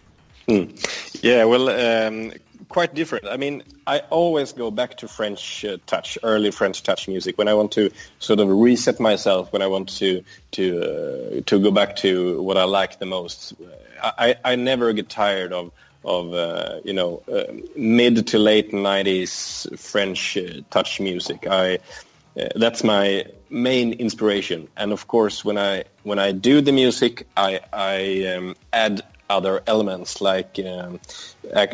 Mm. 0.48 0.66
Yeah, 1.24 1.46
well, 1.46 1.70
um, 1.70 2.32
quite 2.70 2.94
different. 2.94 3.28
I 3.28 3.38
mean, 3.38 3.64
I 3.86 4.00
always 4.10 4.54
go 4.54 4.72
back 4.72 4.98
to 4.98 5.08
French 5.08 5.64
uh, 5.64 5.78
touch, 5.86 6.18
early 6.24 6.52
French 6.52 6.84
touch 6.84 7.08
music 7.08 7.38
when 7.38 7.48
I 7.48 7.54
want 7.54 7.72
to 7.74 7.92
sort 8.20 8.40
of 8.40 8.50
reset 8.50 9.00
myself, 9.00 9.54
when 9.54 9.62
I 9.62 9.68
want 9.68 9.90
to 10.00 10.24
to 10.52 10.82
uh, 10.82 11.42
to 11.46 11.60
go 11.60 11.72
back 11.72 11.96
to 11.98 12.42
what 12.42 12.58
I 12.58 12.64
like 12.64 13.00
the 13.00 13.06
most. 13.06 13.54
I, 14.04 14.36
I 14.44 14.56
never 14.56 14.94
get 14.94 15.10
tired 15.10 15.54
of 15.54 15.72
of 16.04 16.34
uh, 16.34 16.80
you 16.84 16.94
know 16.94 17.22
uh, 17.32 17.52
mid 17.76 18.28
to 18.28 18.40
late 18.40 18.72
90s 18.72 19.78
French 19.80 20.38
uh, 20.38 20.62
touch 20.70 21.00
music. 21.00 21.48
I 21.48 21.80
uh, 22.40 22.48
that's 22.56 22.84
my 22.84 23.26
main 23.50 23.94
inspiration. 23.94 24.70
And 24.78 24.92
of 24.92 25.08
course, 25.08 25.44
when 25.44 25.58
I 25.58 25.84
when 26.04 26.20
I 26.20 26.32
do 26.32 26.62
the 26.62 26.72
music, 26.72 27.28
I 27.36 27.60
I 27.72 28.36
um, 28.36 28.56
add 28.72 29.02
other 29.30 29.64
elements 29.66 30.20
like, 30.20 30.60
um, 30.60 31.00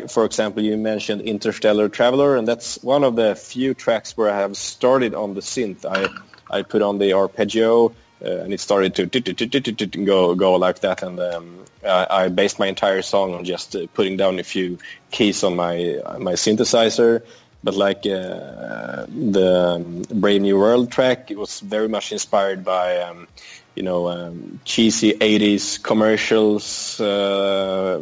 for 0.08 0.24
example, 0.24 0.62
you 0.62 0.76
mentioned 0.76 1.22
Interstellar 1.22 1.88
Traveler, 1.88 2.36
and 2.36 2.46
that's 2.46 2.80
one 2.84 3.02
of 3.02 3.16
the 3.16 3.34
few 3.34 3.74
tracks 3.74 4.16
where 4.16 4.30
I 4.30 4.38
have 4.38 4.56
started 4.56 5.14
on 5.14 5.34
the 5.34 5.40
synth. 5.40 5.84
I 5.84 6.08
I 6.50 6.62
put 6.62 6.82
on 6.82 6.98
the 6.98 7.12
arpeggio. 7.14 7.94
Uh, 8.24 8.42
and 8.42 8.52
it 8.52 8.60
started 8.60 8.94
to 8.96 9.86
go 9.86 10.34
go 10.34 10.54
like 10.54 10.80
that, 10.80 11.02
and 11.02 11.20
um, 11.20 11.64
I, 11.84 12.06
I, 12.10 12.28
based 12.28 12.58
my 12.58 12.66
entire 12.66 13.02
song 13.02 13.34
on 13.34 13.44
just 13.44 13.76
uh, 13.76 13.86
putting 13.94 14.16
down 14.16 14.40
a 14.40 14.42
few 14.42 14.78
keys 15.10 15.44
on 15.44 15.54
my 15.54 16.00
my 16.18 16.32
synthesizer, 16.32 17.22
but 17.62 17.74
like 17.74 17.98
uh, 18.06 19.06
the 19.06 19.76
um, 19.76 20.02
Brave 20.02 20.42
New 20.42 20.58
World 20.58 20.90
track, 20.90 21.30
it 21.30 21.38
was 21.38 21.60
very 21.60 21.88
much 21.88 22.10
inspired 22.10 22.64
by 22.64 22.98
um, 23.02 23.28
you 23.74 23.84
know 23.84 24.08
um, 24.08 24.58
cheesy 24.64 25.12
80s 25.12 25.80
commercials, 25.80 27.00
uh, 27.00 28.00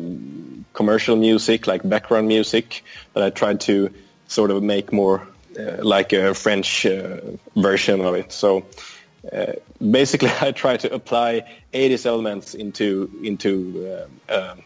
commercial 0.72 1.16
music 1.16 1.66
like 1.66 1.87
background 1.87 2.29
music 2.29 2.83
that 3.12 3.22
I 3.22 3.31
tried 3.31 3.61
to 3.62 3.90
sort 4.29 4.50
of 4.50 4.62
make 4.62 4.92
more 4.92 5.29
uh, 5.59 5.83
like 5.83 6.12
a 6.12 6.35
French 6.35 6.87
uh, 6.87 7.20
version 7.55 8.00
of 8.00 8.14
it. 8.14 8.33
So 8.33 8.66
uh, 9.32 9.52
basically, 9.90 10.30
I 10.40 10.52
try 10.52 10.76
to 10.78 10.92
apply 10.92 11.44
80s 11.72 12.06
elements 12.06 12.54
into 12.54 13.10
into 13.22 14.08
uh, 14.30 14.34
um, 14.34 14.62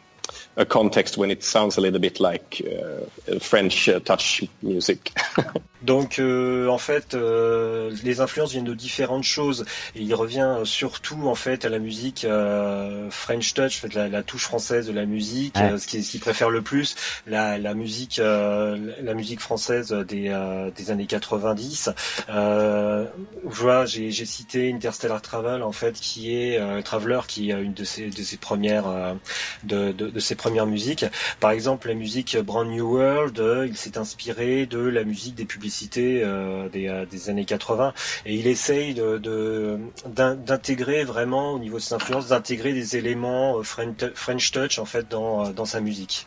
a 0.60 0.64
context 0.66 1.16
when 1.16 1.30
it 1.30 1.42
sounds 1.42 1.78
a 1.78 1.80
little 1.80 1.98
bit 1.98 2.20
like 2.20 2.62
uh, 2.62 3.38
French 3.40 3.88
uh, 3.88 3.98
touch 4.00 4.44
music. 4.62 5.12
Donc 5.82 6.18
euh, 6.18 6.68
en 6.68 6.78
fait, 6.78 7.14
euh, 7.14 7.90
les 8.04 8.20
influences 8.20 8.52
viennent 8.52 8.64
de 8.64 8.74
différentes 8.74 9.24
choses. 9.24 9.64
Et 9.94 10.02
il 10.02 10.14
revient 10.14 10.58
surtout 10.64 11.28
en 11.28 11.34
fait 11.34 11.64
à 11.64 11.68
la 11.68 11.78
musique 11.78 12.24
euh, 12.24 13.10
French 13.10 13.54
touch, 13.54 13.78
en 13.78 13.88
fait, 13.88 13.94
la, 13.94 14.08
la, 14.08 14.22
touche 14.22 14.44
française 14.44 14.86
de 14.86 14.92
la 14.92 15.06
musique, 15.06 15.56
ouais. 15.56 15.78
ce 15.78 15.86
qu'il 15.86 16.04
ce 16.04 16.10
qui 16.10 16.18
préfère 16.18 16.50
le 16.50 16.62
plus, 16.62 16.96
la, 17.26 17.58
la 17.58 17.74
musique, 17.74 18.18
la 18.18 19.14
musique 19.14 19.40
française 19.40 19.92
des, 19.92 20.36
des 20.76 20.90
années 20.90 21.06
90. 21.06 21.90
je 22.28 23.06
vois, 23.44 23.86
j'ai 23.86 24.10
cité 24.10 24.72
Interstellar 24.72 25.22
Travel 25.22 25.62
en 25.62 25.72
fait, 25.72 25.98
qui 25.98 26.34
est 26.34 26.82
Traveler, 26.82 27.20
qui 27.26 27.50
est 27.50 27.54
une 27.54 27.72
de 27.72 27.84
ses, 27.84 28.10
de 28.10 28.22
ses 28.22 28.36
premières 28.36 29.16
de, 29.64 29.92
de, 29.92 30.10
de 30.10 30.20
ses 30.20 30.34
premières 30.34 30.49
musiques. 30.66 31.04
Par 31.40 31.50
exemple, 31.50 31.88
la 31.88 31.94
musique 31.94 32.36
Brand 32.38 32.68
New 32.68 32.96
World, 32.96 33.42
il 33.66 33.76
s'est 33.76 33.98
inspiré 33.98 34.66
de 34.66 34.78
la 34.78 35.04
musique 35.04 35.34
des 35.34 35.44
publicités 35.44 36.22
euh, 36.22 36.68
euh, 36.74 37.06
des, 37.06 37.30
années 37.30 37.44
80 37.44 37.92
et 38.26 38.34
il 38.34 38.46
essaye 38.46 39.00
d'intégrer 40.06 41.04
vraiment 41.04 41.52
au 41.52 41.58
niveau 41.58 41.76
de 41.76 41.82
ses 41.82 41.94
influences 41.94 42.28
d'intégrer 42.28 42.72
des 42.72 42.96
éléments 42.96 43.58
euh, 43.58 43.62
French, 43.62 44.52
touch 44.52 44.78
en 44.78 44.84
fait 44.84 45.08
dans, 45.08 45.50
dans 45.50 45.64
sa 45.64 45.80
musique. 45.80 46.26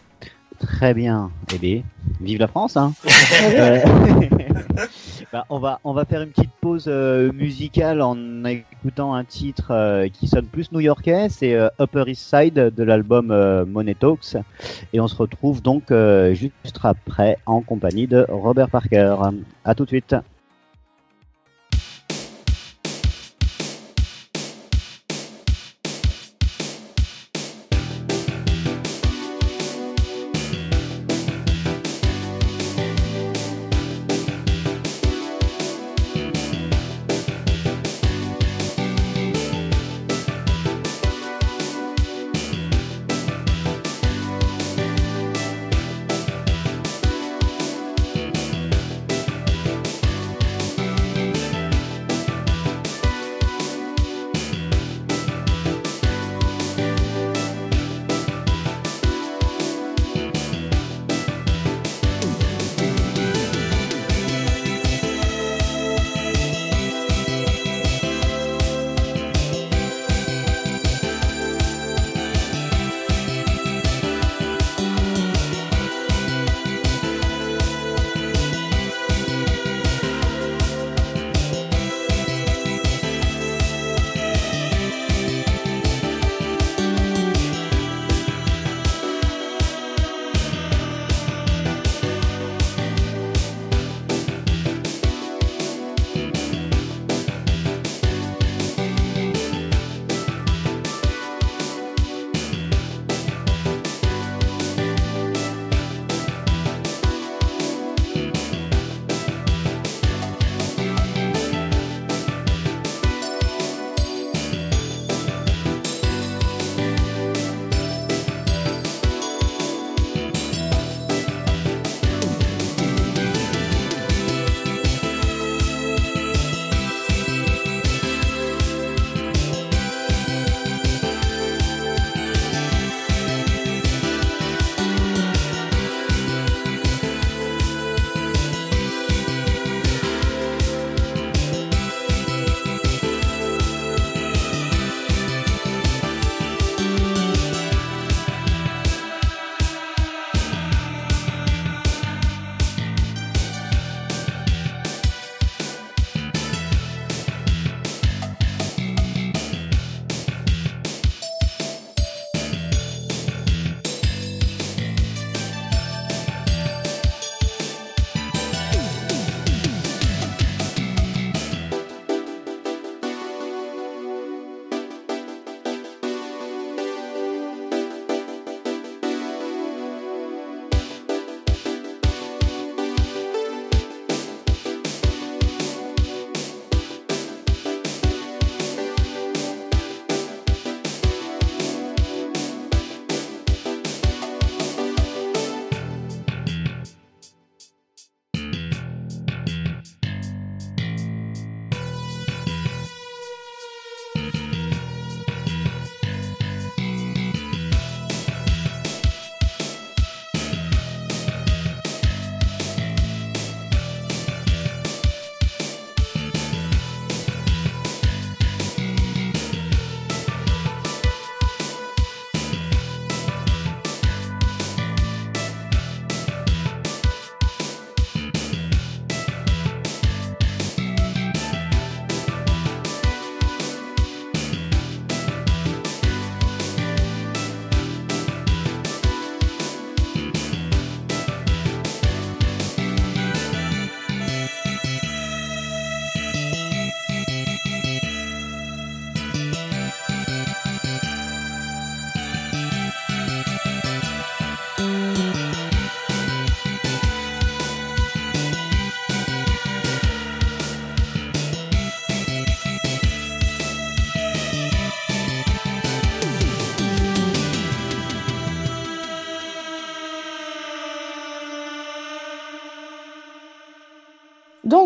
Très 0.60 0.94
bien. 0.94 1.32
Eh 1.54 1.58
bien, 1.58 1.82
vive 2.22 2.40
la 2.40 2.48
France, 2.48 2.78
hein 2.78 2.94
bah, 5.34 5.46
on 5.50 5.60
va 5.60 5.82
on 5.84 5.94
va 5.94 6.06
faire 6.06 6.22
une 6.22 6.30
petite 6.30 6.54
pause 6.62 6.86
euh, 6.88 7.32
musicale 7.34 8.02
en 8.02 8.16
écoutant 8.84 9.14
un 9.14 9.24
titre 9.24 9.72
euh, 9.72 10.10
qui 10.10 10.28
sonne 10.28 10.46
plus 10.46 10.74
new-yorkais, 10.74 11.30
c'est 11.30 11.54
euh, 11.54 11.70
Upper 11.80 12.04
East 12.08 12.30
Side 12.30 12.56
de 12.76 12.84
l'album 12.84 13.28
Money 13.66 13.96
Talks, 13.96 14.36
et 14.92 15.00
on 15.00 15.08
se 15.08 15.16
retrouve 15.16 15.62
donc 15.62 15.94
juste 16.34 16.80
après 16.84 17.38
en 17.46 17.62
compagnie 17.62 18.08
de 18.08 18.26
Robert 18.28 18.70
Parker. 18.70 19.16
À 19.64 19.76
tout 19.76 19.86
de 19.86 19.90
suite. 19.90 20.16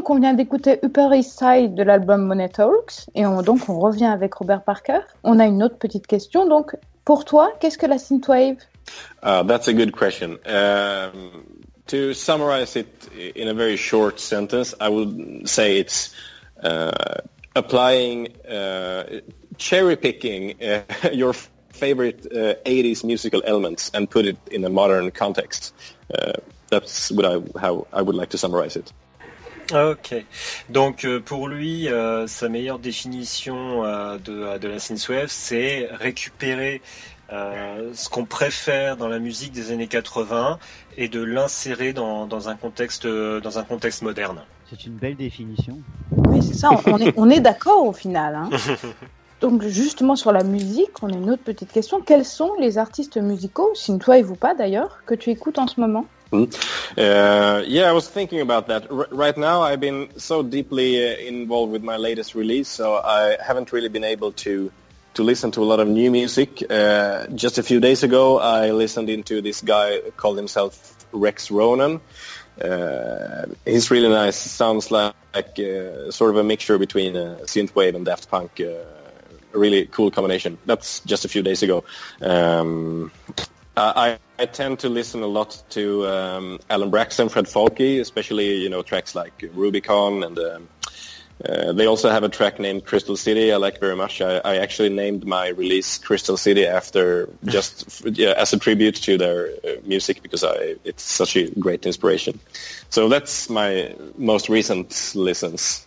On 0.10 0.20
vient 0.20 0.34
d'écouter 0.34 0.80
Upper 0.86 1.10
East 1.18 1.38
Side 1.38 1.76
de 1.76 1.84
l'album 1.84 2.26
Money 2.28 2.48
Talks, 2.48 3.08
et 3.14 3.26
on, 3.26 3.42
donc 3.42 3.68
on 3.68 3.78
revient 3.78 4.06
avec 4.06 4.36
Robert 4.36 4.64
Parker. 4.64 5.00
On 5.24 5.38
a 5.38 5.46
une 5.46 5.62
autre 5.62 5.78
petite 5.78 6.08
question. 6.08 6.48
Donc, 6.48 6.78
pour 7.04 7.26
toi, 7.26 7.52
qu'est-ce 7.60 7.78
que 7.78 7.86
la 7.86 7.98
synthwave? 7.98 8.58
Uh, 9.22 9.44
that's 9.44 9.68
a 9.68 9.74
good 9.74 9.92
question. 9.92 10.38
Um, 10.46 11.44
to 11.88 12.14
summarize 12.14 12.78
it 12.78 12.88
in 13.36 13.50
a 13.50 13.54
very 13.54 13.76
short 13.76 14.22
sentence, 14.22 14.74
I 14.80 14.88
would 14.88 15.48
say 15.48 15.78
it's 15.78 16.16
uh, 16.64 17.20
applying, 17.54 18.30
uh, 18.48 19.20
cherry 19.58 19.98
picking 19.98 20.56
uh, 20.64 20.84
your 21.12 21.34
favorite 21.34 22.24
80s 22.32 23.04
uh, 23.04 23.08
musical 23.08 23.44
elements 23.46 23.92
and 23.94 24.10
put 24.10 24.26
it 24.26 24.38
in 24.50 24.64
a 24.64 24.70
modern 24.70 25.12
context. 25.12 25.74
Uh, 26.14 26.32
that's 26.70 27.12
what 27.12 27.26
I, 27.26 27.60
how 27.60 27.88
I 27.92 28.02
would 28.02 28.16
like 28.16 28.30
to 28.30 28.38
summarize 28.38 28.78
it. 28.78 28.94
Ok. 29.74 30.16
Donc 30.70 31.04
euh, 31.04 31.20
pour 31.20 31.48
lui, 31.48 31.90
euh, 31.90 32.26
sa 32.28 32.48
meilleure 32.48 32.80
définition 32.80 33.84
euh, 33.84 34.18
de, 34.18 34.58
de 34.58 34.68
la 34.68 34.80
synthwave, 34.80 35.28
c'est 35.28 35.90
récupérer 35.92 36.82
euh, 37.34 37.92
ce 37.94 38.08
qu'on 38.08 38.24
préfère 38.24 38.96
dans 38.96 39.10
la 39.10 39.20
musique 39.20 39.52
des 39.52 39.72
années 39.72 39.88
80 39.88 40.60
et 40.96 41.10
de 41.10 41.22
l'insérer 41.22 41.92
dans, 41.92 42.26
dans, 42.26 42.48
un 42.48 42.56
contexte 42.56 43.06
dans 43.06 43.60
un 43.60 43.64
contexte 43.64 44.02
moderne. 44.02 44.42
C'est 44.70 44.86
une 44.86 44.94
belle 44.94 45.16
définition. 45.16 45.80
Oui, 46.12 46.42
c'est 46.42 46.56
ça. 46.56 46.70
On 46.86 46.98
est, 46.98 47.14
on 47.18 47.30
est 47.30 47.42
d'accord 47.42 47.86
au 47.86 47.94
final. 47.94 48.36
Hein. 48.36 48.50
Donc 49.42 49.64
justement 49.64 50.16
sur 50.16 50.32
la 50.32 50.44
musique, 50.44 51.04
on 51.04 51.10
a 51.10 51.16
une 51.16 51.30
autre 51.30 51.44
petite 51.44 51.72
question. 51.72 52.02
Quels 52.02 52.26
sont 52.26 52.54
les 52.60 52.78
artistes 52.78 53.18
musicaux, 53.18 53.72
synthwave 53.76 54.32
ou 54.32 54.36
pas 54.36 54.56
d'ailleurs, 54.56 55.04
que 55.06 55.14
tu 55.14 55.30
écoutes 55.30 55.60
en 55.60 55.68
ce 55.68 55.80
moment? 55.80 56.06
Mm. 56.32 56.54
Uh, 56.98 57.64
yeah, 57.68 57.90
I 57.90 57.94
was 57.94 58.08
thinking 58.08 58.42
about 58.42 58.68
that. 58.68 58.92
R- 58.92 59.08
right 59.12 59.38
now, 59.38 59.62
I've 59.62 59.80
been 59.80 60.20
so 60.20 60.44
deeply 60.44 60.98
uh, 60.98 61.18
involved 61.18 61.72
with 61.72 61.84
my 61.84 61.96
latest 61.98 62.36
release, 62.36 62.68
so 62.68 62.96
I 62.96 63.38
haven't 63.42 63.72
really 63.72 63.90
been 63.90 64.04
able 64.04 64.34
to 64.44 64.72
to 65.14 65.24
listen 65.24 65.50
to 65.52 65.64
a 65.64 65.66
lot 65.66 65.80
of 65.80 65.88
new 65.88 66.12
music. 66.12 66.64
Uh, 66.70 67.26
just 67.28 67.58
a 67.58 67.64
few 67.64 67.80
days 67.80 68.04
ago, 68.04 68.40
I 68.40 68.72
listened 68.72 69.10
into 69.10 69.42
this 69.42 69.62
guy 69.62 70.02
called 70.16 70.38
himself 70.38 70.96
Rex 71.12 71.50
Ronan. 71.50 72.02
Uh, 72.62 73.46
he's 73.66 73.90
really 73.90 74.10
nice. 74.10 74.36
Sounds 74.36 74.92
like, 74.92 75.16
like 75.34 75.58
uh, 75.60 76.12
sort 76.12 76.32
of 76.32 76.38
a 76.38 76.44
mixture 76.44 76.78
between 76.78 77.16
uh, 77.16 77.40
synthwave 77.44 77.96
and 77.96 78.06
Daft 78.06 78.30
Punk. 78.30 78.60
A 78.60 78.86
really 79.54 79.88
cool 79.88 80.12
combination. 80.12 80.60
That's 80.66 81.00
just 81.00 81.26
a 81.26 81.30
few 81.30 81.42
days 81.42 81.64
ago. 81.64 81.84
Um, 82.22 83.12
I, 83.78 84.20
I 84.40 84.46
tend 84.46 84.80
to 84.80 84.90
listen 84.90 85.22
a 85.22 85.28
lot 85.28 85.64
to 85.70 86.08
um, 86.08 86.60
Alan 86.70 86.90
Braxton, 86.90 87.30
Fred 87.30 87.48
Folke, 87.48 87.80
especially 87.80 88.56
you 88.56 88.70
know 88.70 88.82
tracks 88.82 89.16
like 89.16 89.44
Rubicon, 89.54 90.24
and 90.24 90.40
um, 90.40 90.70
uh, 91.46 91.72
they 91.74 91.86
also 91.86 92.10
have 92.10 92.24
a 92.24 92.30
track 92.30 92.60
named 92.60 92.86
Crystal 92.86 93.16
City. 93.16 93.54
I 93.54 93.58
like 93.58 93.80
very 93.80 93.96
much. 93.96 94.22
I, 94.22 94.38
I 94.38 94.58
actually 94.58 94.90
named 94.90 95.26
my 95.26 95.50
release 95.50 96.00
Crystal 96.00 96.38
City 96.38 96.66
after 96.66 97.30
just 97.46 98.06
yeah, 98.06 98.34
as 98.36 98.54
a 98.54 98.60
tribute 98.60 98.96
to 98.96 99.18
their 99.18 99.50
uh, 99.50 99.70
music 99.84 100.24
because 100.24 100.44
I, 100.44 100.76
it's 100.84 101.04
such 101.04 101.36
a 101.36 101.50
great 101.52 101.86
inspiration. 101.86 102.40
So 102.90 103.10
that's 103.10 103.50
my 103.50 103.96
most 104.18 104.50
recent 104.50 105.14
listens. 105.16 105.87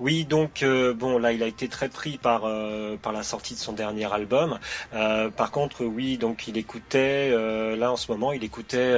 Oui, 0.00 0.24
donc 0.24 0.62
euh, 0.62 0.94
bon, 0.94 1.18
là, 1.18 1.32
il 1.32 1.42
a 1.42 1.46
été 1.46 1.68
très 1.68 1.90
pris 1.90 2.16
par 2.16 2.44
euh, 2.46 2.96
par 2.96 3.12
la 3.12 3.22
sortie 3.22 3.52
de 3.52 3.58
son 3.58 3.74
dernier 3.74 4.10
album. 4.10 4.58
Euh, 4.94 5.28
par 5.28 5.50
contre, 5.50 5.84
oui, 5.84 6.16
donc 6.16 6.48
il 6.48 6.56
écoutait 6.56 7.30
là 7.76 7.92
en 7.92 7.96
ce 7.96 8.10
moment, 8.10 8.32
il 8.32 8.42
écoutait 8.42 8.94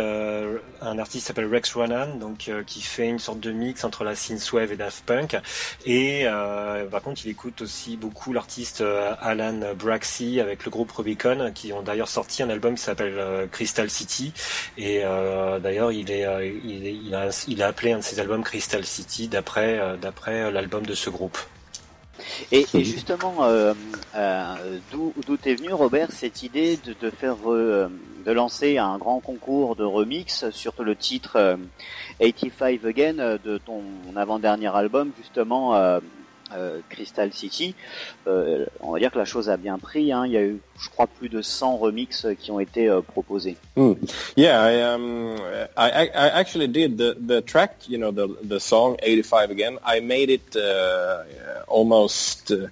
un 0.81 0.99
artiste 0.99 1.25
qui 1.25 1.27
s'appelle 1.27 1.53
Rex 1.53 1.75
Ronan, 1.75 2.17
donc 2.17 2.51
qui 2.67 2.83
fait 2.83 3.09
une 3.09 3.19
sorte 3.19 3.41
de 3.41 3.51
mix 3.51 3.85
entre 3.85 4.05
la 4.05 4.15
synthwave 4.15 4.73
et 4.73 4.77
Daft 4.77 5.05
Punk. 5.05 5.37
Et 5.87 6.25
par 6.91 7.03
contre, 7.03 7.23
il 7.25 7.31
écoute 7.31 7.63
aussi 7.63 7.97
beaucoup 7.97 8.33
l'artiste 8.33 8.83
Alan 9.21 9.75
Braxey 9.77 10.41
avec 10.41 10.65
le 10.65 10.71
groupe 10.71 10.93
Rubicon, 10.93 11.51
qui 11.55 11.73
ont 11.73 11.83
d'ailleurs 11.83 12.09
sorti 12.09 12.43
un 12.43 12.51
album 12.51 12.77
qui 12.77 12.83
s'appelle 12.83 13.49
Crystal 13.51 13.91
City. 13.91 14.33
Et 14.79 15.03
d'ailleurs, 15.63 15.91
il 15.93 16.03
il, 16.03 16.11
est, 16.11 16.95
il, 16.95 17.15
a, 17.15 17.45
il 17.49 17.63
a 17.63 17.67
appelé 17.69 17.93
un 17.93 17.99
de 17.99 18.03
ses 18.03 18.21
albums 18.21 18.43
Crystal 18.43 18.85
City 18.85 19.29
d'après 19.29 19.81
d'après 20.01 20.51
l'album 20.51 20.85
de 20.85 20.92
ce 20.95 21.11
groupe. 21.11 21.39
Et, 22.51 22.67
justement, 22.75 23.45
euh, 23.45 23.75
euh, 24.15 24.79
d'où 24.91 25.13
est 25.45 25.55
venu 25.55 25.73
Robert 25.73 26.13
cette 26.13 26.43
idée 26.43 26.79
de, 26.85 26.95
de 27.01 27.11
faire 27.11 27.37
euh, 27.47 27.89
de 28.25 28.33
lancer 28.33 28.79
un 28.79 28.99
grand 28.99 29.21
concours 29.21 29.75
de 29.75 29.85
remix 29.85 30.49
sur 30.51 30.75
le 30.83 30.95
titre 30.95 31.59
85 32.21 32.85
Again 32.85 33.39
de 33.43 33.59
ton 33.59 33.83
avant-dernier 34.15 34.69
album 34.69 35.11
justement 35.19 35.73
euh, 36.57 36.81
Crystal 36.89 37.33
City, 37.33 37.75
euh, 38.27 38.67
on 38.81 38.93
va 38.93 38.99
dire 38.99 39.11
que 39.11 39.19
la 39.19 39.25
chose 39.25 39.49
a 39.49 39.57
bien 39.57 39.79
pris. 39.79 40.13
Hein. 40.13 40.27
Il 40.27 40.33
y 40.33 40.37
a 40.37 40.43
eu, 40.43 40.61
je 40.81 40.89
crois, 40.89 41.07
plus 41.07 41.29
de 41.29 41.43
100 41.43 41.77
remixes 41.77 42.27
qui 42.39 42.51
ont 42.51 42.61
été 42.61 42.89
euh, 42.89 43.01
proposés. 43.01 43.57
Mm. 43.77 43.93
Yeah, 44.37 44.61
I, 44.61 44.95
um, 44.95 45.37
I, 45.77 46.09
actually 46.15 46.69
did 46.69 46.99
the, 46.99 47.43
track, 47.45 47.89
you 47.89 47.99
know, 47.99 48.11
the, 48.11 48.29
the 48.43 48.59
song 48.59 48.97
85 49.03 49.51
again. 49.51 49.79
I 49.85 50.01
made 50.01 50.31
it 50.31 50.57
uh, 50.57 51.25
almost 51.69 52.53
uh, 52.53 52.69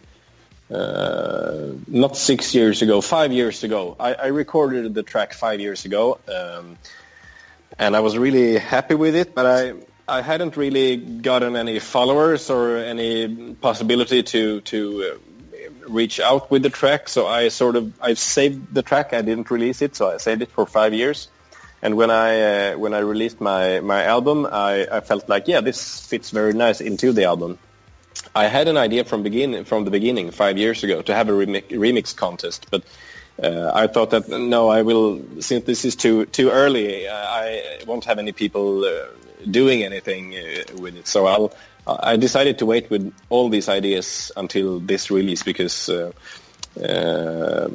uh, 0.74 1.72
not 1.88 2.16
six 2.16 2.54
years 2.54 2.82
ago, 2.82 3.00
five 3.00 3.32
years 3.32 3.64
ago. 3.64 3.96
I, 3.98 4.14
I 4.14 4.26
recorded 4.26 4.94
the 4.94 5.02
track 5.02 5.32
five 5.32 5.60
years 5.60 5.84
ago, 5.84 6.18
um, 6.28 6.76
and 7.78 7.96
I 7.96 8.00
was 8.00 8.16
really 8.16 8.58
happy 8.58 8.94
with 8.94 9.16
it. 9.16 9.34
But 9.34 9.46
I 9.46 9.72
I 10.11 10.22
hadn't 10.22 10.56
really 10.56 10.96
gotten 10.96 11.56
any 11.56 11.78
followers 11.78 12.50
or 12.50 12.76
any 12.76 13.54
possibility 13.54 14.22
to 14.24 14.61
to 14.62 14.78
uh, 15.04 15.88
reach 15.88 16.18
out 16.18 16.50
with 16.50 16.62
the 16.62 16.70
track. 16.70 17.08
So 17.08 17.26
I 17.26 17.48
sort 17.48 17.76
of 17.76 17.92
I 18.00 18.14
saved 18.14 18.74
the 18.74 18.82
track. 18.82 19.12
I 19.12 19.22
didn't 19.22 19.50
release 19.50 19.82
it, 19.82 19.94
so 19.94 20.11
I 20.11 20.16
saved 20.16 20.42
it 20.42 20.50
for 20.50 20.66
five 20.66 20.92
years. 20.94 21.28
And 21.82 21.96
when 21.96 22.11
I 22.11 22.72
uh, 22.72 22.78
when 22.78 22.92
I 22.92 22.98
released 22.98 23.40
my 23.40 23.80
my 23.80 24.04
album, 24.04 24.46
I, 24.50 24.86
I 24.90 25.00
felt 25.00 25.28
like 25.28 25.48
yeah, 25.48 25.61
this 25.61 26.04
fits 26.06 26.30
very 26.30 26.52
nice 26.52 26.80
into 26.80 27.12
the 27.12 27.24
album. 27.24 27.58
I 28.34 28.48
had 28.48 28.68
an 28.68 28.76
idea 28.76 29.04
from 29.04 29.22
begin 29.22 29.64
from 29.64 29.84
the 29.84 29.90
beginning 29.90 30.30
five 30.32 30.58
years 30.58 30.82
ago 30.82 31.02
to 31.02 31.14
have 31.14 31.28
a 31.28 31.32
remix, 31.32 31.68
remix 31.70 32.14
contest, 32.14 32.66
but 32.70 32.82
uh, 33.43 33.70
I 33.74 33.86
thought 33.86 34.11
that 34.11 34.28
no, 34.28 34.68
I 34.68 34.82
will 34.82 35.22
since 35.41 35.64
this 35.64 35.84
is 35.84 35.97
too 35.97 36.26
too 36.26 36.51
early. 36.51 37.09
Uh, 37.09 37.14
I 37.14 37.78
won't 37.86 38.05
have 38.05 38.18
any 38.18 38.32
people 38.32 38.84
uh, 38.84 39.07
doing 39.51 39.82
anything 39.82 40.34
uh, 40.34 40.76
with 40.78 40.97
it. 40.97 41.07
So 41.07 41.26
I'll 41.26 41.53
I 41.86 42.16
decided 42.16 42.59
to 42.59 42.66
wait 42.66 42.91
with 42.91 43.14
all 43.30 43.49
these 43.49 43.68
ideas 43.68 44.30
until 44.36 44.80
this 44.80 45.11
release 45.11 45.43
because 45.43 45.88
uh, 45.88 46.12
uh, 46.78 47.68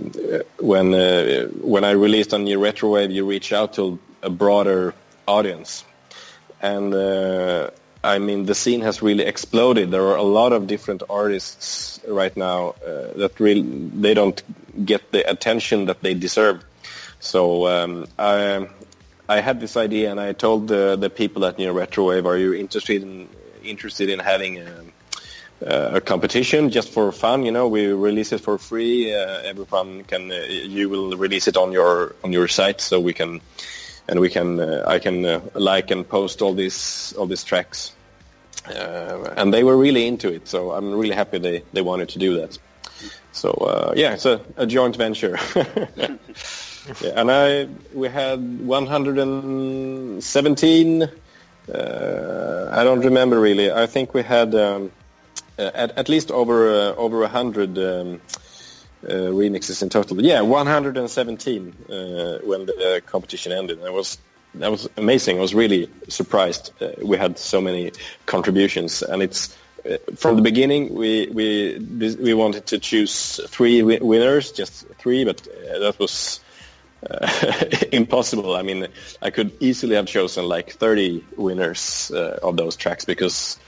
when 0.60 0.92
when 1.62 1.84
I 1.84 1.92
released 1.92 2.34
on 2.34 2.46
your 2.46 2.60
retrowave, 2.60 3.12
you 3.12 3.26
reach 3.26 3.52
out 3.52 3.74
to 3.74 4.00
a 4.22 4.30
broader 4.30 4.94
audience, 5.28 5.84
and 6.62 6.94
I 8.06 8.20
mean 8.20 8.46
the 8.46 8.56
scene 8.56 8.82
has 8.82 9.02
really 9.02 9.26
exploded. 9.26 9.92
There 9.92 10.08
are 10.08 10.18
a 10.18 10.30
lot 10.42 10.54
of 10.54 10.68
different 10.68 11.04
artists 11.10 12.00
right 12.08 12.36
now 12.38 12.76
uh, 12.86 13.18
that 13.18 13.40
really 13.40 13.64
they 13.64 14.14
don't 14.14 14.42
get 14.86 15.12
the 15.12 15.30
attention 15.30 15.86
that 15.86 16.02
they 16.02 16.14
deserve. 16.14 16.64
So 17.20 17.68
um, 17.68 18.06
I 18.20 18.68
I 19.28 19.40
had 19.40 19.60
this 19.60 19.76
idea 19.76 20.12
and 20.12 20.20
I 20.20 20.34
told 20.34 20.68
the, 20.68 20.96
the 20.96 21.10
people 21.10 21.46
at 21.46 21.58
New 21.58 21.74
Retrowave, 21.74 22.26
are 22.26 22.38
you 22.38 22.54
interested 22.54 23.02
in 23.02 23.28
interested 23.64 24.10
in 24.10 24.20
having 24.20 24.60
a, 24.60 25.98
a 25.98 26.02
competition 26.02 26.70
just 26.70 26.90
for 26.90 27.12
fun? 27.12 27.44
You 27.44 27.52
know, 27.52 27.68
we 27.68 27.88
release 27.88 28.32
it 28.32 28.42
for 28.42 28.60
free. 28.60 29.14
Uh, 29.14 29.42
everyone 29.42 30.04
can. 30.04 30.32
Uh, 30.32 30.36
you 30.48 30.90
will 30.90 31.18
release 31.18 31.48
it 31.48 31.58
on 31.58 31.72
your 31.72 32.16
on 32.24 32.32
your 32.32 32.48
site, 32.48 32.82
so 32.82 33.00
we 33.00 33.14
can 33.14 33.42
and 34.08 34.20
we 34.20 34.30
can. 34.30 34.60
Uh, 34.60 34.84
I 34.86 35.00
can 35.00 35.26
uh, 35.26 35.42
like 35.56 35.90
and 35.90 36.08
post 36.08 36.42
all 36.44 36.54
these 36.54 37.14
all 37.18 37.26
these 37.26 37.44
tracks. 37.44 37.95
Uh, 38.68 39.34
and 39.38 39.54
they 39.54 39.64
were 39.64 39.78
really 39.78 40.08
into 40.08 40.34
it, 40.34 40.48
so 40.48 40.72
I'm 40.72 40.96
really 40.96 41.16
happy 41.16 41.38
they, 41.38 41.64
they 41.74 41.82
wanted 41.82 42.10
to 42.10 42.20
do 42.20 42.42
that. 42.42 42.58
So 43.32 43.52
uh, 43.52 43.94
yeah, 43.96 44.14
it's 44.14 44.26
a, 44.26 44.42
a 44.58 44.66
joint 44.66 44.96
venture. 44.96 45.38
yeah, 45.96 46.18
and 47.16 47.32
I 47.32 47.68
we 47.94 48.08
had 48.08 48.66
117. 48.66 51.04
Uh, 51.04 51.10
I 52.72 52.84
don't 52.84 53.02
remember 53.02 53.40
really. 53.40 53.72
I 53.72 53.86
think 53.88 54.14
we 54.14 54.22
had 54.24 54.56
um, 54.56 54.92
uh, 55.60 55.72
at, 55.74 55.98
at 55.98 56.10
least 56.10 56.32
over 56.32 56.70
uh, 56.70 56.96
over 56.96 57.24
a 57.24 57.28
hundred 57.28 57.78
um, 57.78 58.22
uh, 59.04 59.32
remixes 59.32 59.82
in 59.82 59.90
total. 59.90 60.22
Yeah, 60.22 60.42
117 60.42 61.76
uh, 61.90 62.40
when 62.44 62.66
the 62.66 63.02
competition 63.06 63.52
ended. 63.52 63.82
That 63.82 63.94
was 63.94 64.18
that 64.60 64.72
was 64.72 64.90
amazing. 64.98 65.38
I 65.38 65.42
was 65.42 65.54
really 65.54 65.90
surprised. 66.10 66.72
Uh, 66.82 66.90
we 67.02 67.18
had 67.18 67.38
so 67.38 67.62
many 67.62 67.92
contributions, 68.26 69.02
and 69.02 69.22
it's 69.22 69.56
from 70.16 70.36
the 70.36 70.42
beginning 70.42 70.94
we 70.94 71.28
we 71.28 71.78
we 72.20 72.34
wanted 72.34 72.66
to 72.68 72.80
choose 72.80 73.40
three 73.48 73.84
winners, 73.84 74.52
just 74.52 74.88
three, 74.98 75.26
but 75.26 75.44
that 75.44 75.96
was 76.00 76.40
uh, 77.10 77.66
impossible. 77.92 78.56
I 78.56 78.64
mean, 78.64 78.88
I 79.22 79.30
could 79.30 79.52
easily 79.60 79.96
have 79.96 80.08
chosen 80.08 80.46
like 80.46 80.72
30 80.72 81.24
winners 81.38 82.12
uh, 82.14 82.40
of 82.42 82.58
those 82.58 82.76
tracks 82.76 83.06
because 83.06 83.60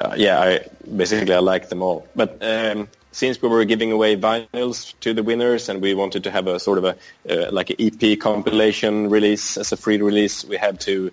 uh, 0.00 0.14
yeah, 0.16 0.40
I 0.40 0.66
basically 0.84 1.34
I 1.34 1.38
like 1.38 1.68
them 1.68 1.82
all. 1.82 2.08
But 2.16 2.38
um, 2.42 2.88
since 3.16 3.40
we 3.40 3.48
were 3.48 3.64
giving 3.64 3.92
away 3.92 4.14
vinyls 4.14 4.92
to 5.00 5.14
the 5.14 5.22
winners 5.22 5.70
and 5.70 5.80
we 5.80 5.94
wanted 5.94 6.24
to 6.24 6.30
have 6.30 6.46
a 6.46 6.60
sort 6.60 6.76
of 6.76 6.84
a 6.84 6.94
uh, 7.30 7.50
like 7.50 7.70
an 7.70 7.76
EP 7.78 8.20
compilation 8.20 9.08
release 9.08 9.56
as 9.56 9.72
a 9.72 9.76
free 9.76 9.96
release, 10.02 10.44
we 10.44 10.58
had 10.58 10.78
to 10.80 11.10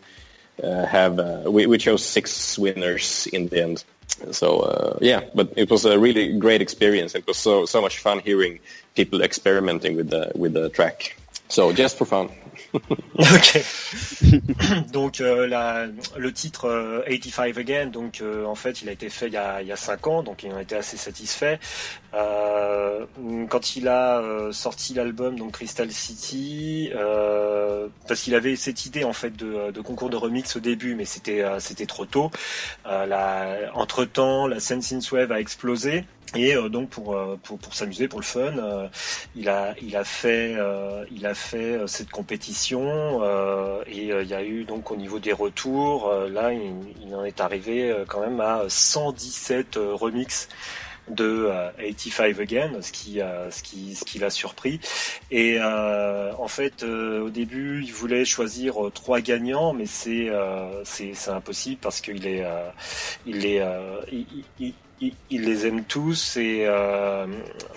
uh, 0.62 0.86
have 0.86 1.18
uh, 1.18 1.44
we, 1.48 1.66
we 1.66 1.78
chose 1.78 2.04
six 2.04 2.60
winners 2.60 3.26
in 3.28 3.48
the 3.48 3.64
end. 3.64 3.86
So 4.32 4.60
uh, 4.60 4.98
yeah, 5.00 5.22
but 5.34 5.54
it 5.56 5.72
was 5.72 5.86
a 5.86 5.98
really 5.98 6.38
great 6.38 6.62
experience. 6.62 7.16
It 7.16 7.26
was 7.26 7.38
so 7.38 7.66
so 7.66 7.80
much 7.82 8.00
fun 8.00 8.20
hearing 8.20 8.60
people 8.96 9.22
experimenting 9.22 9.96
with 9.96 10.10
the 10.10 10.30
with 10.36 10.52
the 10.52 10.68
track. 10.68 11.16
So 11.54 11.72
just 11.72 12.00
for 12.00 12.08
fun. 12.08 12.30
ok. 12.74 13.64
donc 14.92 15.22
euh, 15.22 15.46
la, 15.46 15.86
le 16.18 16.34
titre 16.34 16.68
euh, 16.68 17.04
85 17.06 17.58
Again, 17.60 17.86
donc 17.86 18.22
euh, 18.22 18.44
en 18.46 18.56
fait 18.56 18.82
il 18.82 18.90
a 18.90 18.92
été 18.92 19.08
fait 19.08 19.28
il 19.28 19.34
y 19.34 19.38
a, 19.38 19.62
il 19.62 19.68
y 19.68 19.72
a 19.72 19.76
5 19.76 20.08
ans, 20.08 20.24
donc 20.24 20.42
ils 20.42 20.52
ont 20.52 20.60
été 20.60 20.76
assez 20.76 20.98
satisfaits. 20.98 21.60
Euh, 22.16 23.06
quand 23.50 23.76
il 23.76 23.88
a 23.88 24.20
euh, 24.20 24.52
sorti 24.52 24.96
l'album 24.96 25.38
donc 25.38 25.52
Crystal 25.52 25.92
City, 25.92 26.90
euh, 26.96 27.88
parce 28.08 28.22
qu'il 28.22 28.34
avait 28.34 28.56
cette 28.56 28.88
idée 28.88 29.04
en 29.04 29.14
fait 29.14 29.36
de, 29.36 29.70
de 29.70 29.82
concours 29.82 30.10
de 30.10 30.18
remix 30.18 30.56
au 30.56 30.60
début, 30.60 30.96
mais 30.96 31.06
c'était 31.06 31.46
c'était 31.60 31.86
trop 31.86 32.08
tôt. 32.08 32.32
entre 32.84 34.06
temps, 34.06 34.48
la 34.48 34.60
scène 34.60 34.82
synthwave 34.82 35.32
a 35.32 35.40
explosé. 35.40 36.04
Et 36.36 36.56
euh, 36.56 36.70
donc 36.70 36.90
pour, 36.90 37.16
euh, 37.16 37.38
pour, 37.44 37.60
pour 37.60 37.74
s'amuser, 37.74 38.08
pour 38.08 38.20
le 38.20 38.26
fun, 38.26 38.58
euh, 38.58 38.88
il 39.36 39.50
a 39.50 39.76
il 39.82 39.96
a 39.96 40.04
fait 40.04 40.56
il 41.12 41.26
a 41.26 41.34
fait 41.34 41.80
cette 41.88 42.10
compétition 42.10 43.22
et 43.88 44.08
il 44.08 44.28
y 44.28 44.34
a 44.34 44.44
eu 44.44 44.64
donc 44.64 44.92
au 44.92 44.96
niveau 44.96 45.20
des 45.20 45.34
retours, 45.34 46.12
là 46.30 46.52
il, 46.54 47.16
en 47.16 47.24
est 47.24 47.42
arrivé 47.42 47.96
quand 48.08 48.22
même 48.22 48.40
à 48.42 48.64
117 48.68 49.78
remixes 49.78 50.50
de 51.10 51.50
85 51.78 52.40
Again, 52.40 52.82
ce 52.82 52.92
qui, 52.92 53.20
ce 53.52 53.64
qui, 53.64 53.96
ce 53.96 54.06
qui 54.06 54.20
l'a 54.20 54.30
surpris. 54.30 54.80
Et 55.32 55.60
en 55.62 56.48
fait, 56.48 56.84
au 56.84 57.30
début, 57.30 57.84
il 57.84 57.94
voulait 57.94 58.26
choisir 58.26 58.76
trois 58.94 59.22
gagnants, 59.22 59.74
mais 59.74 59.86
c'est 59.86 60.30
c'est 60.84 61.30
impossible 61.30 61.80
parce 61.82 62.02
qu'il 62.02 62.26
est 62.28 62.46
il 63.26 63.46
est 63.46 63.62
les 65.32 65.68
aime 65.68 65.84
tous 65.84 66.38
et 66.38 66.66
euh, 66.68 67.26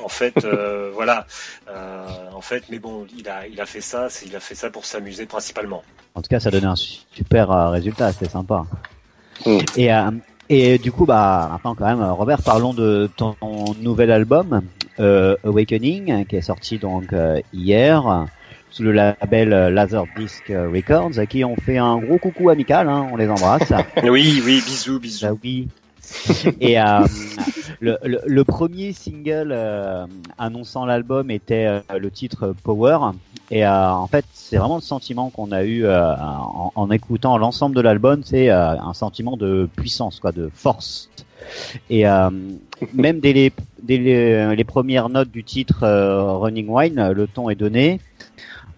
en 0.05 0.09
fait 0.09 0.45
euh, 0.45 0.91
voilà 0.95 1.27
euh, 1.69 2.07
en 2.35 2.41
fait 2.41 2.65
mais 2.71 2.79
bon 2.79 3.07
il 3.17 3.29
a 3.29 3.47
il 3.47 3.61
a 3.61 3.67
fait 3.67 3.81
ça 3.81 4.09
il 4.25 4.35
a 4.37 4.41
fait 4.41 4.55
ça 4.55 4.71
pour 4.71 4.85
s'amuser 4.85 5.27
principalement 5.27 5.83
en 6.15 6.23
tout 6.23 6.29
cas 6.29 6.41
ça 6.41 6.51
donnait 6.51 6.67
un 6.67 6.77
super 6.77 7.71
résultat 7.71 8.13
c'était 8.13 8.31
sympa 8.31 8.65
mm. 9.45 9.59
et 9.77 9.89
et 10.49 10.79
du 10.79 10.93
coup 10.93 11.07
bah 11.07 11.49
maintenant 11.53 11.75
quand 11.75 11.87
même 11.87 12.03
Robert 12.03 12.43
parlons 12.43 12.75
de 12.75 13.11
ton 13.17 13.35
nouvel 13.81 14.11
album 14.11 14.63
Awakening 14.99 16.27
qui 16.27 16.37
est 16.37 16.43
sorti 16.43 16.79
donc 16.79 17.15
hier 17.53 18.27
sous 18.71 18.83
le 18.83 18.93
label 18.93 19.49
Laserdisc 19.49 20.49
Records, 20.49 21.19
à 21.19 21.25
qui 21.25 21.45
on 21.47 21.57
fait 21.57 21.79
un 21.79 21.97
gros 21.97 22.19
coucou 22.19 22.51
amical, 22.51 22.91
hein, 22.91 23.09
on 23.11 23.17
les 23.17 23.27
embrasse. 23.31 23.73
oui, 24.03 24.43
oui, 24.45 24.63
bisous, 24.67 25.01
bisous. 25.01 25.25
Bah 25.25 25.33
oui, 25.43 25.69
et 26.61 26.81
euh, 26.81 27.07
le, 27.81 27.99
le, 28.03 28.45
premier 28.45 28.93
single 28.93 29.51
euh, 29.53 30.07
annonçant 30.39 30.87
l'album 30.87 31.31
était 31.31 31.67
euh, 31.67 31.99
le 31.99 32.11
titre 32.11 32.55
Power. 32.63 32.99
Et 33.51 33.67
en 33.67 34.07
fait, 34.09 34.25
c'est 34.33 34.57
vraiment 34.57 34.77
le 34.77 34.83
sentiment 34.83 35.31
qu'on 35.31 35.53
a 35.53 35.63
eu 35.63 35.89
en, 35.89 36.73
en, 36.75 36.91
écoutant 36.91 37.39
l'ensemble 37.39 37.77
de 37.77 37.81
l'album, 37.81 38.23
c'est 38.25 38.51
un 38.51 38.93
sentiment 38.93 39.37
de 39.37 39.69
puissance, 39.77 40.19
quoi, 40.19 40.33
de 40.33 40.51
force. 40.53 41.09
Et 41.89 42.03
même 42.93 43.21
dès 43.21 43.33
les, 43.33 43.53
dès 43.81 43.99
les, 43.99 44.57
les, 44.57 44.65
premières 44.65 45.09
notes 45.11 45.31
du 45.31 45.45
titre 45.45 45.87
Running 45.87 46.69
Wine, 46.69 47.13
le 47.13 47.29
ton 47.29 47.49
est 47.49 47.55
donné. 47.55 48.01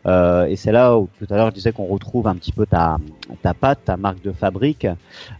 Euh, 0.07 0.47
et 0.47 0.57
c'est 0.57 0.73
là 0.73 0.97
où 0.97 1.09
tout 1.19 1.27
à 1.33 1.37
l'heure 1.37 1.51
je 1.51 1.55
disais 1.55 1.73
qu'on 1.73 1.87
retrouve 1.87 2.27
un 2.29 2.37
petit 2.37 2.53
peu 2.53 2.67
ta, 2.67 2.99
ta 3.43 3.55
patte, 3.55 3.81
ta 3.85 3.97
marque 3.97 4.23
de 4.23 4.33
fabrique, 4.33 4.87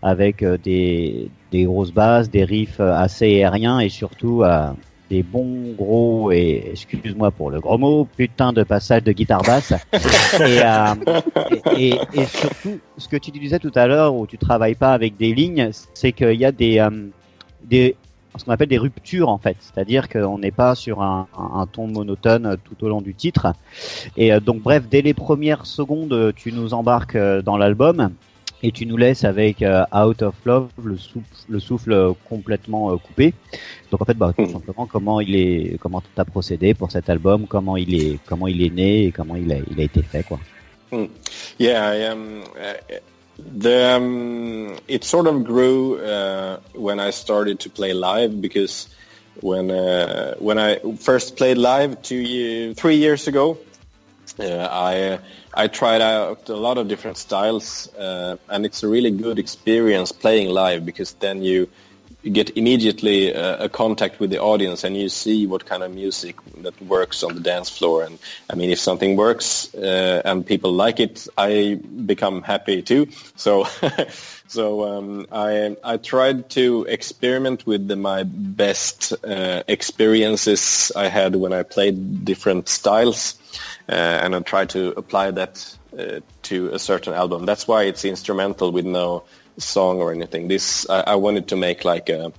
avec 0.03 0.43
euh, 0.43 0.59
des, 0.59 1.31
des 1.53 1.65
grosses 1.65 1.93
bases, 1.93 2.31
des 2.31 2.45
riffs 2.45 2.81
assez 2.81 3.43
aériens 3.43 3.79
et 3.79 3.89
surtout 3.89 4.43
euh, 4.43 4.71
des 5.11 5.23
bons 5.23 5.73
gros 5.77 6.33
et 6.33 6.71
excuse-moi 6.73 7.31
pour 7.31 7.51
le 7.51 7.61
gros 7.61 7.79
mot, 7.79 8.07
putain 8.17 8.53
de 8.53 8.63
passage 8.63 9.05
de 9.05 9.13
guitare 9.13 9.43
basse. 9.43 9.73
et, 10.41 10.61
et, 11.77 11.99
et, 12.13 12.25
surtout, 12.27 12.79
ce 12.99 13.09
que 13.09 13.17
tu 13.17 13.31
disais 13.31 13.59
tout 13.59 13.73
à 13.75 13.87
l'heure 13.87 14.15
où 14.15 14.27
tu 14.27 14.37
travailles 14.37 14.75
pas 14.75 14.93
avec 14.93 15.17
des 15.17 15.35
lignes, 15.35 15.71
c'est 15.95 16.13
qu'il 16.13 16.35
y 16.35 16.45
a 16.45 16.53
des, 16.53 16.87
des 17.65 17.97
ce 18.39 18.45
qu'on 18.45 18.53
appelle 18.53 18.69
des 18.69 18.79
ruptures 18.79 19.29
en 19.29 19.39
fait, 19.39 19.57
c'est-à-dire 19.61 20.09
qu'on 20.09 20.39
n'est 20.39 20.51
pas 20.51 20.75
sur 20.75 21.03
un, 21.03 21.27
un, 21.37 21.67
ton 21.67 21.87
monotone 21.87 22.57
tout 22.65 22.85
au 22.85 22.89
long 22.89 23.01
du 23.01 23.15
titre. 23.15 23.53
Et 24.17 24.33
euh, 24.33 24.41
donc 24.41 24.63
bref, 24.63 24.85
dès 24.89 25.03
les 25.03 25.15
premières 25.15 25.67
secondes, 25.67 26.33
tu 26.37 26.53
nous 26.53 26.75
embarques 26.75 27.17
euh, 27.17 27.43
dans 27.43 27.57
l'album 27.57 28.11
et 28.63 28.73
tu 28.73 28.87
nous 28.87 28.97
laisses 28.97 29.25
avec 29.25 29.63
euh, 29.63 29.85
Out 29.95 30.23
of 30.23 30.35
Love 30.45 30.69
le 30.83 30.97
souffle, 30.97 31.27
le 31.49 31.61
souffle 31.61 32.15
complètement 32.29 32.97
coupé. 32.99 33.35
Donc 33.91 34.03
en 34.03 34.05
fait, 34.05 34.15
bah, 34.15 34.33
tout 34.37 34.43
hmm. 34.43 34.53
simplement 34.53 34.87
comment 34.87 35.21
il 35.21 35.37
est, 35.37 35.79
comment 35.81 36.03
t'as 36.15 36.25
procédé 36.25 36.75
pour 36.75 36.91
cet 36.91 37.09
album, 37.09 37.47
comment 37.47 37.77
il 37.77 37.95
est, 37.95 38.19
comment 38.27 38.47
il 38.47 38.63
est 38.63 38.75
né 38.75 39.05
et 39.07 39.13
comment 39.13 39.37
il 39.37 39.53
a, 39.53 39.57
il 39.71 39.81
a 39.81 39.85
été 39.85 40.03
fait 40.03 40.23
quoi. 40.23 40.39
Hmm. 40.91 41.07
Yeah, 41.59 41.95
I 41.95 42.05
am. 42.05 42.43
Uh, 42.57 43.18
The, 43.39 43.97
um, 43.97 44.79
it 44.89 45.05
sort 45.05 45.27
of 45.27 45.45
grew 45.45 45.99
uh, 45.99 46.61
when 46.75 46.99
I 46.99 47.11
started 47.11 47.61
to 47.61 47.71
play 47.71 47.93
live 47.93 48.41
because 48.41 48.89
when 49.41 49.71
uh, 49.71 50.35
when 50.39 50.59
I 50.59 50.79
first 50.97 51.37
played 51.37 51.59
live 51.59 52.03
two 52.03 52.17
year, 52.17 52.75
three 52.75 52.97
years 52.97 53.29
ago, 53.29 53.59
uh, 54.41 54.69
I 54.71 55.21
I 55.55 55.69
tried 55.69 56.01
out 56.01 56.49
a 56.49 56.57
lot 56.57 56.79
of 56.79 56.89
different 56.89 57.17
styles, 57.17 57.93
uh, 57.95 58.37
and 58.49 58.67
it's 58.67 58.83
a 58.83 58.89
really 58.89 59.11
good 59.11 59.39
experience 59.39 60.13
playing 60.13 60.49
live 60.51 60.85
because 60.85 61.13
then 61.15 61.43
you 61.43 61.61
you 61.61 61.69
get 62.25 62.57
immediately 62.57 63.35
uh, 63.35 63.65
a 63.65 63.69
contact 63.69 64.19
with 64.19 64.31
the 64.31 64.41
audience 64.41 64.83
and 64.83 64.97
you 64.97 65.09
see 65.09 65.47
what 65.47 65.65
kind 65.67 65.83
of 65.83 65.95
music 65.95 66.37
that 66.63 66.81
works 66.83 67.23
on 67.23 67.35
the 67.35 67.41
dance 67.41 67.71
floor. 67.71 68.03
And 68.03 68.19
I 68.51 68.57
mean, 68.57 68.71
if 68.71 68.81
something 68.81 69.17
works 69.17 69.73
uh, 69.75 70.23
and 70.25 70.45
people 70.45 70.73
like 70.73 70.99
it, 70.99 71.29
I 71.37 71.75
become 71.75 72.43
happy 72.43 72.83
too. 72.83 73.09
So, 73.37 73.67
so 74.49 74.85
um, 74.85 75.27
I 75.31 75.77
I 75.85 75.97
tried 75.97 76.51
to 76.51 76.87
experiment 76.89 77.67
with 77.67 77.87
the, 77.87 77.97
my 77.97 78.25
best 78.25 79.13
uh, 79.25 79.63
experiences 79.69 80.91
I 80.97 81.09
had 81.09 81.37
when 81.37 81.53
I 81.53 81.63
played 81.63 82.25
different 82.25 82.69
styles, 82.69 83.39
uh, 83.89 83.93
and 83.93 84.35
I 84.35 84.41
tried 84.41 84.71
to 84.71 84.89
apply 84.97 85.31
that 85.33 85.77
uh, 85.97 86.21
to 86.43 86.69
a 86.75 86.79
certain 86.79 87.15
album. 87.15 87.47
That's 87.47 87.69
why 87.69 87.85
it's 87.85 88.05
instrumental 88.05 88.73
with 88.73 88.87
no 88.87 89.25
song 89.59 89.99
or 90.01 90.13
anything. 90.13 90.49
This 90.49 90.89
I, 90.89 91.01
I 91.01 91.15
wanted 91.17 91.49
to 91.49 91.57
make 91.57 91.85
like 91.85 92.09
a, 92.09 92.33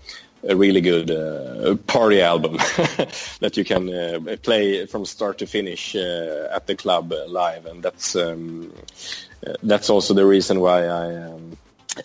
a 0.48 0.56
really 0.56 0.82
good 0.82 1.12
uh, 1.12 1.76
party 1.88 2.22
album 2.22 2.54
that 3.40 3.58
you 3.58 3.64
can 3.64 3.94
uh, 3.94 4.38
play 4.42 4.86
from 4.86 5.06
start 5.06 5.38
to 5.40 5.48
finish 5.48 5.96
uh, 5.96 6.50
at 6.52 6.68
the 6.68 6.76
club 6.76 7.12
uh, 7.12 7.28
live, 7.28 7.66
and 7.66 7.84
that's 7.84 8.16
um, 8.16 8.74
uh, 9.46 9.54
that's 9.64 9.90
also 9.90 10.14
the 10.14 10.26
reason 10.26 10.60
why 10.60 10.86
I 10.86 11.16
um, 11.16 11.58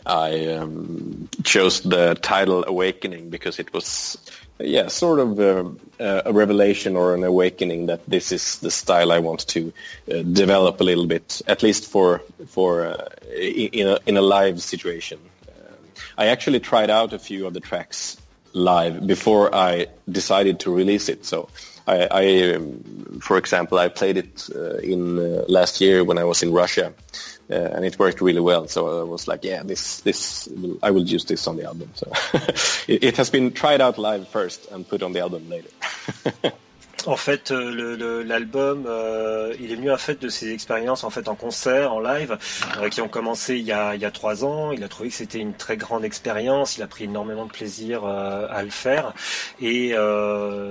I 0.07 0.47
um, 0.49 1.29
chose 1.45 1.81
the 1.83 2.15
title 2.15 2.65
Awakening 2.67 3.31
because 3.31 3.59
it 3.59 3.73
was 3.73 4.19
yeah, 4.59 4.89
sort 4.89 5.19
of 5.19 5.41
a, 5.41 5.61
uh, 6.01 6.23
a, 6.27 6.33
revelation 6.33 6.97
or 6.97 7.15
an 7.15 7.25
awakening 7.25 7.87
that 7.87 8.07
this 8.07 8.31
is 8.33 8.59
the 8.59 8.71
style 8.71 9.11
I 9.11 9.19
want 9.19 9.47
to 9.49 9.73
uh, 10.11 10.23
develop 10.23 10.81
a 10.81 10.85
little 10.85 11.07
bit, 11.07 11.43
at 11.47 11.63
least 11.63 11.91
for 11.91 12.23
for 12.47 12.87
uh, 12.87 13.09
in 13.37 13.89
a 13.89 13.99
in 14.07 14.17
a 14.17 14.23
live 14.23 14.63
situation. 14.63 15.19
Um, 15.49 15.75
I 16.17 16.27
actually 16.27 16.61
tried 16.61 16.91
out 16.91 17.13
a 17.13 17.19
few 17.19 17.47
of 17.47 17.55
the 17.55 17.61
tracks 17.61 18.17
live 18.53 19.05
before 19.07 19.53
I 19.55 19.89
decided 20.09 20.61
to 20.61 20.71
release 20.71 21.09
it. 21.09 21.25
So 21.25 21.49
I, 21.87 22.09
I 22.11 22.55
um, 22.55 23.04
for 23.21 23.39
example, 23.39 23.79
I 23.79 23.89
played 23.89 24.17
it 24.17 24.49
uh, 24.55 24.77
in 24.79 25.19
uh, 25.19 25.45
last 25.49 25.81
year 25.81 26.05
when 26.05 26.19
I 26.19 26.25
was 26.25 26.43
in 26.43 26.53
Russia 26.53 26.93
uh, 27.51 27.55
and 27.55 27.85
it 27.85 27.99
worked 27.99 28.21
really 28.21 28.41
well. 28.41 28.67
So 28.69 29.01
I 29.01 29.05
was 29.05 29.29
like, 29.29 29.45
yeah, 29.45 29.63
this 29.63 30.01
this 30.01 30.49
I 30.83 30.91
will 30.91 31.05
use 31.05 31.25
this 31.25 31.47
on 31.47 31.57
the 31.57 31.65
album. 31.65 31.91
So 31.95 32.11
it, 32.89 33.05
it, 33.05 33.17
has 33.17 33.31
been 33.31 33.53
tried 33.53 33.81
out 33.81 33.99
live 33.99 34.29
first 34.29 34.71
and 34.71 34.89
put 34.89 35.03
on 35.03 35.13
the 35.13 35.21
album 35.21 35.49
later. 35.49 35.71
en 37.07 37.17
fait, 37.17 37.51
l'album, 37.51 38.89
il 39.61 39.73
est 39.73 39.75
venu 39.75 39.91
en 39.91 39.97
fait 39.99 40.21
de 40.21 40.29
ses 40.29 40.53
expériences 40.53 41.05
en 41.05 41.11
fait 41.11 41.29
en 41.29 41.35
concert, 41.35 41.93
en 41.93 42.01
live, 42.01 42.39
qui 42.91 43.01
ont 43.01 43.09
commencé 43.09 43.57
il 43.57 43.65
y 43.65 43.73
a 43.73 44.11
trois 44.11 44.45
ans. 44.45 44.73
Il 44.73 44.83
a 44.85 44.89
trouvé 44.89 45.09
que 45.11 45.15
c'était 45.15 45.39
une 45.39 45.55
très 45.55 45.77
grande 45.77 46.05
expérience. 46.05 46.77
Il 46.77 46.83
a 46.83 46.87
pris 46.87 47.05
énormément 47.05 47.47
de 47.47 47.51
plaisir 47.51 48.05
à 48.05 48.63
le 48.63 48.71
faire 48.71 49.13
et 49.61 49.95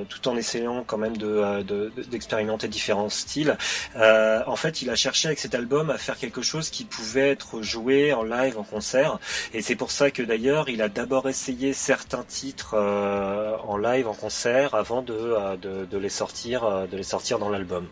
tout 0.09 0.27
en 0.27 0.35
essayant 0.35 0.83
quand 0.85 0.97
même 0.97 1.17
de 1.17 1.91
d'expérimenter 2.09 2.67
différents 2.67 3.09
styles. 3.09 3.57
en 3.95 4.55
fait, 4.55 4.81
il 4.81 4.89
a 4.89 4.95
cherché 4.95 5.27
avec 5.27 5.39
cet 5.39 5.55
album 5.55 5.89
à 5.89 5.97
faire 5.97 6.17
quelque 6.17 6.41
chose 6.41 6.69
qui 6.69 6.83
pouvait 6.85 7.29
être 7.29 7.61
joué 7.61 8.13
en 8.13 8.23
live, 8.23 8.57
en 8.57 8.63
concert, 8.63 9.19
et 9.53 9.61
c'est 9.61 9.75
pour 9.75 9.91
ça 9.91 10.11
que 10.11 10.23
d'ailleurs 10.23 10.69
il 10.69 10.81
a 10.81 10.89
d'abord 10.89 11.27
essayé 11.29 11.73
certains 11.73 12.23
titres 12.23 12.75
en 12.75 13.77
live, 13.77 14.07
en 14.07 14.13
concert, 14.13 14.75
avant 14.75 15.01
de, 15.01 15.35
de 15.61 15.97
les 15.97 16.09
sortir, 16.09 16.22
euh, 16.63 16.87
de 16.87 16.97
les 16.97 17.03
sortir 17.03 17.39
dans 17.39 17.49
l'album. 17.49 17.87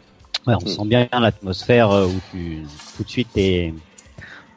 Ouais, 0.47 0.55
on 0.55 0.65
sent 0.65 0.85
bien 0.85 1.07
l'atmosphère 1.11 1.91
euh, 1.91 2.07
où 2.07 2.19
tu 2.31 2.63
tout 2.97 3.03
de 3.03 3.09
suite 3.09 3.27
t'es 3.33 3.73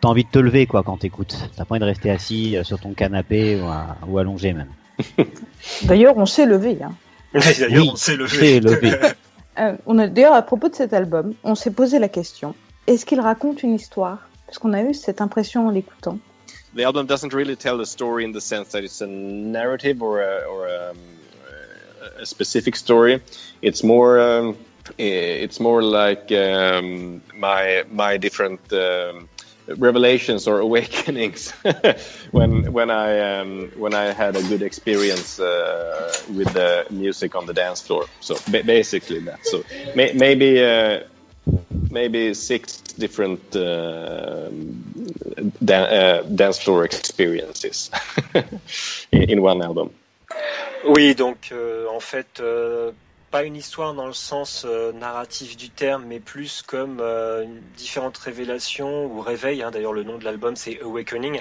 t'as 0.01 0.09
envie 0.09 0.25
de 0.25 0.31
te 0.31 0.39
lever 0.39 0.67
quoi 0.67 0.83
quand 0.83 0.99
t'écoutes. 0.99 1.37
T'as 1.57 1.65
pas 1.65 1.75
envie 1.75 1.81
de 1.81 1.85
rester 1.85 2.11
assis 2.11 2.57
euh, 2.57 2.65
sur 2.65 2.81
ton 2.81 2.95
canapé 2.95 3.61
ou, 4.07 4.19
allongé 4.19 4.53
même. 4.53 4.71
D'ailleurs, 5.83 6.17
on 6.17 6.27
s'est 6.27 6.47
levé. 6.47 6.79
Hein. 6.83 6.93
D'ailleurs, 7.59 7.93
on 7.93 7.97
s'est 7.97 8.17
levé. 8.17 8.61
levé. 8.61 8.97
on 9.87 9.99
a 9.99 10.07
d'ailleurs 10.07 10.35
à 10.35 10.43
propos 10.43 10.69
de 10.69 10.75
cet 10.75 10.93
album, 10.93 11.35
on 11.43 11.55
s'est 11.55 11.71
posé 11.73 11.99
la 11.99 12.09
question 12.09 12.55
est-ce 12.87 13.07
qu'il 13.07 13.21
raconte 13.21 13.63
une 13.63 13.75
histoire? 13.75 14.29
Parce 14.47 14.59
qu'on 14.59 14.73
a 14.73 14.83
eu 14.83 14.95
cette 14.95 15.21
impression 15.21 15.69
en 15.69 15.71
l'écoutant. 15.71 16.19
The 16.77 16.81
album 16.81 17.07
doesn't 17.07 17.33
really 17.33 17.57
tell 17.57 17.79
the 17.79 17.87
story 17.87 18.25
in 18.25 18.33
the 18.33 18.41
sense 18.41 18.73
that 18.73 18.81
it's 18.81 19.01
a 19.01 19.07
narrative 19.07 20.03
or 20.03 20.21
a, 20.21 20.45
or 20.47 20.67
a, 20.67 20.91
um, 20.91 20.97
a 22.19 22.27
specific 22.27 22.77
story. 22.77 23.23
It's 23.63 23.83
more 23.83 24.21
um, 24.21 24.57
it's 24.99 25.61
more 25.61 25.83
like 25.83 26.31
um, 26.33 27.23
my 27.37 27.85
my 27.91 28.17
different 28.17 28.61
um, 28.73 29.29
revelations 29.79 30.47
or 30.47 30.59
awakenings 30.69 31.51
when 32.33 32.73
when 32.73 32.91
I 32.91 33.39
um, 33.39 33.71
when 33.77 33.95
I 33.95 34.13
had 34.13 34.37
a 34.37 34.43
good 34.43 34.63
experience 34.63 35.41
uh, 35.41 36.13
with 36.29 36.53
the 36.53 36.87
music 36.91 37.35
on 37.35 37.47
the 37.47 37.55
dance 37.55 37.81
floor. 37.81 38.07
So 38.21 38.37
basically 38.51 39.21
that. 39.21 39.45
So 39.47 39.65
may 39.95 40.13
maybe 40.13 40.65
uh, 40.65 41.01
maybe 41.91 42.35
six 42.35 42.81
different 42.99 43.57
uh, 43.57 44.51
uh, 45.71 46.23
dance 46.23 46.59
floor 46.59 46.85
experiences 46.85 47.91
in 49.13 49.43
one 49.43 49.63
album. 49.63 49.91
Oui, 50.87 51.15
donc 51.15 51.49
euh, 51.53 51.87
en 51.89 52.01
fait, 52.01 52.41
euh, 52.41 52.93
pas 53.31 53.45
une 53.45 53.57
histoire 53.57 53.95
dans 53.95 54.07
le 54.07 54.13
sens 54.13 54.67
euh, 54.69 54.93
narratif 54.93 55.57
du 55.57 55.71
terme, 55.71 56.05
mais 56.07 56.21
plus 56.21 56.63
comme 56.63 57.03
différentes 57.77 58.19
révélations 58.19 59.07
ou 59.07 59.21
réveils. 59.21 59.63
Hein. 59.63 59.71
D'ailleurs, 59.71 59.95
le 59.95 60.03
nom 60.03 60.19
de 60.19 60.25
l'album 60.25 60.57
c'est 60.57 60.81
Awakening 60.83 61.41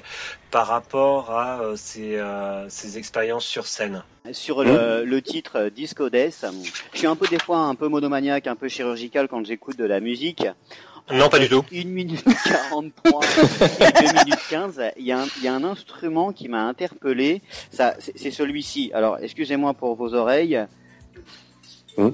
par 0.49 0.67
rapport 0.67 1.31
à 1.31 1.73
ces, 1.75 2.97
expériences 2.97 3.45
sur 3.45 3.67
scène. 3.67 4.03
Sur 4.31 4.63
le, 4.63 5.03
le, 5.03 5.21
titre 5.21 5.69
Disco 5.69 6.09
Death, 6.09 6.45
je 6.93 6.97
suis 6.99 7.07
un 7.07 7.17
peu 7.17 7.27
des 7.27 7.39
fois 7.39 7.57
un 7.57 7.75
peu 7.75 7.89
monomaniaque, 7.89 8.47
un 8.47 8.55
peu 8.55 8.69
chirurgical 8.69 9.27
quand 9.27 9.45
j'écoute 9.45 9.77
de 9.77 9.85
la 9.85 9.99
musique. 9.99 10.45
Non, 11.11 11.29
pas 11.29 11.39
du 11.39 11.49
tout. 11.49 11.63
1 11.71 11.85
minute 11.85 12.23
43 12.23 13.21
et 13.79 14.03
2 14.03 14.13
minutes 14.13 14.47
15, 14.49 14.81
il 14.97 15.05
y, 15.05 15.11
a 15.11 15.21
un, 15.21 15.25
il 15.37 15.43
y 15.43 15.47
a 15.47 15.53
un 15.53 15.63
instrument 15.63 16.31
qui 16.31 16.47
m'a 16.47 16.63
interpellé. 16.63 17.41
Ça, 17.71 17.95
c'est 17.99 18.31
celui-ci. 18.31 18.91
Alors, 18.93 19.17
excusez-moi 19.19 19.73
pour 19.73 19.95
vos 19.95 20.13
oreilles. 20.13 20.65
Hmm 21.97 22.09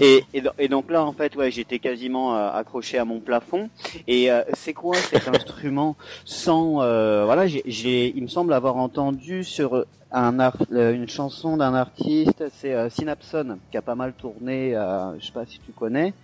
et, 0.00 0.24
et, 0.58 0.68
donc 0.68 0.90
là, 0.90 1.04
en 1.04 1.12
fait, 1.12 1.36
ouais, 1.36 1.50
j'étais 1.50 1.78
quasiment 1.78 2.36
euh, 2.36 2.50
accroché 2.50 2.98
à 2.98 3.04
mon 3.04 3.20
plafond. 3.20 3.68
Et 4.06 4.30
euh, 4.30 4.42
c'est 4.54 4.72
quoi 4.72 4.96
cet 4.96 5.28
instrument 5.28 5.96
sans 6.24 6.82
euh, 6.82 7.24
Voilà, 7.24 7.46
j'ai, 7.46 8.12
il 8.16 8.22
me 8.22 8.28
semble 8.28 8.52
avoir 8.52 8.76
entendu 8.76 9.44
sur 9.44 9.86
un 10.12 10.38
art, 10.38 10.56
une 10.70 11.08
chanson 11.08 11.56
d'un 11.56 11.74
artiste, 11.74 12.44
c'est 12.60 12.88
Synapson, 12.90 13.58
qui 13.70 13.76
a 13.76 13.82
pas 13.82 13.96
mal 13.96 14.12
tourné. 14.12 14.70
je 15.18 15.26
sais 15.26 15.32
pas 15.32 15.44
si 15.44 15.58
tu 15.58 15.72
connais. 15.72 16.14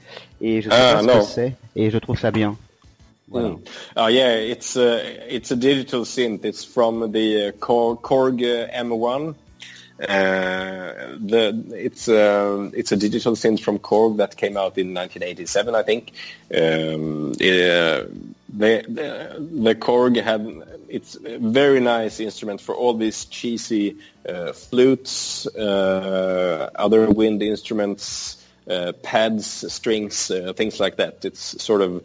Et 0.40 0.62
je 0.62 0.70
sais 0.70 0.76
ah, 0.78 1.02
pas 1.04 1.14
ce 1.14 1.18
que 1.18 1.24
c'est. 1.24 1.56
Et 1.74 1.90
je 1.90 1.98
trouve 1.98 2.18
ça 2.18 2.30
bien. 2.30 2.56
Voilà. 3.30 3.48
Mm. 3.48 3.58
Oh 3.96 4.08
yeah, 4.08 4.36
it's 4.36 4.76
a, 4.76 5.34
it's 5.34 5.50
a 5.52 5.56
digital 5.56 6.04
synth. 6.04 6.44
It's 6.44 6.64
from 6.64 7.12
the 7.12 7.48
uh, 7.48 7.52
Korg 7.52 8.40
M1. 8.40 9.34
Uh, 10.00 11.16
the 11.18 11.64
it's 11.76 12.08
uh, 12.08 12.70
it's 12.72 12.90
a 12.90 12.96
digital 12.96 13.34
synth 13.34 13.60
from 13.60 13.78
Korg 13.78 14.16
that 14.16 14.34
came 14.34 14.56
out 14.56 14.78
in 14.78 14.94
1987, 14.94 15.74
I 15.74 15.82
think. 15.82 16.12
Um, 16.54 17.32
uh, 17.32 18.08
the, 18.52 18.82
the, 18.88 19.74
Korg 19.74 20.20
had 20.22 20.62
it's 20.88 21.16
a 21.16 21.38
very 21.38 21.80
nice 21.80 22.18
instrument 22.18 22.62
for 22.62 22.74
all 22.74 22.94
these 22.94 23.26
cheesy 23.26 23.98
uh, 24.26 24.54
flutes, 24.54 25.46
uh, 25.46 26.70
other 26.74 27.10
wind 27.10 27.42
instruments, 27.42 28.42
pads, 29.02 29.70
strings, 29.70 30.32
things 30.56 30.80
like 30.80 30.96
that. 30.96 31.26
It's 31.26 31.62
sort 31.62 31.82
of 31.82 32.02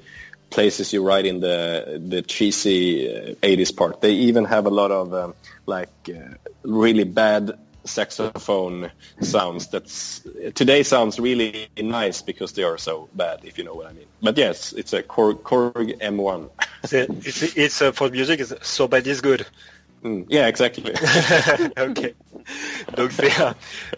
places 0.49 0.91
you 0.91 1.01
right 1.01 1.25
in 1.25 1.39
the 1.39 2.01
the 2.05 2.21
cheesy 2.21 3.37
80s 3.41 3.75
part. 3.75 4.01
They 4.01 4.11
even 4.27 4.43
have 4.45 4.65
a 4.65 4.69
lot 4.69 4.91
of 4.91 5.13
um, 5.13 5.33
like 5.65 5.89
really 6.63 7.05
bad 7.05 7.57
saxophone 7.85 8.91
sounds 9.21 9.67
that's 9.67 10.21
today 10.53 10.83
sounds 10.83 11.19
really 11.19 11.67
nice 11.77 12.21
because 12.21 12.53
they 12.53 12.63
are 12.63 12.77
so 12.77 13.07
bad 13.13 13.39
if 13.43 13.57
you 13.57 13.63
know 13.63 13.73
what 13.73 13.87
I 13.87 13.93
mean 13.93 14.07
but 14.21 14.37
yes 14.37 14.73
it's 14.73 14.93
a 14.93 15.03
Korg, 15.03 15.41
Korg 15.43 15.99
M1 15.99 16.49
it's, 16.91 17.55
it's 17.55 17.81
uh, 17.81 17.91
for 17.91 18.09
music 18.09 18.39
is 18.39 18.53
so 18.61 18.87
bad 18.87 19.05
is 19.07 19.21
good 19.21 19.45
Mm, 20.05 20.27
yeah, 20.29 20.45
exactly. 20.45 20.93
ok. 21.77 22.13
Donc 22.95 23.11
c'est 23.11 23.41
un, 23.41 23.55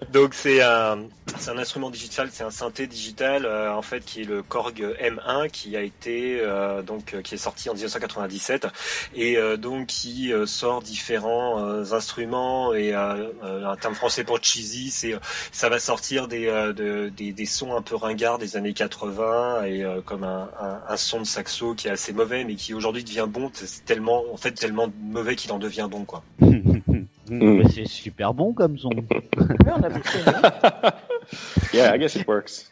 donc 0.10 0.34
c'est 0.34 0.62
un, 0.62 1.10
c'est 1.38 1.52
un 1.52 1.58
instrument 1.58 1.90
digital, 1.90 2.30
c'est 2.32 2.44
un 2.44 2.52
synthé 2.52 2.88
digital 2.88 3.46
euh, 3.46 3.74
en 3.74 3.82
fait 3.82 4.04
qui 4.04 4.22
est 4.22 4.26
le 4.26 4.42
Korg 4.44 4.80
M1 5.02 5.50
qui 5.50 5.76
a 5.76 5.82
été 5.82 6.40
euh, 6.40 6.82
donc 6.82 7.14
euh, 7.14 7.22
qui 7.22 7.36
est 7.36 7.38
sorti 7.38 7.70
en 7.70 7.74
1997 7.74 8.68
et 9.16 9.38
donc 9.58 9.88
qui 9.88 10.32
sort 10.46 10.82
différents 10.82 11.60
instruments 11.92 12.74
et 12.74 12.94
un 12.94 13.76
terme 13.80 13.96
français 13.96 14.24
pour 14.24 14.42
cheesy, 14.42 14.90
c'est 14.90 15.16
ça 15.52 15.70
va 15.70 15.80
sortir 15.80 16.28
des, 16.28 16.72
des, 17.16 17.32
des 17.32 17.46
sons 17.46 17.76
un 17.76 17.82
peu 17.82 17.96
ringards 17.96 18.38
des 18.38 18.58
années 18.58 18.74
80 18.74 19.64
et 19.66 19.86
comme 20.06 20.24
un, 20.24 20.50
un, 20.60 20.82
un, 20.88 20.98
son 20.98 21.22
de 21.22 21.26
saxo 21.26 21.74
qui 21.76 21.88
est 21.88 21.92
assez 21.92 22.14
mauvais 22.14 22.44
mais 22.44 22.56
qui 22.56 22.74
aujourd'hui 22.74 23.04
devient 23.04 23.28
bon, 23.28 23.52
c'est 23.54 23.86
tellement 23.86 24.24
en 24.32 24.38
fait 24.38 24.52
tellement 24.52 24.92
mauvais 25.02 25.36
qu'il 25.36 25.52
en 25.52 25.60
devient 25.60 25.88
bon 25.90 26.06
quoi. 26.06 26.24
Mm. 27.30 27.68
C'est 27.70 27.88
super 27.88 28.34
bon 28.34 28.54
comme 28.54 28.78
son. 28.78 28.90
yeah, 31.74 31.94
I 31.94 31.98
guess 31.98 32.16
it 32.16 32.28
works. 32.28 32.72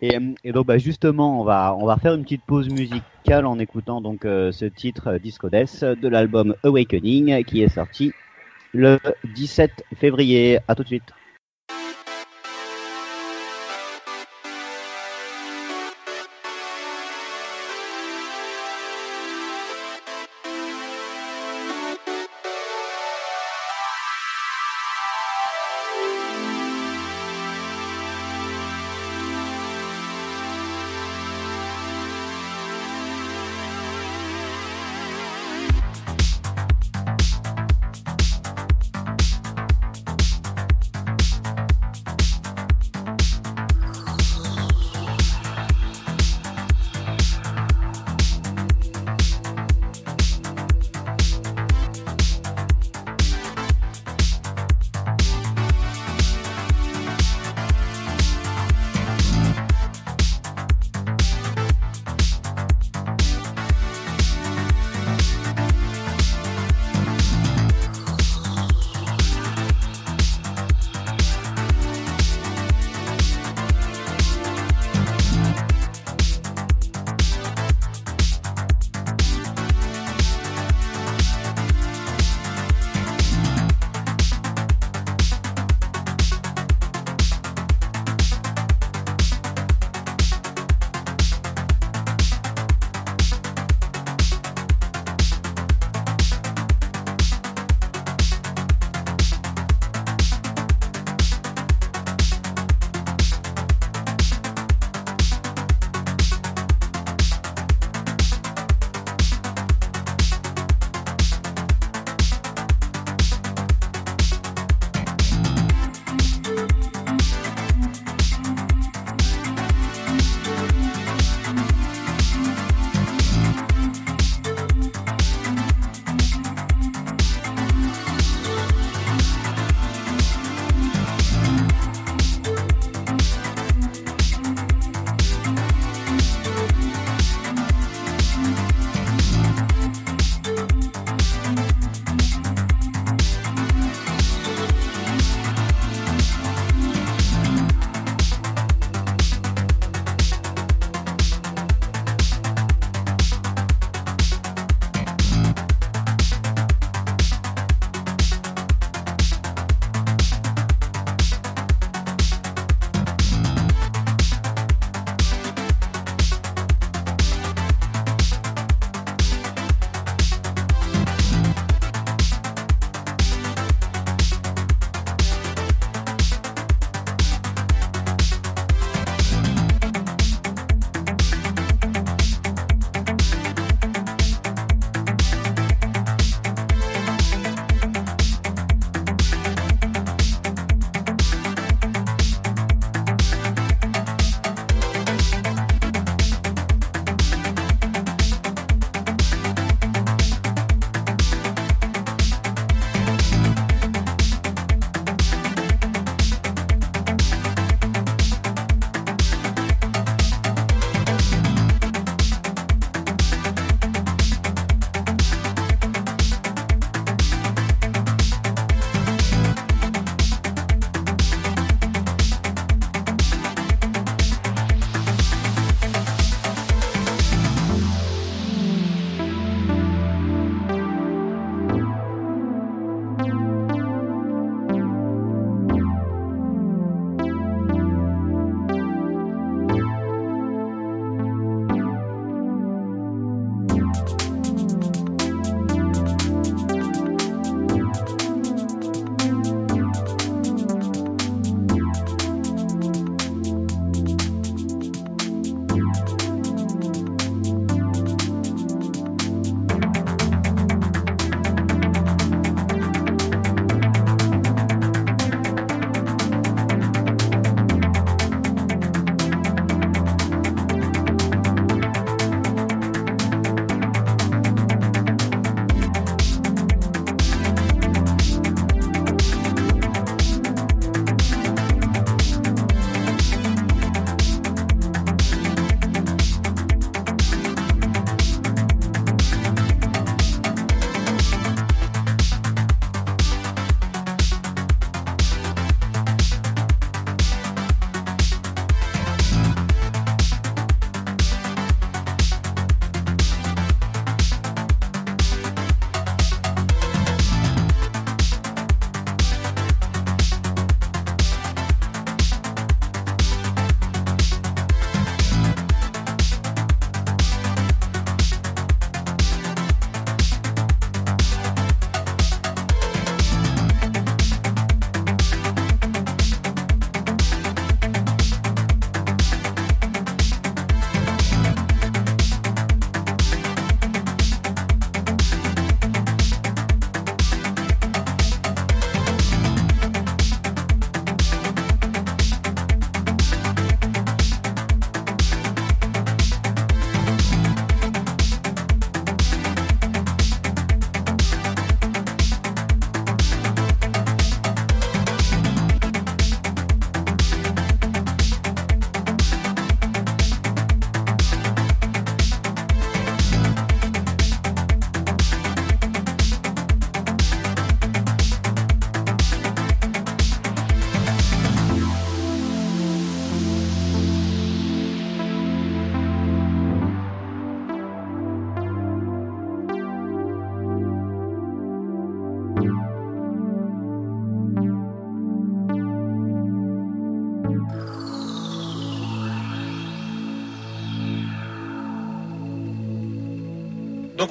Et, 0.00 0.52
donc 0.52 0.66
bah 0.66 0.78
justement, 0.78 1.40
on 1.40 1.44
va 1.44 1.76
on 1.78 1.86
va 1.86 1.96
faire 1.96 2.14
une 2.14 2.22
petite 2.22 2.44
pause 2.46 2.68
musicale 2.68 3.46
en 3.46 3.58
écoutant 3.58 4.00
donc 4.00 4.24
euh, 4.24 4.52
ce 4.52 4.66
titre 4.66 5.18
Disco 5.18 5.48
Death 5.48 5.84
de 5.84 6.08
l'album 6.08 6.54
Awakening 6.62 7.44
qui 7.44 7.62
est 7.62 7.68
sorti 7.68 8.12
le 8.72 8.98
17 9.34 9.84
février. 9.96 10.58
À 10.68 10.74
tout 10.74 10.82
de 10.82 10.88
suite. 10.88 11.12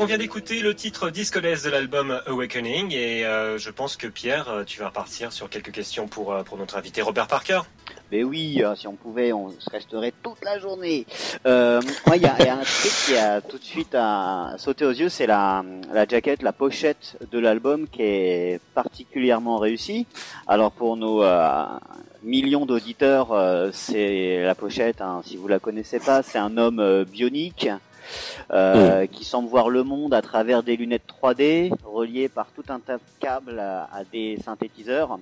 On 0.03 0.05
vient 0.05 0.17
d'écouter 0.17 0.59
le 0.59 0.75
titre 0.75 1.09
discoless 1.09 1.63
de 1.63 1.69
l'album 1.69 2.21
Awakening 2.27 2.91
et 2.91 3.25
euh, 3.25 3.57
je 3.57 3.69
pense 3.69 3.95
que 3.95 4.07
Pierre, 4.07 4.49
euh, 4.49 4.63
tu 4.65 4.81
vas 4.81 4.87
repartir 4.87 5.31
sur 5.31 5.49
quelques 5.49 5.71
questions 5.71 6.09
pour, 6.09 6.33
euh, 6.33 6.43
pour 6.43 6.57
notre 6.57 6.75
invité 6.75 7.01
Robert 7.01 7.27
Parker. 7.27 7.61
Mais 8.11 8.21
oui, 8.21 8.61
si 8.75 8.85
on 8.85 8.95
pouvait, 8.95 9.31
on 9.31 9.51
se 9.57 9.69
resterait 9.69 10.13
toute 10.21 10.43
la 10.43 10.59
journée. 10.59 11.05
Euh, 11.45 11.79
il 12.13 12.21
y, 12.21 12.25
a, 12.25 12.37
y, 12.37 12.49
a, 12.49 12.55
un 12.55 12.63
truc 12.63 12.91
qui 13.05 13.15
a 13.15 13.39
tout 13.39 13.57
de 13.57 13.63
suite 13.63 13.95
à 13.95 14.55
sauter 14.57 14.85
aux 14.85 14.91
yeux, 14.91 15.07
c'est 15.07 15.25
la, 15.25 15.63
la 15.93 16.05
jaquette, 16.05 16.41
la 16.41 16.51
pochette 16.51 17.15
de 17.31 17.39
l'album 17.39 17.87
qui 17.87 18.01
est 18.01 18.59
particulièrement 18.73 19.57
réussie. 19.57 20.05
Alors 20.47 20.73
pour 20.73 20.97
nos 20.97 21.23
millions 22.23 22.65
d'auditeurs, 22.65 23.71
c'est 23.73 24.43
la 24.43 24.53
pochette. 24.53 25.01
Hein, 25.01 25.21
si 25.25 25.37
vous 25.37 25.47
la 25.47 25.59
connaissez 25.59 25.99
pas, 25.99 26.23
c'est 26.23 26.39
un 26.39 26.57
homme 26.57 27.05
bionique 27.05 27.69
euh, 28.51 29.03
mm. 29.03 29.07
qui 29.07 29.25
semble 29.25 29.49
voir 29.49 29.69
le 29.69 29.83
monde 29.83 30.13
à 30.13 30.21
travers 30.21 30.63
des 30.63 30.75
lunettes 30.75 31.03
3D 31.21 31.71
reliées 31.83 32.29
par 32.29 32.47
tout 32.55 32.63
un 32.69 32.79
tas 32.79 32.97
de 32.97 33.03
câbles 33.19 33.59
à, 33.59 34.03
des 34.11 34.37
synthétiseurs. 34.43 35.19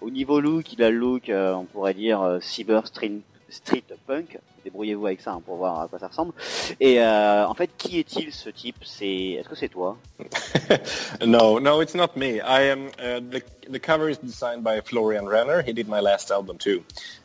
Au 0.00 0.10
niveau 0.10 0.40
look, 0.40 0.72
il 0.72 0.82
a 0.82 0.90
le 0.90 0.98
look, 0.98 1.28
euh, 1.28 1.54
on 1.54 1.64
pourrait 1.64 1.94
dire 1.94 2.20
euh, 2.20 2.40
cyber 2.40 2.86
street, 2.86 3.20
street 3.48 3.84
punk. 4.06 4.38
Débrouillez-vous 4.64 5.06
avec 5.06 5.20
ça 5.20 5.32
hein, 5.32 5.42
pour 5.44 5.56
voir 5.56 5.80
à 5.80 5.88
quoi 5.88 5.98
ça 5.98 6.08
ressemble. 6.08 6.32
Et 6.80 7.00
euh, 7.00 7.46
en 7.46 7.54
fait, 7.54 7.70
qui 7.76 7.98
est-il 7.98 8.32
ce 8.32 8.48
type? 8.48 8.76
C'est 8.82 9.32
est-ce 9.32 9.48
que 9.48 9.54
c'est 9.54 9.68
toi? 9.68 9.96
No, 11.26 11.58
no, 11.60 11.80
it's 11.80 11.94
not 11.94 12.16
me. 12.16 12.40
I 12.40 12.70
am 12.70 12.88
uh, 12.98 13.20
the 13.20 13.42
the 13.70 13.78
cover 13.78 14.08
is 14.08 14.18
designed 14.18 14.62
by 14.62 14.80
Florian 14.80 15.26
Renner. 15.26 15.62
He 15.62 15.72
did 15.72 15.86
my 15.86 16.00
last 16.00 16.30
album 16.30 16.56
too. 16.58 16.82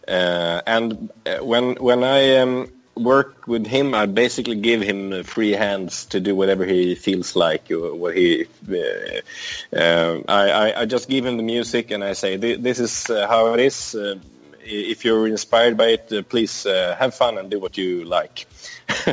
Uh, 0.08 0.62
and 0.68 1.10
uh, 1.26 1.44
when 1.44 1.76
when 1.80 2.04
I 2.04 2.38
um, 2.38 2.68
work 3.00 3.48
with 3.48 3.66
him, 3.66 3.94
I 3.94 4.06
basically 4.06 4.56
give 4.56 4.82
him 4.82 5.24
free 5.24 5.52
hands 5.52 6.06
to 6.08 6.20
do 6.20 6.36
whatever 6.36 6.66
he 6.66 6.96
feels 6.96 7.36
like. 7.36 7.68
What 7.70 8.16
he, 8.16 8.46
uh, 8.70 9.76
uh, 9.76 10.22
I, 10.28 10.82
I 10.82 10.86
just 10.86 11.10
give 11.10 11.26
him 11.26 11.38
the 11.38 11.44
music 11.44 11.92
and 11.92 12.04
I 12.04 12.14
say, 12.14 12.38
this 12.38 12.80
is 12.80 13.10
uh, 13.10 13.28
how 13.28 13.54
it 13.54 13.60
is. 13.60 13.96
Uh, 13.96 14.16
if 14.62 15.04
you're 15.06 15.28
inspired 15.28 15.78
by 15.78 15.88
it, 15.88 16.12
uh, 16.12 16.22
please 16.22 16.66
uh, 16.66 16.96
have 17.00 17.16
fun 17.16 17.38
and 17.38 17.50
do 17.50 17.60
what 17.60 17.78
you 17.78 18.04
like. 18.06 18.46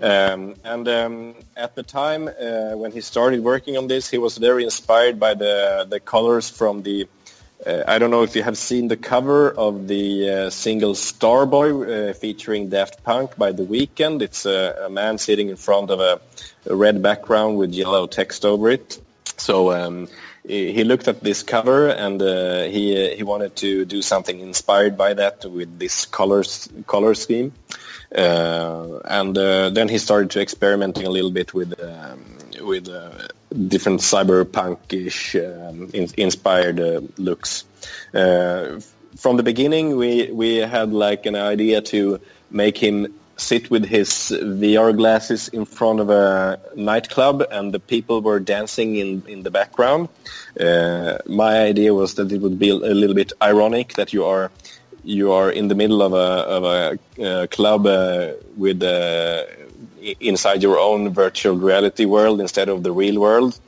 um, 0.00 0.54
and 0.64 0.88
um, 0.88 1.34
at 1.56 1.74
the 1.74 1.82
time 1.82 2.26
when 2.26 2.92
he 2.92 3.00
started 3.00 3.42
working 3.42 3.76
on 3.76 3.88
this, 3.88 4.08
he 4.10 4.18
was 4.18 4.38
very 4.38 4.64
inspired 4.64 5.18
by 5.18 5.34
the 5.34 5.86
the 5.88 5.98
colors 6.00 6.50
from 6.50 6.82
the 6.82 7.08
uh, 7.64 7.84
I 7.86 7.98
don't 7.98 8.10
know 8.10 8.22
if 8.22 8.34
you 8.34 8.42
have 8.42 8.58
seen 8.58 8.88
the 8.88 8.96
cover 8.96 9.50
of 9.50 9.86
the 9.86 10.30
uh, 10.30 10.50
single 10.50 10.94
Starboy 10.94 12.10
uh, 12.10 12.14
featuring 12.14 12.70
Daft 12.70 13.04
Punk 13.04 13.36
by 13.36 13.52
The 13.52 13.62
Weeknd. 13.62 14.20
It's 14.20 14.46
a, 14.46 14.86
a 14.86 14.90
man 14.90 15.18
sitting 15.18 15.48
in 15.48 15.56
front 15.56 15.90
of 15.90 16.00
a, 16.00 16.20
a, 16.66 16.74
red 16.74 17.02
background 17.02 17.58
with 17.58 17.72
yellow 17.72 18.06
text 18.06 18.44
over 18.44 18.70
it. 18.70 19.00
So 19.36 19.72
um, 19.72 20.08
he, 20.44 20.82
looked 20.82 21.06
at 21.06 21.20
this 21.20 21.42
cover 21.42 21.88
and 21.88 22.20
uh, 22.20 22.64
he 22.64 23.12
uh, 23.12 23.16
he 23.16 23.22
wanted 23.22 23.54
to 23.56 23.84
do 23.84 24.02
something 24.02 24.40
inspired 24.40 24.98
by 24.98 25.14
that 25.14 25.44
with 25.44 25.78
this 25.78 26.04
colors 26.06 26.68
color 26.86 27.14
scheme. 27.14 27.52
And 28.10 29.36
then 29.36 29.88
he 29.88 29.98
started 29.98 30.30
to 30.32 30.40
experimenting 30.40 31.06
a 31.06 31.10
little 31.10 31.30
bit 31.30 31.54
with 31.54 31.80
um, 31.80 32.38
with 32.60 32.88
different 33.52 34.00
cyberpunkish 34.00 35.36
um, 35.36 35.90
in 35.92 36.08
inspired 36.16 36.80
uh, 36.80 37.00
looks. 37.16 37.64
Uh, 38.14 38.80
from 39.16 39.36
the 39.36 39.42
beginning, 39.42 39.96
we 39.96 40.30
we 40.30 40.56
had 40.56 40.92
like 40.92 41.26
an 41.26 41.36
idea 41.36 41.80
to 41.82 42.20
make 42.50 42.78
him 42.78 43.14
sit 43.36 43.70
with 43.70 43.84
his 43.84 44.08
VR 44.10 44.96
glasses 44.96 45.48
in 45.48 45.64
front 45.64 46.00
of 46.00 46.10
a 46.10 46.60
nightclub 46.76 47.42
and 47.50 47.72
the 47.72 47.80
people 47.80 48.20
were 48.20 48.38
dancing 48.38 48.96
in, 48.96 49.22
in 49.26 49.42
the 49.42 49.50
background. 49.50 50.08
Uh, 50.58 51.18
my 51.26 51.58
idea 51.60 51.92
was 51.94 52.14
that 52.14 52.30
it 52.30 52.40
would 52.40 52.58
be 52.58 52.70
a 52.70 52.74
little 52.74 53.14
bit 53.14 53.32
ironic 53.40 53.94
that 53.94 54.12
you 54.12 54.24
are 54.24 54.50
you 55.04 55.32
are 55.32 55.50
in 55.50 55.66
the 55.66 55.74
middle 55.74 56.00
of 56.00 56.12
a, 56.12 56.16
of 56.16 56.64
a 56.64 57.24
uh, 57.24 57.46
club 57.48 57.86
uh, 57.86 58.32
with 58.56 58.82
uh, 58.82 59.44
inside 60.20 60.62
your 60.62 60.78
own 60.78 61.10
virtual 61.10 61.56
reality 61.56 62.04
world 62.04 62.40
instead 62.40 62.68
of 62.68 62.82
the 62.82 62.92
real 62.92 63.20
world. 63.20 63.58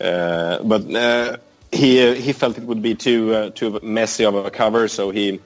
Uh, 0.00 0.62
but 0.62 0.94
uh, 0.94 1.36
he 1.70 2.14
he 2.14 2.32
felt 2.32 2.58
it 2.58 2.64
would 2.64 2.82
be 2.82 2.94
too 2.94 3.34
uh, 3.34 3.50
too 3.50 3.78
messy 3.82 4.24
of 4.24 4.34
a 4.34 4.50
cover, 4.50 4.88
so 4.88 5.10
he 5.10 5.40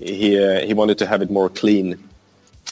he 0.00 0.42
uh, 0.42 0.60
he 0.60 0.74
wanted 0.74 0.98
to 0.98 1.06
have 1.06 1.22
it 1.22 1.30
more 1.30 1.48
clean. 1.48 2.08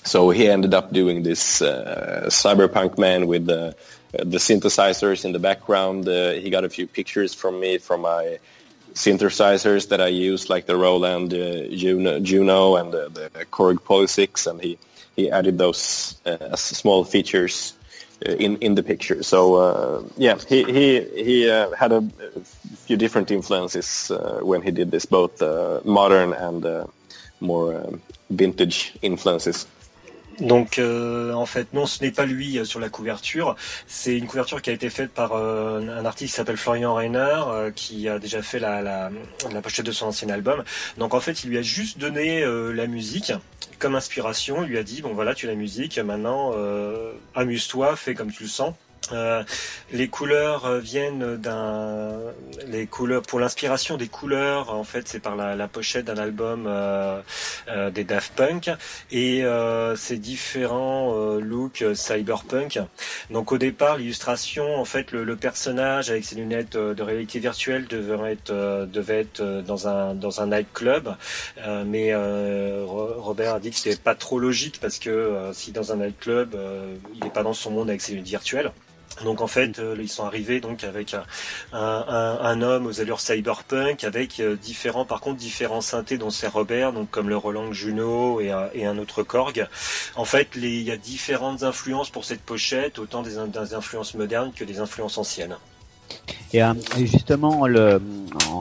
So 0.05 0.31
he 0.31 0.49
ended 0.49 0.75
up 0.75 0.93
doing 0.93 1.23
this 1.23 1.61
uh, 1.61 2.27
cyberpunk 2.29 2.99
man 2.99 3.27
with 3.27 3.47
the 3.47 3.77
the 4.13 4.39
synthesizers 4.39 5.25
in 5.25 5.33
the 5.33 5.39
background. 5.39 6.09
Uh, 6.09 6.33
he 6.33 6.51
got 6.51 6.65
a 6.65 6.71
few 6.71 6.87
pictures 6.87 7.35
from 7.35 7.61
me 7.61 7.79
from 7.79 8.03
my 8.03 8.39
synthesizers 8.95 9.89
that 9.91 10.01
I 10.01 10.09
use, 10.09 10.49
like 10.49 10.67
the 10.67 10.77
Roland 10.77 11.31
Juno, 11.31 12.19
Juno 12.21 12.77
and 12.77 12.93
the, 12.93 13.31
Korg 13.53 13.85
Poly 13.85 14.09
6, 14.09 14.47
and 14.47 14.61
he 14.61 14.79
he 15.19 15.31
added 15.31 15.59
those 15.59 16.15
uh, 16.25 16.55
small 16.55 17.05
features 17.05 17.75
uh, 18.27 18.45
in 18.45 18.57
in 18.59 18.75
the 18.75 18.83
picture. 18.83 19.23
So 19.23 19.39
uh, 19.55 20.03
yeah, 20.17 20.39
he 20.49 20.63
he 20.63 20.87
he 21.27 21.37
had 21.83 21.93
a 21.93 22.03
few 22.87 22.97
different 22.97 23.31
influences 23.31 24.13
when 24.43 24.63
he 24.63 24.71
did 24.71 24.91
this, 24.91 25.07
both 25.07 25.43
modern 25.85 26.33
and 26.33 26.89
more 27.41 27.99
vintage 28.31 28.95
influences. 29.03 29.67
Donc 30.41 30.79
euh, 30.79 31.33
en 31.33 31.47
fait 31.47 31.73
non, 31.73 31.87
ce 31.87 32.03
n'est 32.03 32.11
pas 32.11 32.25
lui 32.25 32.59
euh, 32.59 32.65
sur 32.65 32.81
la 32.81 32.89
couverture. 32.89 33.57
C'est 33.87 34.17
une 34.17 34.27
couverture 34.27 34.63
qui 34.63 34.71
a 34.71 34.73
été 34.73 34.89
faite 34.91 35.11
par 35.11 35.33
euh, 35.33 35.81
un 35.81 36.05
artiste 36.05 36.31
qui 36.33 36.37
s'appelle 36.37 36.57
Florian 36.57 36.95
Reiner, 36.95 37.71
qui 37.75 38.09
a 38.09 38.19
déjà 38.19 38.43
fait 38.43 38.59
la, 38.59 38.83
la, 38.83 39.11
la, 39.53 39.63
pochette 39.63 39.87
de 39.87 39.93
son 39.93 40.07
ancien 40.07 40.29
album. 40.29 40.63
Donc 40.97 41.15
en 41.15 41.21
fait, 41.21 41.45
il 41.45 41.51
lui 41.51 41.59
a 41.59 41.63
juste 41.63 41.99
donné 41.99 42.45
la 42.73 42.87
musique 42.87 43.33
comme 43.79 43.95
inspiration. 43.95 44.63
Lui 44.63 44.79
a 44.79 44.83
dit 44.83 45.03
bon 45.03 45.15
voilà, 45.15 45.35
tu 45.35 45.47
as 45.47 45.51
la 45.51 45.57
musique, 45.57 45.99
maintenant 45.99 46.55
amuse-toi, 47.35 47.97
fais 47.97 48.15
comme 48.15 48.33
tu 48.33 48.43
le 48.45 48.49
sens. 48.49 48.75
Euh, 49.13 49.43
les 49.93 50.09
couleurs 50.09 50.67
euh, 50.67 50.79
viennent 50.79 51.37
d'un 51.37 52.19
pour 53.27 53.41
l'inspiration 53.41 53.97
des 53.97 54.09
couleurs 54.09 54.75
en 54.75 54.85
fait 54.85 55.09
c'est 55.09 55.21
par 55.21 55.37
la, 55.37 55.69
pochette 55.69 56.07
d'un 56.07 56.19
album 56.19 56.65
euh, 56.67 57.21
des 57.91 58.05
Daft 58.05 58.35
Punk. 58.35 58.71
Et 59.11 59.45
ces 59.97 60.17
différents 60.17 61.39
looks 61.39 61.85
cyberpunk. 61.95 62.81
Donc 63.31 63.53
au 63.53 63.59
départ 63.59 63.97
l'illustration 63.97 64.77
en 64.77 64.85
fait 64.85 65.13
le, 65.13 65.25
le, 65.25 65.37
personnage 65.37 66.11
avec 66.11 66.25
ses 66.25 66.37
lunettes 66.37 66.77
de 66.77 67.03
réalité 67.03 67.39
virtuelle 67.39 67.87
devait 67.87 68.33
être 68.33 68.87
devait 68.87 69.21
être 69.21 69.63
dans 69.67 69.89
un 69.89 70.15
dans 70.15 70.41
un 70.41 70.47
nightclub. 70.49 71.09
Mais 71.87 72.15
Robert 72.15 73.55
a 73.55 73.61
dit 73.61 73.71
que 73.71 73.77
c'était 73.77 73.97
pas 73.97 74.15
trop 74.15 74.39
logique 74.39 74.79
parce 74.81 74.99
que 74.99 75.51
si 75.53 75.73
dans 75.73 75.93
un 75.93 75.97
nightclub 75.97 76.57
il 77.15 77.25
n'est 77.25 77.31
pas 77.31 77.43
dans 77.43 77.55
son 77.55 77.71
monde 77.71 77.89
avec 77.89 78.01
ses 78.01 78.13
lunettes 78.13 78.29
virtuelles 78.29 78.73
donc 79.25 79.41
en 79.41 79.47
fait, 79.47 79.79
euh, 79.79 79.97
ils 79.99 80.09
sont 80.09 80.25
arrivés 80.25 80.61
donc 80.61 80.85
avec 80.85 81.15
un, 81.73 82.63
homme 82.63 82.87
aux 82.87 83.01
allures 83.01 83.21
cyberpunk, 83.21 84.05
avec 84.05 84.41
euh, 84.41 84.57
différents, 84.57 85.05
par 85.05 85.21
contre, 85.21 85.39
différents 85.39 85.81
synthés 85.81 86.19
dont 86.19 86.31
c'est 86.31 86.49
Robert, 86.49 86.93
donc 86.93 87.11
comme 87.11 87.29
le 87.29 87.37
Roland 87.37 87.73
Juno 87.73 88.41
et, 88.41 88.53
et 88.75 88.87
un 88.87 88.99
autre 88.99 89.23
Korg. 89.23 89.67
En 90.17 90.25
fait, 90.25 90.49
il 90.57 90.83
y 90.83 90.91
a 90.91 90.97
différentes 90.97 91.63
influences 91.63 92.11
pour 92.11 92.25
cette 92.25 92.43
pochette, 92.43 92.99
autant 92.99 93.23
des, 93.23 93.39
influences 93.75 94.15
modernes 94.15 94.53
que 94.55 94.65
des 94.65 94.81
influences 94.81 95.19
anciennes. 95.19 95.57
Et 96.53 96.63
euh, 96.63 96.73
justement, 96.97 97.67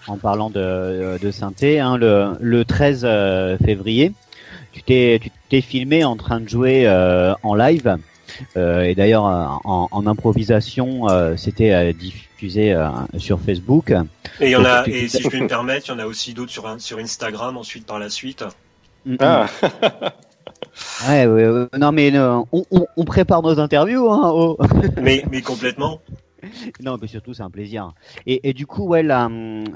en, 0.08 0.18
parlant 0.18 0.50
de, 0.50 1.18
de 1.22 1.32
synthé, 1.32 1.80
hein, 1.80 1.98
le, 1.98 2.34
le 2.40 2.66
13 2.66 3.08
février, 3.64 4.14
tu 4.86 5.20
t'es 5.50 5.62
filmé 5.62 6.04
en 6.04 6.16
train 6.16 6.40
de 6.40 6.50
jouer 6.50 6.88
en 7.44 7.56
live 7.56 7.88
euh, 7.88 7.98
et 8.56 8.96
d'ailleurs, 8.96 9.24
en, 9.24 9.88
en, 9.92 10.08
improvisation, 10.08 11.10
euh, 11.10 11.36
c'était 11.36 11.94
diffusé 11.94 12.74
euh, 12.74 12.90
sur 13.18 13.40
Facebook. 13.40 13.92
Et 14.40 14.48
il 14.48 14.52
y 14.52 14.56
en 14.56 14.66
a, 14.66 14.88
et 14.88 15.08
si 15.08 15.22
je 15.22 15.30
peux 15.30 15.40
me 15.40 15.48
permettre, 15.48 15.88
il 15.88 15.92
y 15.92 15.94
en 15.94 16.00
a 16.00 16.06
aussi 16.06 16.34
d'autres 16.34 16.52
sur, 16.52 16.80
sur 16.80 17.00
Instagram 17.00 17.58
ensuite 17.58 17.86
par 17.86 18.00
la 18.00 18.10
suite. 18.10 18.44
Ah. 19.20 19.48
ouais, 21.10 21.26
ouais, 21.26 21.68
non 21.78 21.92
mais 21.92 22.18
on, 22.20 22.46
on, 22.52 22.86
on, 22.96 23.06
prépare 23.06 23.42
nos 23.42 23.60
interviews. 23.60 24.10
Hein, 24.12 24.32
oh. 24.34 24.58
mais, 25.02 25.24
mais 25.32 25.42
complètement. 25.42 26.02
Non, 26.82 26.98
mais 27.02 27.08
surtout 27.08 27.34
c'est 27.34 27.44
un 27.44 27.50
plaisir. 27.50 27.94
Et, 28.26 28.50
et 28.50 28.54
du 28.54 28.68
coup, 28.68 28.86
ouais, 28.88 29.02
là, 29.02 29.30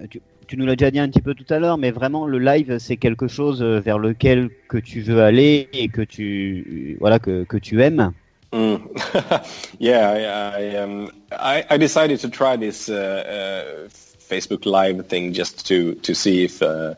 tu, 0.10 0.22
tu 0.47 0.58
nous 0.58 0.66
l'as 0.66 0.76
déjà 0.76 0.91
dit 0.91 0.99
un 0.99 1.10
petit 1.10 1.22
peu 1.22 1.34
tout 1.34 1.45
à 1.49 1.60
l'heure, 1.60 1.78
mais 1.78 1.91
vraiment 1.91 2.28
le 2.28 2.39
live 2.39 2.78
c'est 2.78 2.97
quelque 2.97 3.28
chose 3.28 3.64
vers 3.64 3.97
lequel 3.97 4.49
que 4.68 4.78
tu 4.78 5.02
veux 5.02 5.22
aller 5.22 5.70
et 5.74 5.88
que 5.88 6.02
tu 6.02 6.97
voilà 6.99 7.20
que, 7.20 7.43
que 7.43 7.58
tu 7.58 7.82
aimes. 7.82 8.12
Mm. 8.52 9.45
yeah, 9.80 10.10
I, 10.10 10.62
I, 10.62 10.76
um, 10.78 11.12
I, 11.32 11.66
I, 11.70 11.78
decided 11.78 12.20
to 12.20 12.30
try 12.30 12.58
this 12.58 12.89
uh, 12.89 12.95
uh, 13.86 13.88
Facebook 14.30 14.66
Live 14.66 15.08
thing 15.08 15.32
just 15.32 15.68
to 15.68 15.95
to 15.95 16.14
see 16.14 16.43
if 16.43 16.62
uh, 16.62 16.95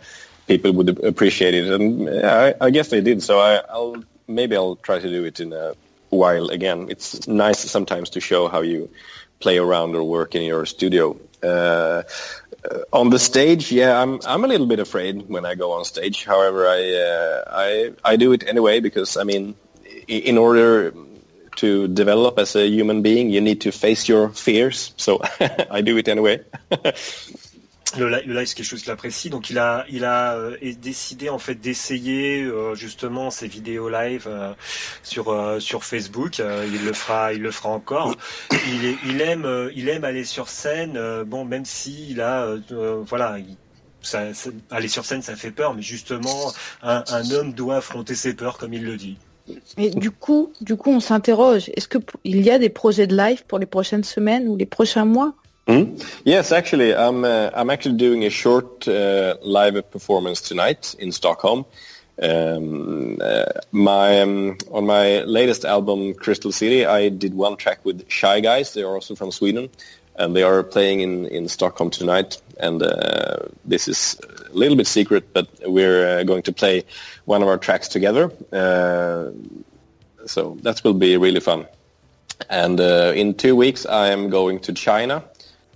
people 0.47 0.72
would 0.74 1.04
appreciate 1.04 1.54
it, 1.54 1.72
and 1.72 2.10
I, 2.10 2.56
I, 2.60 2.72
guess 2.72 2.89
they 2.89 3.01
did. 3.01 3.22
So 3.22 3.39
I, 3.39 3.62
will 3.72 4.04
maybe 4.28 4.56
I'll 4.56 4.78
try 4.78 4.97
to 4.97 5.08
do 5.08 5.26
it 5.26 5.39
in 5.39 5.54
a 5.54 5.76
while 6.10 6.49
again. 6.49 6.88
It's 6.89 7.28
nice 7.28 7.60
sometimes 7.60 8.12
to 8.12 8.20
show 8.20 8.47
how 8.47 8.62
you 8.62 8.89
play 9.39 9.60
around 9.60 9.95
or 9.95 10.04
work 10.04 10.34
in 10.34 10.41
your 10.41 10.66
studio. 10.66 11.18
Uh, 11.43 12.01
on 12.91 13.12
the 13.12 13.20
stage, 13.20 13.72
yeah, 13.72 14.01
I'm 14.01 14.20
I'm 14.26 14.43
a 14.43 14.47
little 14.47 14.68
bit 14.68 14.80
afraid 14.80 15.30
when 15.30 15.45
I 15.45 15.54
go 15.54 15.74
on 15.74 15.86
stage. 15.86 16.26
However, 16.26 16.68
I 16.68 16.82
uh, 16.95 17.43
I 17.47 17.93
I 18.04 18.16
do 18.16 18.32
it 18.34 18.43
anyway 18.47 18.80
because 18.80 19.18
I 19.18 19.24
mean, 19.24 19.54
in 20.08 20.39
order 20.39 20.93
to 21.58 21.88
develop 21.88 22.39
as 22.39 22.56
a 22.56 22.68
human 22.68 23.01
being, 23.01 23.30
you 23.30 23.41
need 23.41 23.62
to 23.62 23.72
face 23.72 24.08
your 24.08 24.30
fears. 24.30 24.93
So 24.97 25.22
I 25.72 25.82
do 25.82 25.97
it 25.97 26.08
anyway. 26.08 26.41
le, 27.97 28.08
live, 28.08 28.47
c'est 28.47 28.56
quelque 28.56 28.66
chose 28.66 28.82
qu'il 28.82 28.91
apprécie. 28.91 29.30
Donc, 29.30 29.49
il 29.49 29.60
a, 29.60 29.86
il 29.89 30.06
a 30.06 30.36
euh, 30.36 30.58
décidé 30.82 31.30
en 31.30 31.39
fait 31.39 31.56
d'essayer 31.56 32.43
euh, 32.43 32.76
justement 32.76 33.30
ces 33.30 33.47
vidéos 33.47 33.89
live 33.89 34.26
euh, 34.28 34.54
sur 35.04 35.36
sur 35.60 35.84
Facebook. 35.84 36.39
il 36.39 36.86
le 36.86 36.93
fera, 36.93 37.34
il 37.34 37.41
le 37.41 37.51
fera 37.51 37.70
encore. 37.70 38.16
Il, 39.06 39.22
aime, 39.22 39.72
il 39.76 39.89
aime 39.89 40.04
aller 40.04 40.26
sur 40.26 40.49
scène. 40.49 41.24
bon, 41.26 41.45
même 41.45 41.66
si 41.66 42.10
il 42.10 42.22
a, 42.22 42.56
voilà. 43.06 43.38
aller 44.72 44.88
sur 44.88 45.06
scène, 45.06 45.22
ça 45.22 45.36
fait 45.36 45.51
peur, 45.51 45.74
mais 45.74 45.82
justement, 45.82 46.51
un 46.82 47.32
homme 47.32 47.54
doit 47.54 47.78
affronter 47.78 48.16
ses 48.16 48.34
peurs, 48.34 48.58
comme 48.58 48.74
il 48.74 48.84
le 48.84 48.97
dit. 48.97 49.18
Du 49.78 50.12
coup, 50.12 50.54
du 50.62 50.76
coup, 50.78 50.91
on 50.91 51.00
s'interroge. 51.00 51.70
Est-ce 51.76 51.88
que 51.88 51.98
il 52.24 52.41
y 52.41 52.50
a 52.50 52.60
des 52.60 52.70
projets 52.70 53.08
de 53.08 53.16
live 53.16 53.44
pour 53.46 53.60
les 53.60 53.66
prochaines 53.66 54.04
semaines 54.04 54.48
ou 54.48 54.56
les 54.56 54.66
prochains 54.66 55.06
mois? 55.06 55.34
Mm. 55.68 55.96
Yes, 56.26 56.52
actually, 56.52 56.91
I'm 56.91 57.24
uh, 57.24 57.50
I'm 57.56 57.70
actually 57.70 57.98
doing 57.98 58.26
a 58.26 58.30
short 58.30 58.88
uh, 58.88 59.36
live 59.44 59.82
performance 59.91 60.41
tonight 60.41 60.96
in 61.00 61.12
Stockholm. 61.12 61.66
Um, 62.22 63.18
uh, 63.22 63.46
my 63.72 64.22
um, 64.22 64.58
on 64.72 64.86
my 64.86 65.24
latest 65.24 65.66
album, 65.66 66.14
Crystal 66.14 66.52
City, 66.52 66.86
I 66.86 67.10
did 67.10 67.34
one 67.34 67.56
track 67.56 67.80
with 67.86 68.10
Shy 68.10 68.41
Guys. 68.41 68.74
They 68.74 68.84
are 68.84 68.94
also 68.94 69.16
from 69.16 69.32
Sweden, 69.32 69.70
and 70.16 70.36
they 70.36 70.43
are 70.43 70.64
playing 70.64 71.01
in 71.01 71.26
in 71.26 71.47
Stockholm 71.47 71.89
tonight. 71.89 72.41
And 72.59 72.82
uh, 72.82 73.47
this 73.66 73.88
is 73.88 74.20
a 74.49 74.53
little 74.53 74.78
bit 74.78 74.88
secret, 74.88 75.34
but 75.34 75.47
we're 75.66 76.20
uh, 76.20 76.24
going 76.24 76.43
to 76.43 76.53
play 76.53 76.84
one 77.26 77.41
of 77.41 77.47
our 77.47 77.57
tracks 77.57 77.88
together. 77.88 78.32
Uh, 78.51 79.32
so 80.26 80.57
that 80.61 80.84
will 80.84 80.93
be 80.93 81.18
really 81.18 81.39
fun. 81.41 81.66
And 82.49 82.80
in 82.80 83.34
two 83.36 83.55
weeks, 83.55 83.86
I 83.86 84.07
am 84.09 84.30
going 84.30 84.59
to 84.61 84.74
China 84.74 85.24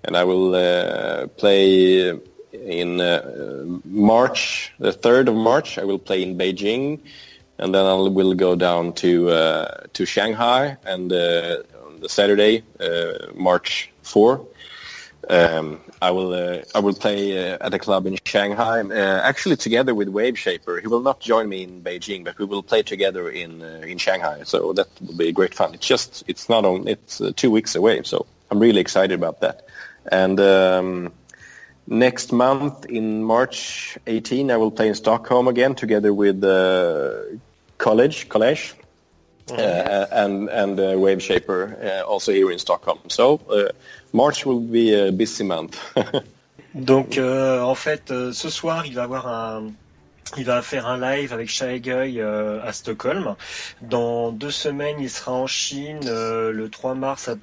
and 0.07 0.15
I 0.15 0.23
will 0.23 0.55
uh, 0.55 1.27
play 1.27 2.09
in 2.53 3.01
uh, 3.01 3.79
March, 3.83 4.73
the 4.79 4.91
3rd 4.91 5.27
of 5.27 5.35
March. 5.35 5.77
I 5.77 5.83
will 5.83 5.99
play 5.99 6.23
in 6.23 6.37
Beijing, 6.37 7.01
and 7.57 7.75
then 7.75 7.85
I 7.85 7.93
will 7.93 8.33
go 8.33 8.55
down 8.55 8.93
to 8.93 9.29
uh, 9.29 9.83
to 9.93 10.05
Shanghai, 10.05 10.77
and 10.85 11.11
the 11.11 11.65
Saturday, 12.07 12.63
March 13.35 13.91
4. 14.03 14.45
Um, 15.29 15.81
I 16.01 16.11
will 16.11 16.33
uh, 16.33 16.61
I 16.73 16.79
will 16.79 16.93
play 16.93 17.51
uh, 17.51 17.57
at 17.59 17.73
a 17.73 17.79
club 17.79 18.05
in 18.05 18.17
Shanghai. 18.23 18.79
Uh, 18.79 19.21
actually, 19.23 19.57
together 19.57 19.93
with 19.93 20.07
Wave 20.07 20.37
Shaper, 20.39 20.79
he 20.79 20.87
will 20.87 21.01
not 21.01 21.19
join 21.19 21.49
me 21.49 21.63
in 21.63 21.81
Beijing, 21.81 22.23
but 22.23 22.37
we 22.37 22.45
will 22.45 22.63
play 22.63 22.83
together 22.83 23.29
in 23.29 23.61
in 23.61 23.97
Shanghai. 23.97 24.43
So 24.43 24.73
that 24.73 24.87
will 25.01 25.17
be 25.17 25.31
great 25.33 25.53
fun. 25.53 25.73
It's 25.73 25.85
just 25.85 26.23
it's 26.27 26.47
not 26.47 26.63
on. 26.65 26.87
It's 26.87 27.21
two 27.35 27.51
weeks 27.51 27.75
away, 27.75 28.03
so 28.03 28.25
I'm 28.51 28.59
really 28.59 28.79
excited 28.79 29.15
about 29.15 29.41
that. 29.41 29.67
And 30.09 30.39
um, 30.39 31.11
next 31.87 32.31
month 32.31 32.85
in 32.85 33.23
March 33.23 33.97
18, 34.07 34.51
I 34.51 34.57
will 34.57 34.71
play 34.71 34.87
in 34.87 34.95
Stockholm 34.95 35.47
again 35.47 35.75
together 35.75 36.13
with 36.13 36.43
uh, 36.43 37.37
College, 37.77 38.29
College, 38.29 38.75
uh, 38.79 38.86
and 39.51 40.49
and 40.49 40.79
uh, 40.79 40.97
Wave 40.97 41.21
Shaper 41.21 41.77
uh, 41.81 42.07
also 42.07 42.31
here 42.31 42.51
in 42.51 42.59
Stockholm. 42.59 42.99
So 43.07 43.39
uh, 43.49 43.71
March 44.13 44.45
will 44.45 44.59
be 44.59 44.93
a 44.93 45.11
busy 45.11 45.43
month. 45.43 45.77
Donc 46.75 47.17
euh, 47.17 47.61
en 47.61 47.75
fait, 47.75 48.11
euh, 48.11 48.31
ce 48.33 48.49
soir, 48.49 48.85
il 48.85 48.93
va 48.93 49.03
avoir 49.03 49.27
un 49.27 49.71
Il 50.35 50.43
va 50.43 50.61
faire 50.61 50.87
un 50.87 50.99
live 50.99 51.31
avec 51.31 51.49
Shaegui 51.49 52.19
euh, 52.19 52.61
à 52.63 52.73
Stockholm. 52.73 53.35
Dans 53.81 54.31
deux 54.31 54.51
semaines, 54.51 54.97
il 54.99 55.09
sera 55.09 55.31
en 55.31 55.47
Chine 55.47 56.01
euh, 56.05 56.51
le 56.51 56.69
3 56.69 56.95
mars 56.95 57.29
à, 57.29 57.35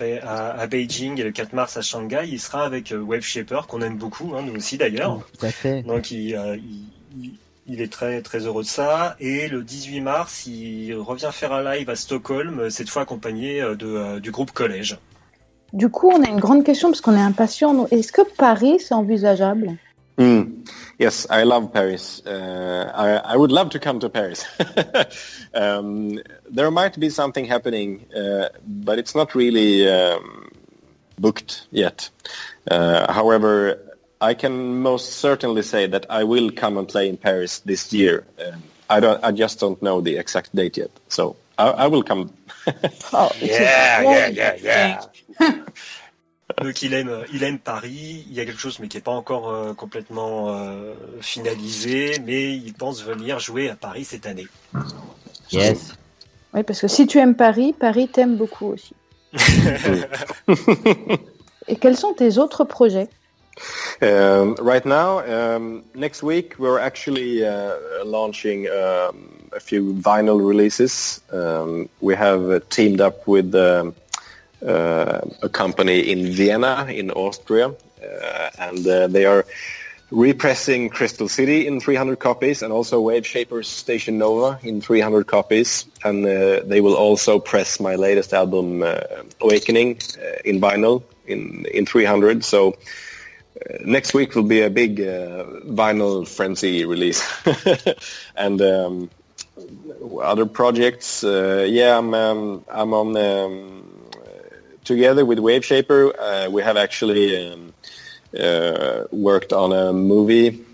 à, 0.61 0.67
Beijing 0.67 1.19
et 1.19 1.23
le 1.23 1.31
4 1.31 1.55
mars 1.55 1.77
à 1.79 1.83
Shanghai. 1.83 2.25
Il 2.29 2.41
sera 2.41 2.65
avec 2.65 2.93
euh, 2.93 2.99
Wave 2.99 3.23
Shaper 3.23 3.67
qu'on 3.67 3.81
aime 3.81 3.97
beaucoup, 3.97 4.35
hein, 4.37 4.43
nous 4.43 4.57
aussi 4.57 4.77
d'ailleurs. 4.77 5.21
Tout 5.39 5.47
à 5.47 5.51
fait. 5.51 5.83
Donc 5.83 6.11
il, 6.11 6.39
il, 7.17 7.33
est 7.69 7.93
très 7.93 8.21
très 8.23 8.41
heureux 8.41 8.63
de 8.63 8.69
ça. 8.69 9.17
Et 9.21 9.49
le 9.49 9.63
18 9.63 10.01
mars, 10.01 10.47
il 10.47 10.95
revient 10.95 11.31
faire 11.33 11.53
un 11.53 11.63
live 11.63 11.91
à 11.91 11.97
Stockholm, 11.97 12.71
cette 12.71 12.89
fois 12.89 13.03
accompagné 13.03 13.61
de, 13.61 14.19
du 14.19 14.31
groupe 14.31 14.53
Collège. 14.53 14.99
Du 15.73 15.89
coup, 15.89 16.11
on 16.11 16.23
a 16.23 16.29
une 16.29 16.41
grande 16.41 16.65
question 16.65 16.91
parce 16.91 17.01
qu'on 17.01 17.17
est 17.17 17.21
impatient. 17.21 17.89
Est-ce 17.91 18.13
que 18.13 18.23
Paris, 18.37 18.79
c'est 18.79 18.95
envisageable? 18.95 19.77
Mm. 20.19 20.63
Yes, 20.99 21.27
I 21.29 21.43
love 21.43 21.73
Paris. 21.73 22.23
Uh, 22.25 22.31
I, 22.95 23.21
I, 23.25 23.37
would 23.37 23.51
love 23.51 23.71
to 23.71 23.81
come 23.81 23.99
to 23.99 24.09
Paris. 24.09 24.47
um, 25.55 26.21
there 26.49 26.71
might 26.71 26.99
be 27.01 27.11
something 27.11 27.45
happening, 27.45 28.07
uh, 28.15 28.51
but 28.65 29.01
it's 29.01 29.17
not 29.17 29.35
really 29.35 29.89
um, 29.89 30.53
booked 31.19 31.67
yet. 31.73 32.11
Uh, 32.71 33.13
however, 33.13 33.94
I 34.25 34.35
can 34.35 34.81
most 34.81 35.21
certainly 35.21 35.63
say 35.63 35.87
that 35.87 36.07
I 36.09 36.25
will 36.25 36.51
come 36.51 36.79
and 36.79 36.89
play 36.89 37.09
in 37.11 37.17
Paris 37.19 37.61
this 37.61 37.93
year. 37.93 38.25
Um, 38.41 38.63
I 38.89 39.01
don't. 39.01 39.23
I 39.23 39.33
just 39.33 39.61
don't 39.61 39.81
know 39.83 40.01
the 40.01 40.17
exact 40.17 40.55
date 40.57 40.79
yet. 40.79 40.91
So 41.09 41.37
I, 41.59 41.85
I 41.85 41.87
will 41.89 42.03
come. 42.03 42.33
oh, 43.13 43.31
yeah, 43.41 44.01
yeah, 44.01 44.29
yeah, 44.29 44.57
yeah. 44.63 45.01
Donc 46.63 46.83
il 46.83 46.95
aime, 46.95 47.25
il 47.33 47.43
aime 47.43 47.59
Paris. 47.59 48.25
Il 48.29 48.35
y 48.35 48.41
a 48.41 48.47
quelque 48.47 48.61
chose, 48.61 48.79
mais 48.79 48.89
qui 48.89 48.97
n'est 48.97 49.03
pas 49.03 49.13
encore 49.13 49.51
euh, 49.51 49.75
complètement 49.75 50.55
euh, 50.55 50.95
finalisé. 51.21 52.19
Mais 52.25 52.55
il 52.55 52.73
pense 52.73 53.03
venir 53.03 53.41
jouer 53.41 53.69
à 53.69 53.77
Paris 53.77 54.05
cette 54.05 54.27
année. 54.27 54.47
Yes. 55.53 55.95
Oui, 56.55 56.63
parce 56.63 56.81
que 56.81 56.89
si 56.89 57.07
tu 57.07 57.19
aimes 57.19 57.35
Paris, 57.35 57.75
Paris 57.79 58.09
t'aime 58.09 58.37
beaucoup 58.37 58.69
aussi. 58.69 58.95
Et 61.69 61.77
quels 61.77 61.97
sont 61.97 62.15
tes 62.15 62.39
autres 62.39 62.65
projets? 62.65 63.09
Um, 64.03 64.55
Right 64.57 64.85
now, 64.85 65.21
um, 65.21 65.85
next 65.95 66.23
week 66.23 66.59
we're 66.59 66.79
actually 66.79 67.45
uh, 67.45 68.05
launching 68.05 68.69
um, 68.69 69.49
a 69.53 69.61
few 69.61 69.95
vinyl 69.95 70.47
releases. 70.47 71.21
Um, 71.33 71.89
we 72.01 72.15
have 72.15 72.69
teamed 72.69 73.01
up 73.01 73.27
with. 73.27 73.55
Um, 73.55 73.95
Uh, 74.65 75.21
a 75.43 75.49
company 75.51 76.01
in 76.01 76.33
Vienna, 76.33 76.87
in 76.89 77.11
Austria, 77.11 77.69
uh, 77.69 78.51
and 78.59 78.87
uh, 78.87 79.07
they 79.09 79.27
are 79.27 79.45
repressing 80.11 80.89
Crystal 80.89 81.29
City 81.29 81.67
in 81.67 81.81
300 81.81 82.19
copies 82.19 82.63
and 82.63 82.73
also 82.73 82.99
Wave 83.01 83.27
Shapers 83.27 83.69
Station 83.69 84.17
Nova 84.17 84.59
in 84.63 84.81
300 84.81 85.27
copies. 85.27 85.85
And 86.03 86.25
uh, 86.25 86.61
they 86.65 86.81
will 86.81 86.95
also 86.95 87.39
press 87.39 87.79
my 87.79 87.97
latest 87.97 88.33
album, 88.33 88.83
uh, 88.83 89.01
Awakening, 89.41 89.99
uh, 90.19 90.41
in 90.47 90.61
vinyl 90.61 91.03
in, 91.27 91.67
in 91.67 91.85
300. 91.85 92.43
So 92.43 92.77
next 93.81 94.15
week 94.15 94.35
will 94.35 94.43
be 94.43 94.63
a 94.63 94.71
big 94.71 94.99
vinyl 94.99 96.27
frenzy 96.27 96.85
release. 96.85 97.23
and 98.37 98.61
um, 98.63 99.11
other 100.21 100.47
projects, 100.47 101.23
yeah, 101.23 101.99
I'm, 101.99 102.15
um, 102.15 102.65
I'm 102.69 102.95
on... 102.95 103.17
Um, 103.17 103.91
together 104.85 105.25
with 105.25 105.39
Waveshaper, 105.39 106.13
uh, 106.19 106.51
we 106.51 106.63
have 106.63 106.77
actually 106.77 107.53
um, 107.53 107.73
uh, 108.39 109.05
worked 109.11 109.53
on 109.53 109.73
a 109.73 109.93
movie 109.93 110.65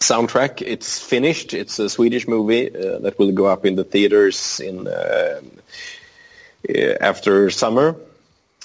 soundtrack. 0.00 0.62
It's 0.62 0.98
finished. 0.98 1.54
It's 1.54 1.78
a 1.78 1.88
Swedish 1.88 2.28
movie 2.28 2.74
uh, 2.74 2.98
that 2.98 3.18
will 3.18 3.32
go 3.32 3.46
up 3.46 3.64
in 3.64 3.76
the 3.76 3.84
theaters 3.84 4.60
in 4.60 4.86
uh, 4.86 5.40
after 7.00 7.50
summer. 7.50 7.96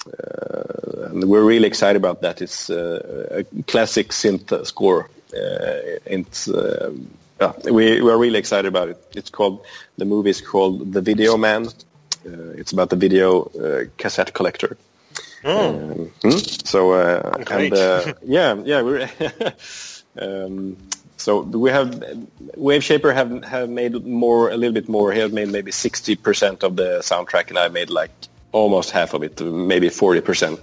Uh, 0.06 1.06
and 1.10 1.24
we're 1.24 1.44
really 1.44 1.68
excited 1.68 1.96
about 1.96 2.22
that. 2.22 2.42
It's 2.42 2.70
uh, 2.70 3.44
a 3.44 3.62
classic 3.64 4.08
synth 4.08 4.66
score. 4.66 5.08
it's 5.32 6.48
yeah, 7.40 7.52
we, 7.64 8.00
we 8.00 8.10
are 8.10 8.18
really 8.18 8.38
excited 8.38 8.68
about 8.68 8.88
it. 8.88 8.98
It's 9.16 9.30
called 9.30 9.64
the 9.96 10.04
movie 10.04 10.30
is 10.30 10.40
called 10.40 10.92
The 10.92 11.00
Video 11.00 11.36
Man, 11.36 11.66
uh, 12.26 12.50
it's 12.56 12.72
about 12.72 12.90
the 12.90 12.96
video 12.96 13.42
uh, 13.42 13.84
cassette 13.96 14.32
collector. 14.32 14.76
Mm. 15.42 16.10
Um, 16.24 16.38
so 16.38 16.92
uh, 16.92 17.34
and 17.50 18.16
yeah, 18.22 18.54
yeah, 18.54 18.82
we're 18.82 19.10
um, 20.20 20.76
so 21.16 21.40
we 21.40 21.70
have 21.70 22.04
Wave 22.56 22.84
Shaper 22.84 23.12
have 23.12 23.44
have 23.44 23.68
made 23.68 24.06
more 24.06 24.50
a 24.50 24.56
little 24.56 24.72
bit 24.72 24.88
more. 24.88 25.12
He 25.12 25.18
has 25.18 25.32
made 25.32 25.48
maybe 25.48 25.72
sixty 25.72 26.14
percent 26.14 26.62
of 26.62 26.76
the 26.76 27.00
soundtrack, 27.00 27.48
and 27.48 27.58
I 27.58 27.68
made 27.68 27.90
like 27.90 28.12
almost 28.52 28.90
half 28.90 29.14
of 29.14 29.22
it, 29.22 29.40
maybe 29.40 29.88
forty 29.88 30.20
percent. 30.20 30.60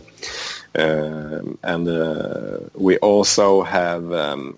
Um, 0.77 1.57
and 1.63 1.87
uh, 1.87 2.59
we 2.75 2.97
also 2.97 3.63
have 3.63 4.11
um, 4.13 4.57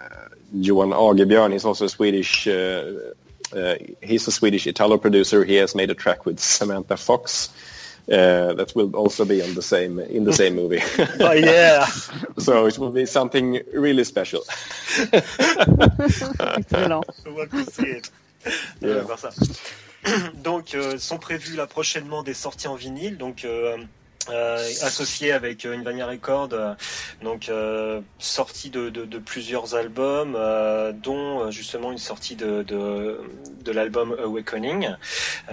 uh, 0.00 0.28
Johan 0.54 0.90
Agebjörn. 0.90 1.52
He's 1.52 1.64
also 1.64 1.86
a 1.86 1.88
Swedish 1.88 2.46
uh, 2.46 3.12
uh, 3.52 3.74
he's 4.00 4.26
a 4.28 4.30
Swedish 4.30 4.66
Italo 4.66 4.98
producer. 4.98 5.44
He 5.44 5.56
has 5.56 5.74
made 5.74 5.90
a 5.90 5.94
track 5.94 6.24
with 6.24 6.40
Samantha 6.40 6.96
Fox. 6.96 7.48
Uh, 8.10 8.54
that 8.54 8.72
will 8.74 8.96
also 8.96 9.24
be 9.24 9.42
on 9.42 9.54
the 9.54 9.62
same 9.62 9.98
in 10.00 10.24
the 10.24 10.32
same 10.32 10.56
movie. 10.56 10.80
oh 11.20 11.32
yeah! 11.32 11.84
so 12.38 12.66
it 12.66 12.76
will 12.78 12.90
be 12.90 13.06
something 13.06 13.60
really 13.72 14.04
special. 14.04 14.42
Excellent. 15.12 17.04
On 17.26 17.34
va 17.36 17.46
pousser. 17.46 18.02
Yeah. 18.80 19.02
voir 19.02 19.18
ça. 19.18 19.30
Donc, 20.34 20.74
euh, 20.74 20.98
sont 20.98 21.18
prévues 21.18 21.56
là 21.56 21.66
prochainement 21.66 22.22
des 22.22 22.34
sorties 22.34 22.68
en 22.68 22.74
vinyle. 22.74 23.18
Donc, 23.18 23.44
euh, 23.44 23.76
associé 24.30 25.32
avec 25.32 25.64
euh, 25.64 25.76
Invania 25.76 26.06
Record, 26.06 26.50
euh, 26.52 26.74
donc 27.22 27.48
euh, 27.48 28.00
sortie 28.18 28.70
de, 28.70 28.90
plusieurs 29.18 29.74
albums, 29.74 30.36
euh, 30.36 30.92
dont 30.92 31.40
euh, 31.40 31.50
justement 31.50 31.92
une 31.92 31.98
sortie 31.98 32.36
de, 32.36 33.20
l'album 33.66 34.16
Awakening. 34.22 34.94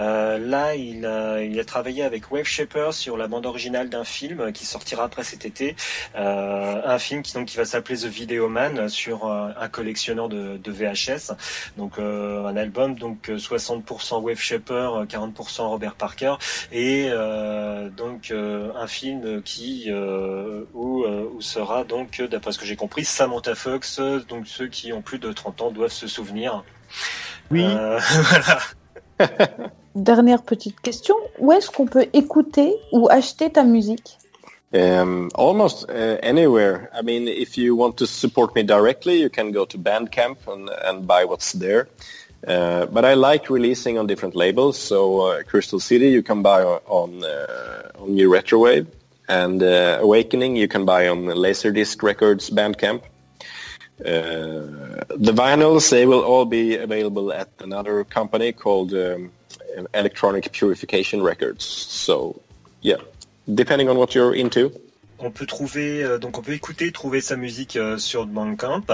Euh, 0.00 0.38
là, 0.38 0.74
il 0.74 1.06
a, 1.06 1.42
il 1.42 1.58
a 1.58 1.64
travaillé 1.64 2.02
avec 2.02 2.30
Wave 2.30 2.44
Shaper 2.44 2.92
sur 2.92 3.16
la 3.16 3.28
bande 3.28 3.46
originale 3.46 3.88
d'un 3.88 4.04
film 4.04 4.52
qui 4.52 4.66
sortira 4.66 5.04
après 5.04 5.24
cet 5.24 5.44
été, 5.44 5.76
euh, 6.16 6.80
un 6.84 6.98
film 6.98 7.22
qui 7.22 7.34
donc 7.34 7.46
qui 7.46 7.56
va 7.56 7.64
s'appeler 7.64 7.98
The 7.98 8.06
Video 8.06 8.48
Man 8.48 8.88
sur 8.88 9.26
euh, 9.26 9.50
un 9.58 9.68
collectionneur 9.68 10.28
de, 10.28 10.58
VHS, 10.68 11.32
donc 11.76 11.98
euh, 11.98 12.44
un 12.44 12.56
album 12.56 12.94
donc 12.94 13.28
60% 13.28 14.20
Wave 14.20 14.38
Shaper, 14.38 15.06
40% 15.06 15.62
Robert 15.62 15.94
Parker 15.94 16.34
et 16.72 17.08
euh, 17.10 17.88
donc 17.90 18.30
euh, 18.30 18.67
un 18.76 18.86
film 18.86 19.42
qui 19.42 19.86
euh, 19.88 20.64
où, 20.74 21.04
euh, 21.04 21.28
où 21.34 21.40
sera 21.40 21.84
donc 21.84 22.22
d'après 22.22 22.52
ce 22.52 22.58
que 22.58 22.66
j'ai 22.66 22.76
compris 22.76 23.04
Samantha 23.04 23.54
Fox 23.54 24.00
donc 24.28 24.46
ceux 24.46 24.68
qui 24.68 24.92
ont 24.92 25.02
plus 25.02 25.18
de 25.18 25.32
30 25.32 25.62
ans 25.62 25.70
doivent 25.70 25.92
se 25.92 26.06
souvenir 26.06 26.64
Oui. 27.50 27.64
Euh, 27.64 27.98
voilà 28.30 28.58
Dernière 29.94 30.42
petite 30.42 30.80
question. 30.80 31.16
Où 31.38 31.50
est-ce 31.50 31.70
qu'on 31.70 31.86
peut 31.86 32.06
écouter 32.12 32.72
ou 32.92 33.08
acheter 33.10 33.50
ta 33.50 33.64
musique? 33.64 34.18
Um, 34.72 35.28
almost 35.34 35.86
uh, 35.88 36.18
anywhere. 36.22 36.90
I 36.92 37.02
mean, 37.02 37.26
if 37.26 37.56
you 37.56 37.74
want 37.74 37.96
to 37.96 38.06
support 38.06 38.54
me 38.54 38.62
directly, 38.62 39.20
you 39.20 39.30
can 39.30 39.50
go 39.50 39.64
to 39.64 39.78
Bandcamp 39.78 40.36
and, 40.46 40.68
and 40.84 41.06
buy 41.06 41.24
what's 41.24 41.52
there. 41.52 41.88
Uh, 42.46 42.86
but 42.86 43.04
I 43.04 43.14
like 43.14 43.50
releasing 43.50 43.98
on 43.98 44.06
different 44.06 44.36
labels. 44.36 44.78
So 44.78 45.20
uh, 45.20 45.42
Crystal 45.42 45.80
City 45.80 46.10
you 46.10 46.22
can 46.22 46.42
buy 46.42 46.62
on 46.62 47.24
uh, 47.24 47.90
on 47.98 48.14
New 48.14 48.30
Retrowave, 48.30 48.86
and 49.28 49.62
uh, 49.62 49.98
Awakening 50.00 50.56
you 50.56 50.68
can 50.68 50.84
buy 50.84 51.08
on 51.08 51.24
Laserdisc 51.24 52.02
Records 52.02 52.50
Bandcamp. 52.50 53.02
Uh, 54.00 55.02
the 55.08 55.32
vinyls 55.34 55.90
they 55.90 56.06
will 56.06 56.22
all 56.22 56.44
be 56.44 56.76
available 56.76 57.32
at 57.32 57.48
another 57.58 58.04
company 58.04 58.52
called 58.52 58.94
um, 58.94 59.32
Electronic 59.92 60.52
Purification 60.52 61.20
Records. 61.20 61.64
So 61.64 62.40
yeah, 62.80 62.98
depending 63.52 63.88
on 63.88 63.96
what 63.96 64.14
you're 64.14 64.34
into. 64.34 64.80
On 65.18 65.30
peut 65.30 65.46
trouver 65.46 66.02
euh, 66.02 66.18
donc 66.18 66.38
on 66.38 66.42
peut 66.42 66.52
écouter 66.52 66.92
trouver 66.92 67.20
sa 67.20 67.36
musique 67.36 67.76
euh, 67.76 67.98
sur 67.98 68.26
Bandcamp. 68.26 68.84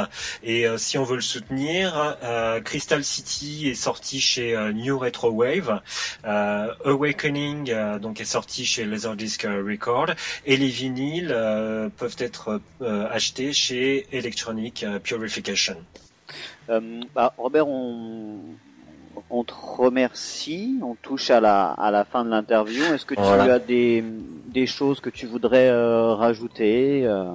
Et 0.42 0.66
euh, 0.66 0.78
si 0.78 0.98
on 0.98 1.04
veut 1.04 1.16
le 1.16 1.20
soutenir 1.20 2.16
Crystal 2.64 3.04
City 3.04 3.68
est 3.68 3.74
sorti 3.74 4.20
chez 4.20 4.56
New 4.74 4.98
Retro 4.98 5.30
Wave. 5.30 5.80
Awakening 6.24 7.98
donc 7.98 8.20
est 8.20 8.24
sorti 8.24 8.64
chez 8.64 8.84
Laserdisc 8.84 9.42
Record. 9.42 10.10
Et 10.46 10.56
les 10.56 10.68
vinyles 10.68 11.34
peuvent 11.96 12.16
être 12.18 12.60
achetés 12.80 13.52
chez 13.52 14.06
Electronic 14.12 14.84
Purification. 15.02 15.76
Bah, 16.68 17.34
Robert, 17.36 17.68
on, 17.68 18.40
on 19.30 19.44
te 19.44 19.52
remercie. 19.54 20.78
On 20.82 20.94
touche 20.94 21.30
à 21.30 21.40
la, 21.40 21.66
à 21.72 21.90
la 21.90 22.04
fin 22.04 22.24
de 22.24 22.30
l'interview. 22.30 22.82
Est-ce 22.94 23.04
que 23.06 23.14
tu 23.14 23.20
Voilà. 23.20 23.54
as 23.54 23.58
des, 23.58 24.02
des 24.48 24.66
choses 24.66 25.00
que 25.00 25.10
tu 25.10 25.26
voudrais 25.26 25.68
euh, 25.68 26.14
rajouter 26.14 27.04
euh, 27.06 27.32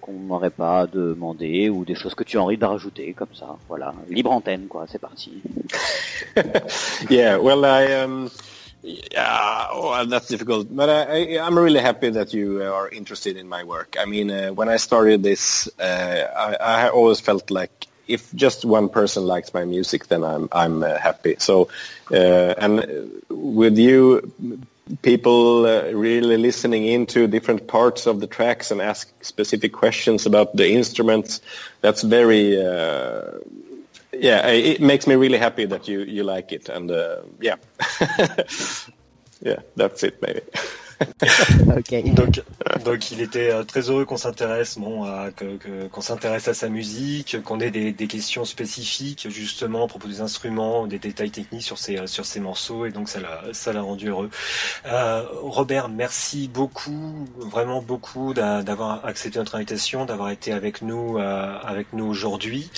qu'on 0.00 0.12
n'aurait 0.12 0.50
pas 0.50 0.86
demandé 0.86 1.68
ou 1.68 1.84
des 1.84 1.94
choses 1.94 2.14
que 2.14 2.24
tu 2.24 2.38
as 2.38 2.42
envie 2.42 2.56
de 2.58 2.64
rajouter 2.64 3.12
comme 3.14 3.34
ça 3.34 3.56
Voilà, 3.68 3.92
libre 4.08 4.30
antenne, 4.32 4.66
quoi. 4.68 4.86
C'est 4.90 5.00
parti. 5.00 5.42
yeah, 7.10 7.36
well, 7.38 7.64
I 7.64 7.92
um, 8.02 8.30
yeah, 8.82 9.68
oh, 9.72 10.04
that's 10.06 10.28
difficult, 10.28 10.68
but 10.70 10.88
I, 10.88 11.36
I, 11.36 11.38
I'm 11.46 11.58
really 11.58 11.80
happy 11.80 12.10
that 12.10 12.32
you 12.32 12.62
are 12.62 12.88
interested 12.90 13.36
in 13.36 13.48
my 13.48 13.64
work. 13.64 13.96
I 13.98 14.04
mean, 14.06 14.30
uh, 14.30 14.50
when 14.50 14.68
I 14.68 14.76
started 14.76 15.22
this, 15.22 15.68
uh, 15.80 16.24
I, 16.36 16.86
I 16.86 16.88
always 16.90 17.20
felt 17.20 17.50
like 17.50 17.86
if 18.08 18.32
just 18.34 18.64
one 18.64 18.88
person 18.88 19.24
likes 19.24 19.54
my 19.54 19.64
music, 19.64 20.08
then 20.08 20.24
I'm 20.24 20.48
I'm 20.50 20.82
uh, 20.82 20.98
happy. 20.98 21.36
So, 21.38 21.68
uh, 22.10 22.54
and 22.58 23.22
with 23.28 23.78
you 23.78 24.32
people 25.02 25.66
uh, 25.66 25.90
really 25.92 26.38
listening 26.38 26.86
into 26.86 27.26
different 27.26 27.68
parts 27.68 28.06
of 28.06 28.20
the 28.20 28.26
tracks 28.26 28.70
and 28.70 28.80
ask 28.80 29.06
specific 29.22 29.72
questions 29.72 30.24
about 30.24 30.56
the 30.56 30.70
instruments, 30.70 31.42
that's 31.82 32.02
very 32.02 32.64
uh, 32.64 33.38
yeah, 34.12 34.46
it 34.48 34.80
makes 34.80 35.06
me 35.06 35.14
really 35.14 35.38
happy 35.38 35.66
that 35.66 35.88
you 35.88 36.00
you 36.00 36.24
like 36.24 36.52
it, 36.52 36.68
and 36.68 36.90
uh, 36.90 37.18
yeah, 37.40 37.56
yeah, 39.40 39.60
that's 39.76 40.02
it 40.02 40.20
maybe. 40.22 40.40
ok. 41.76 41.94
Donc, 42.14 42.42
donc 42.84 43.10
il 43.10 43.20
était 43.20 43.50
euh, 43.50 43.62
très 43.64 43.88
heureux 43.90 44.04
qu'on 44.04 44.16
s'intéresse, 44.16 44.78
bon, 44.78 45.04
à- 45.04 45.30
que- 45.30 45.86
qu'on 45.88 46.00
s'intéresse 46.00 46.48
à 46.48 46.54
sa 46.54 46.68
musique, 46.68 47.42
qu'on 47.42 47.60
ait 47.60 47.70
des, 47.70 47.92
des 47.92 48.06
questions 48.06 48.44
spécifiques 48.44 49.26
justement 49.30 49.84
à 49.84 49.88
propos 49.88 50.08
des 50.08 50.20
instruments, 50.20 50.86
des 50.86 50.98
détails 50.98 51.30
techniques 51.30 51.62
sur 51.62 51.78
ses 51.78 52.06
sur 52.06 52.24
ses 52.26 52.40
morceaux, 52.40 52.86
et 52.86 52.90
donc 52.90 53.08
ça 53.08 53.20
l'a 53.20 53.42
ça 53.52 53.72
l'a 53.72 53.82
rendu 53.82 54.08
heureux. 54.08 54.30
Euh, 54.86 55.22
Robert, 55.42 55.88
merci 55.88 56.48
beaucoup, 56.48 57.26
vraiment 57.38 57.82
beaucoup 57.82 58.34
d'a- 58.34 58.62
d'avoir 58.62 59.04
accepté 59.04 59.38
notre 59.38 59.54
invitation, 59.56 60.04
d'avoir 60.04 60.30
été 60.30 60.52
avec 60.52 60.82
nous 60.82 61.18
euh, 61.18 61.58
avec 61.62 61.92
nous 61.92 62.06
aujourd'hui. 62.06 62.70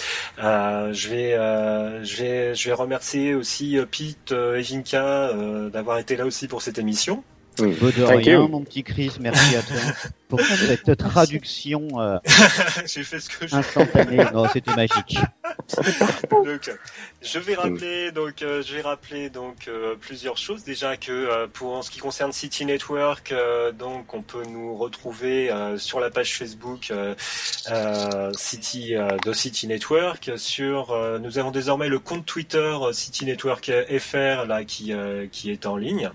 Euh, 0.42 0.92
je 0.92 1.08
vais 1.08 1.34
euh, 1.34 2.02
je 2.04 2.16
vais 2.22 2.54
je 2.54 2.68
vais 2.68 2.74
remercier 2.74 3.34
aussi 3.34 3.78
euh, 3.78 3.86
Pete 3.86 4.32
et 4.32 4.62
Vinka 4.62 5.32
d'avoir 5.72 5.98
été 5.98 6.16
là 6.16 6.26
aussi 6.26 6.48
pour 6.48 6.62
cette 6.62 6.78
émission. 6.78 7.22
Mm. 7.59 7.74
Peu 7.74 7.92
de 7.92 8.07
Thank 8.07 8.24
rien, 8.24 8.40
you. 8.40 8.48
mon 8.48 8.62
petit 8.62 8.82
Chris. 8.82 9.12
Merci 9.20 9.57
à 9.57 9.62
toi 9.62 9.76
pour 10.28 10.40
cette 10.40 10.96
traduction 10.98 11.88
euh, 11.96 12.18
J'ai 12.86 13.03
fait 13.03 13.20
ce 13.20 13.28
que 13.28 13.46
je 13.46 13.55
instantanée. 13.57 14.24
Non, 14.32 14.46
c'était 14.48 14.74
magique. 14.74 15.18
donc, 16.30 16.70
je 17.22 17.38
vais 17.38 17.55
rappeler 17.55 18.12
donc 18.12 18.42
euh, 18.42 18.62
je 18.62 18.74
vais 18.74 18.80
rappeler 18.80 19.30
donc 19.30 19.68
euh, 19.68 19.94
plusieurs 20.01 20.38
choses 20.38 20.64
déjà 20.64 20.96
que 20.96 21.11
euh, 21.12 21.46
pour 21.53 21.74
en 21.74 21.82
ce 21.82 21.90
qui 21.90 21.98
concerne 21.98 22.32
City 22.32 22.64
Network 22.64 23.32
euh, 23.32 23.72
donc 23.72 24.14
on 24.14 24.22
peut 24.22 24.42
nous 24.44 24.76
retrouver 24.76 25.51
euh, 25.51 25.76
sur 25.78 26.01
la 26.01 26.11
page 26.11 26.36
Facebook 26.36 26.90
euh, 26.90 27.14
euh, 27.70 28.32
City 28.34 28.94
euh, 28.94 29.16
de 29.24 29.32
City 29.32 29.66
Network 29.66 30.30
sur 30.36 30.92
euh, 30.92 31.18
nous 31.18 31.38
avons 31.38 31.51
désormais 31.51 31.88
le 31.88 31.98
compte 31.98 32.24
Twitter 32.24 32.59
euh, 32.80 32.92
City 32.92 33.24
Network 33.26 33.70
FR 33.98 34.46
là 34.46 34.64
qui 34.64 34.92
euh, 34.92 35.26
qui 35.30 35.51
est 35.51 35.66
en 35.66 35.76
ligne. 35.76 36.11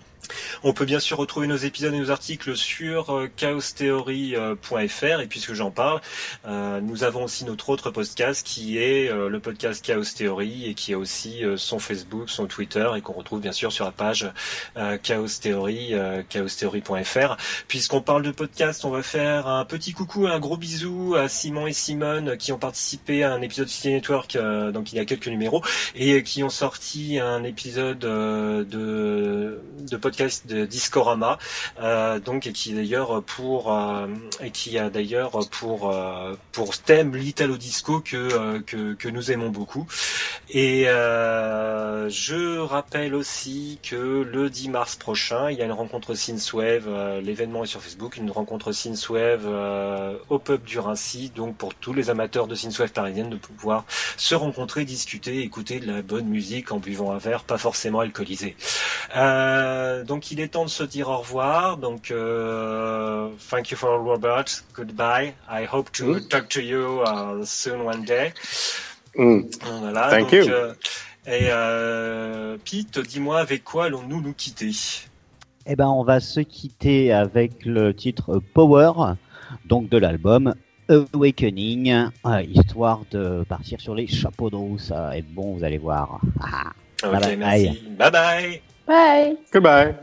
On 0.63 0.73
peut 0.73 0.85
bien 0.85 0.99
sûr 0.99 1.17
retrouver 1.17 1.47
nos 1.47 1.55
épisodes 1.55 1.93
et 1.93 1.99
nos 1.99 2.11
articles 2.11 2.55
sur 2.55 3.11
euh, 3.11 3.29
chaostheory.fr 3.35 5.21
et 5.21 5.27
puisque 5.27 5.53
j'en 5.53 5.71
parle, 5.71 6.01
euh, 6.47 6.81
nous 6.81 7.03
avons 7.03 7.23
aussi 7.23 7.45
notre 7.45 7.69
autre 7.69 7.91
podcast 7.91 8.45
qui 8.45 8.77
est 8.77 9.09
euh, 9.09 9.29
le 9.29 9.39
podcast 9.39 9.83
Chaos 9.83 10.03
Theory 10.15 10.69
et 10.69 10.73
qui 10.73 10.93
a 10.93 10.97
aussi 10.97 11.43
euh, 11.43 11.57
son 11.57 11.79
Facebook, 11.79 12.29
son 12.29 12.45
Twitter 12.47 12.89
et 12.95 13.01
qu'on 13.01 13.13
retrouve 13.13 13.41
bien 13.41 13.51
sûr 13.51 13.71
sur 13.71 13.85
la 13.85 13.91
page 13.91 14.29
euh, 14.77 14.97
Chaos 15.01 15.27
Theory, 15.41 15.93
euh, 15.93 16.23
chaostheory.fr. 16.27 17.37
Puisqu'on 17.67 18.01
parle 18.01 18.23
de 18.23 18.31
podcast, 18.31 18.85
on 18.85 18.89
va 18.89 19.03
faire 19.03 19.47
un 19.47 19.65
petit 19.65 19.93
coucou, 19.93 20.27
un 20.27 20.39
gros 20.39 20.57
bisou 20.57 21.15
à 21.15 21.27
Simon 21.29 21.67
et 21.67 21.73
Simone 21.73 22.37
qui 22.37 22.51
ont 22.51 22.57
participé 22.57 23.23
à 23.23 23.33
un 23.33 23.41
épisode 23.41 23.67
City 23.67 23.89
Network, 23.89 24.35
euh, 24.35 24.71
donc 24.71 24.91
il 24.91 24.95
y 24.95 24.99
a 24.99 25.05
quelques 25.05 25.27
numéros, 25.27 25.61
et 25.95 26.23
qui 26.23 26.43
ont 26.43 26.49
sorti 26.49 27.19
un 27.19 27.43
épisode 27.43 28.03
euh, 28.05 28.63
de, 28.63 29.61
de 29.89 29.97
podcast 29.97 30.14
de 30.17 30.65
Discorama, 30.65 31.37
euh, 31.79 32.19
donc 32.19 32.47
et 32.47 32.53
qui 32.53 32.73
d'ailleurs 32.73 33.21
pour 33.23 33.73
euh, 33.73 34.07
et 34.41 34.51
qui 34.51 34.77
a 34.77 34.89
d'ailleurs 34.89 35.39
pour 35.51 35.91
euh, 35.91 36.35
pour 36.51 36.77
thème 36.77 37.15
l'italo 37.15 37.57
disco 37.57 37.99
que, 37.99 38.59
que 38.59 38.93
que 38.93 39.09
nous 39.09 39.31
aimons 39.31 39.49
beaucoup. 39.49 39.87
Et 40.49 40.85
je 40.85 42.59
rappelle 42.59 43.15
aussi 43.15 43.79
que 43.83 43.95
le 43.95 44.49
10 44.49 44.69
mars 44.69 44.95
prochain, 44.95 45.49
il 45.49 45.57
y 45.57 45.61
a 45.61 45.65
une 45.65 45.71
rencontre 45.71 46.13
Synthwave. 46.13 46.87
L'événement 47.21 47.63
est 47.63 47.67
sur 47.67 47.81
Facebook, 47.81 48.17
une 48.17 48.31
rencontre 48.31 48.71
Synthwave 48.71 49.47
au 50.29 50.39
pub 50.39 50.63
du 50.63 50.79
Rincy. 50.79 51.31
Donc 51.35 51.57
pour 51.57 51.73
tous 51.73 51.93
les 51.93 52.09
amateurs 52.09 52.47
de 52.47 52.55
Synthwave 52.55 52.91
parisienne 52.91 53.29
de 53.29 53.37
pouvoir 53.37 53.85
se 54.17 54.35
rencontrer, 54.35 54.85
discuter, 54.85 55.41
écouter 55.41 55.79
de 55.79 55.91
la 55.91 56.01
bonne 56.01 56.27
musique 56.27 56.71
en 56.71 56.77
buvant 56.77 57.11
un 57.11 57.17
verre, 57.17 57.43
pas 57.43 57.57
forcément 57.57 57.99
alcoolisé. 57.99 58.55
Euh, 59.15 60.03
donc 60.03 60.31
il 60.31 60.39
est 60.39 60.49
temps 60.49 60.65
de 60.65 60.69
se 60.69 60.83
dire 60.83 61.07
au 61.09 61.17
revoir. 61.17 61.77
Donc 61.77 62.11
euh, 62.11 63.29
thank 63.49 63.71
you 63.71 63.77
for 63.77 63.99
Robert. 64.03 64.45
Goodbye. 64.75 65.33
I 65.49 65.65
hope 65.71 65.91
to 65.93 66.15
Mm. 66.15 66.27
talk 66.27 66.49
to 66.49 66.59
you 66.61 67.01
uh, 67.03 67.43
soon 67.45 67.81
one 67.85 68.03
day. 68.03 68.33
Mm. 69.17 69.41
Voilà, 69.81 70.09
Thank 70.09 70.21
donc, 70.31 70.33
you. 70.33 70.49
euh, 70.49 70.73
Et 71.27 71.47
euh, 71.49 72.57
Pete, 72.63 72.99
dis-moi 72.99 73.39
avec 73.39 73.63
quoi 73.63 73.85
allons-nous 73.85 74.21
nous 74.21 74.33
quitter? 74.33 74.71
Eh 75.65 75.75
ben, 75.75 75.87
on 75.87 76.03
va 76.03 76.19
se 76.19 76.39
quitter 76.41 77.11
avec 77.11 77.65
le 77.65 77.95
titre 77.95 78.39
Power, 78.53 78.91
donc 79.65 79.89
de 79.89 79.97
l'album 79.97 80.53
Awakening, 80.87 82.09
euh, 82.27 82.41
histoire 82.43 83.01
de 83.09 83.43
partir 83.49 83.81
sur 83.81 83.95
les 83.95 84.05
chapeaux 84.05 84.51
de 84.51 84.55
roue. 84.55 84.77
Ça 84.77 85.01
va 85.01 85.17
être 85.17 85.33
bon, 85.33 85.55
vous 85.55 85.63
allez 85.63 85.79
voir. 85.79 86.19
Ok, 87.03 87.11
Bye 87.11 87.19
bye. 87.21 87.37
merci. 87.37 87.81
Bye 87.97 88.11
bye. 88.11 88.61
Bye. 88.85 89.37
Goodbye. 89.51 89.95